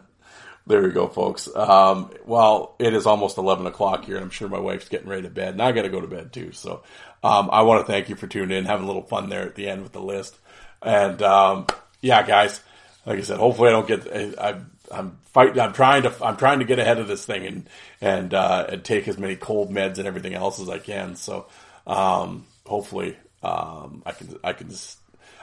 we 0.67 0.91
go, 0.91 1.07
folks. 1.07 1.49
Um, 1.53 2.11
well, 2.27 2.75
it 2.77 2.93
is 2.93 3.07
almost 3.07 3.39
eleven 3.39 3.65
o'clock 3.65 4.05
here, 4.05 4.17
and 4.17 4.23
I'm 4.23 4.29
sure 4.29 4.49
my 4.49 4.59
wife's 4.59 4.87
getting 4.87 5.09
ready 5.09 5.23
to 5.23 5.29
bed, 5.31 5.53
and 5.53 5.63
I 5.63 5.71
got 5.71 5.81
to 5.81 5.89
go 5.89 5.99
to 5.99 6.07
bed 6.07 6.31
too. 6.31 6.51
So 6.51 6.83
um, 7.23 7.49
I 7.51 7.63
want 7.63 7.83
to 7.83 7.91
thank 7.91 8.09
you 8.09 8.15
for 8.15 8.27
tuning 8.27 8.55
in, 8.55 8.65
having 8.65 8.83
a 8.83 8.87
little 8.87 9.01
fun 9.01 9.29
there 9.29 9.47
at 9.47 9.55
the 9.55 9.67
end 9.67 9.81
with 9.81 9.93
the 9.93 10.01
list, 10.01 10.37
and 10.83 11.19
um, 11.23 11.65
yeah, 12.01 12.21
guys. 12.21 12.61
Like 13.03 13.17
I 13.17 13.21
said, 13.21 13.39
hopefully 13.39 13.69
I 13.69 13.71
don't 13.71 13.87
get. 13.87 14.39
I, 14.39 14.61
I'm 14.91 15.17
fighting. 15.31 15.59
I'm 15.59 15.73
trying 15.73 16.03
to. 16.03 16.13
I'm 16.23 16.37
trying 16.37 16.59
to 16.59 16.65
get 16.65 16.79
ahead 16.79 16.99
of 16.99 17.07
this 17.07 17.25
thing 17.25 17.45
and 17.45 17.69
and 17.99 18.33
uh, 18.33 18.67
and 18.69 18.83
take 18.83 19.07
as 19.07 19.17
many 19.17 19.35
cold 19.35 19.71
meds 19.71 19.97
and 19.97 20.07
everything 20.07 20.33
else 20.33 20.59
as 20.59 20.69
I 20.69 20.79
can. 20.79 21.15
So 21.15 21.47
um, 21.87 22.45
hopefully 22.65 23.17
um, 23.43 24.03
I 24.05 24.11
can 24.11 24.37
I 24.43 24.53
can 24.53 24.69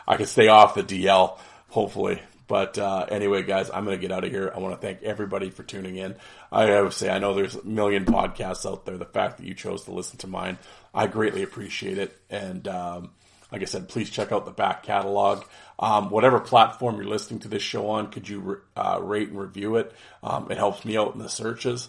I 0.07 0.17
can 0.17 0.27
stay 0.27 0.49
off 0.49 0.75
the 0.75 0.83
DL. 0.83 1.39
Hopefully. 1.69 2.21
But 2.49 2.79
uh, 2.79 3.05
anyway, 3.11 3.43
guys, 3.43 3.71
I'm 3.73 3.85
going 3.85 3.99
to 3.99 4.01
get 4.01 4.11
out 4.11 4.25
of 4.25 4.31
here. 4.31 4.51
I 4.55 4.59
want 4.59 4.75
to 4.75 4.81
thank 4.81 5.03
everybody 5.03 5.51
for 5.51 5.63
tuning 5.63 5.97
in. 5.97 6.17
I 6.51 6.81
would 6.81 6.95
say 6.95 7.11
I 7.11 7.19
know 7.19 7.35
there's 7.35 7.55
a 7.55 7.65
million 7.65 8.07
podcasts 8.07 8.69
out 8.69 8.87
there. 8.87 8.97
The 8.97 9.05
fact 9.05 9.37
that 9.37 9.47
you 9.47 9.55
chose 9.55 9.85
to 9.85 9.93
listen 9.93 10.17
to 10.21 10.27
mine, 10.27 10.57
I 10.95 11.09
greatly 11.09 11.43
appreciate 11.43 11.99
it. 11.99 12.17
And 12.31 12.67
um, 12.67 13.11
like 13.51 13.63
I 13.63 13.67
said, 13.67 13.89
please 13.89 14.11
check 14.11 14.33
out 14.33 14.45
the 14.45 14.51
back 14.51 14.83
catalog. 14.83 15.45
Um, 15.79 16.11
whatever 16.11 16.41
platform 16.41 16.97
you're 16.97 17.07
listening 17.07 17.41
to 17.41 17.49
this 17.49 17.63
show 17.63 17.91
on, 17.91 18.11
could 18.11 18.29
you 18.29 18.61
uh, 18.77 18.99
rate 19.03 19.29
and 19.29 19.39
review 19.39 19.77
it? 19.77 19.93
Um, 20.23 20.51
it 20.51 20.59
helps 20.59 20.85
me 20.85 20.97
out 20.97 21.15
in 21.15 21.23
the 21.23 21.29
searches. 21.29 21.89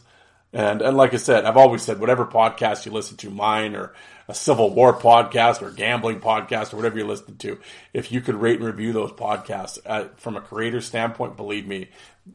And 0.52 0.82
and 0.82 0.98
like 0.98 1.14
I 1.14 1.18
said, 1.18 1.46
I've 1.46 1.58
always 1.58 1.84
said, 1.84 2.00
whatever 2.00 2.26
podcast 2.26 2.86
you 2.86 2.92
listen 2.92 3.18
to, 3.18 3.30
mine 3.30 3.76
or 3.76 3.94
a 4.28 4.34
Civil 4.34 4.74
War 4.74 4.94
podcast 4.94 5.62
or 5.62 5.70
gambling 5.70 6.20
podcast 6.20 6.74
or 6.74 6.78
whatever 6.78 6.98
you 6.98 7.06
listen 7.06 7.38
to, 7.38 7.60
if 7.94 8.12
you 8.12 8.22
could 8.22 8.36
rate 8.36 8.58
and 8.58 8.66
review 8.66 8.92
those 8.92 9.12
podcasts 9.12 9.78
uh, 9.86 10.08
from 10.18 10.38
a 10.38 10.42
creator 10.42 10.82
standpoint, 10.82 11.38
believe 11.38 11.68
me, 11.68 11.90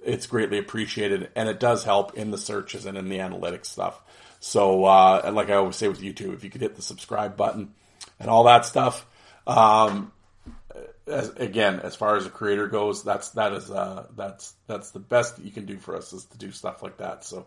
it's 0.04 0.26
greatly 0.26 0.58
appreciated 0.58 1.30
and 1.34 1.48
it 1.48 1.58
does 1.58 1.84
help 1.84 2.14
in 2.14 2.30
the 2.30 2.38
searches 2.38 2.86
and 2.86 2.96
in 2.96 3.08
the 3.08 3.18
analytics 3.18 3.66
stuff. 3.66 4.00
So, 4.38 4.84
uh, 4.84 5.22
and 5.24 5.34
like 5.34 5.50
I 5.50 5.54
always 5.54 5.76
say 5.76 5.88
with 5.88 6.02
YouTube, 6.02 6.34
if 6.34 6.44
you 6.44 6.50
could 6.50 6.60
hit 6.60 6.76
the 6.76 6.82
subscribe 6.82 7.36
button 7.36 7.74
and 8.20 8.28
all 8.28 8.44
that 8.44 8.64
stuff, 8.64 9.06
um, 9.46 10.12
as, 11.06 11.30
again, 11.30 11.80
as 11.80 11.94
far 11.96 12.16
as 12.16 12.26
a 12.26 12.30
creator 12.30 12.66
goes, 12.66 13.04
that's 13.04 13.30
that 13.30 13.52
is 13.52 13.70
uh, 13.70 14.06
that's 14.16 14.54
that's 14.66 14.90
the 14.90 15.00
best 15.00 15.38
you 15.38 15.50
can 15.50 15.66
do 15.66 15.78
for 15.78 15.96
us 15.96 16.12
is 16.12 16.24
to 16.26 16.38
do 16.38 16.50
stuff 16.50 16.82
like 16.82 16.98
that. 16.98 17.24
So, 17.24 17.46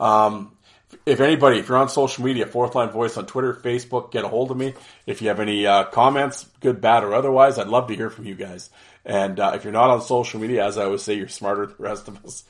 um, 0.00 0.56
if 1.04 1.20
anybody, 1.20 1.58
if 1.58 1.68
you're 1.68 1.78
on 1.78 1.88
social 1.88 2.24
media, 2.24 2.46
Fourth 2.46 2.74
Line 2.74 2.90
Voice 2.90 3.16
on 3.16 3.26
Twitter, 3.26 3.52
Facebook, 3.52 4.10
get 4.10 4.24
a 4.24 4.28
hold 4.28 4.50
of 4.50 4.56
me. 4.56 4.74
If 5.06 5.20
you 5.20 5.28
have 5.28 5.40
any 5.40 5.66
uh, 5.66 5.84
comments, 5.84 6.46
good, 6.60 6.80
bad, 6.80 7.04
or 7.04 7.14
otherwise, 7.14 7.58
I'd 7.58 7.68
love 7.68 7.88
to 7.88 7.96
hear 7.96 8.10
from 8.10 8.26
you 8.26 8.34
guys. 8.34 8.70
And 9.04 9.38
uh, 9.38 9.52
if 9.54 9.64
you're 9.64 9.72
not 9.72 9.90
on 9.90 10.00
social 10.00 10.40
media, 10.40 10.64
as 10.64 10.78
I 10.78 10.84
always 10.84 11.02
say, 11.02 11.14
you're 11.14 11.28
smarter 11.28 11.66
than 11.66 11.76
the 11.76 11.82
rest 11.82 12.08
of 12.08 12.24
us. 12.24 12.44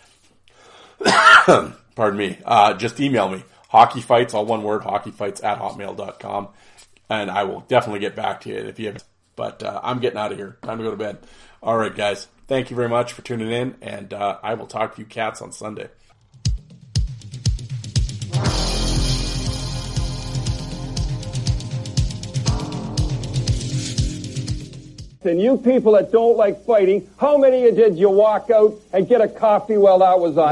Pardon 1.97 2.19
me. 2.19 2.39
Uh, 2.45 2.75
just 2.75 3.01
email 3.01 3.29
me. 3.29 3.43
Hockey 3.69 4.03
fights, 4.03 4.35
all 4.35 4.47
one 4.47 4.63
word, 4.63 4.83
hockeyfights 4.83 5.43
at 5.43 5.59
hotmail.com 5.59 6.49
and 7.09 7.31
I 7.31 7.45
will 7.45 7.61
definitely 7.61 8.01
get 8.01 8.17
back 8.17 8.41
to 8.43 8.49
you 8.49 8.57
if 8.57 8.79
you 8.79 8.93
have. 8.93 9.05
But 9.37 9.63
uh, 9.63 9.81
I'm 9.83 9.99
getting 9.99 10.19
out 10.19 10.33
of 10.33 10.39
here. 10.39 10.59
Time 10.63 10.79
to 10.79 10.85
go 10.85 10.91
to 10.91 10.97
bed. 10.97 11.19
All 11.63 11.77
right, 11.77 11.95
guys. 11.95 12.29
Thank 12.47 12.71
you 12.71 12.77
very 12.77 12.89
much 12.89 13.13
for 13.13 13.23
tuning 13.23 13.51
in, 13.51 13.75
and 13.81 14.13
uh, 14.13 14.39
I 14.43 14.55
will 14.55 14.67
talk 14.67 14.95
to 14.97 15.01
you 15.01 15.07
cats 15.07 15.41
on 15.41 15.51
Sunday. 15.51 15.89
And 25.27 25.41
you 25.41 25.57
people 25.57 25.93
that 25.93 26.13
don't 26.13 26.37
like 26.37 26.67
fighting, 26.67 27.09
how 27.17 27.39
many 27.39 27.67
of 27.67 27.79
you 27.79 27.85
did 27.85 27.99
you 27.99 28.11
walk 28.11 28.51
out 28.51 28.75
and 28.93 29.09
get 29.09 29.23
a 29.23 29.29
coffee 29.29 29.79
while 29.79 30.01
that 30.01 30.21
was 30.21 30.37
on? 30.37 30.43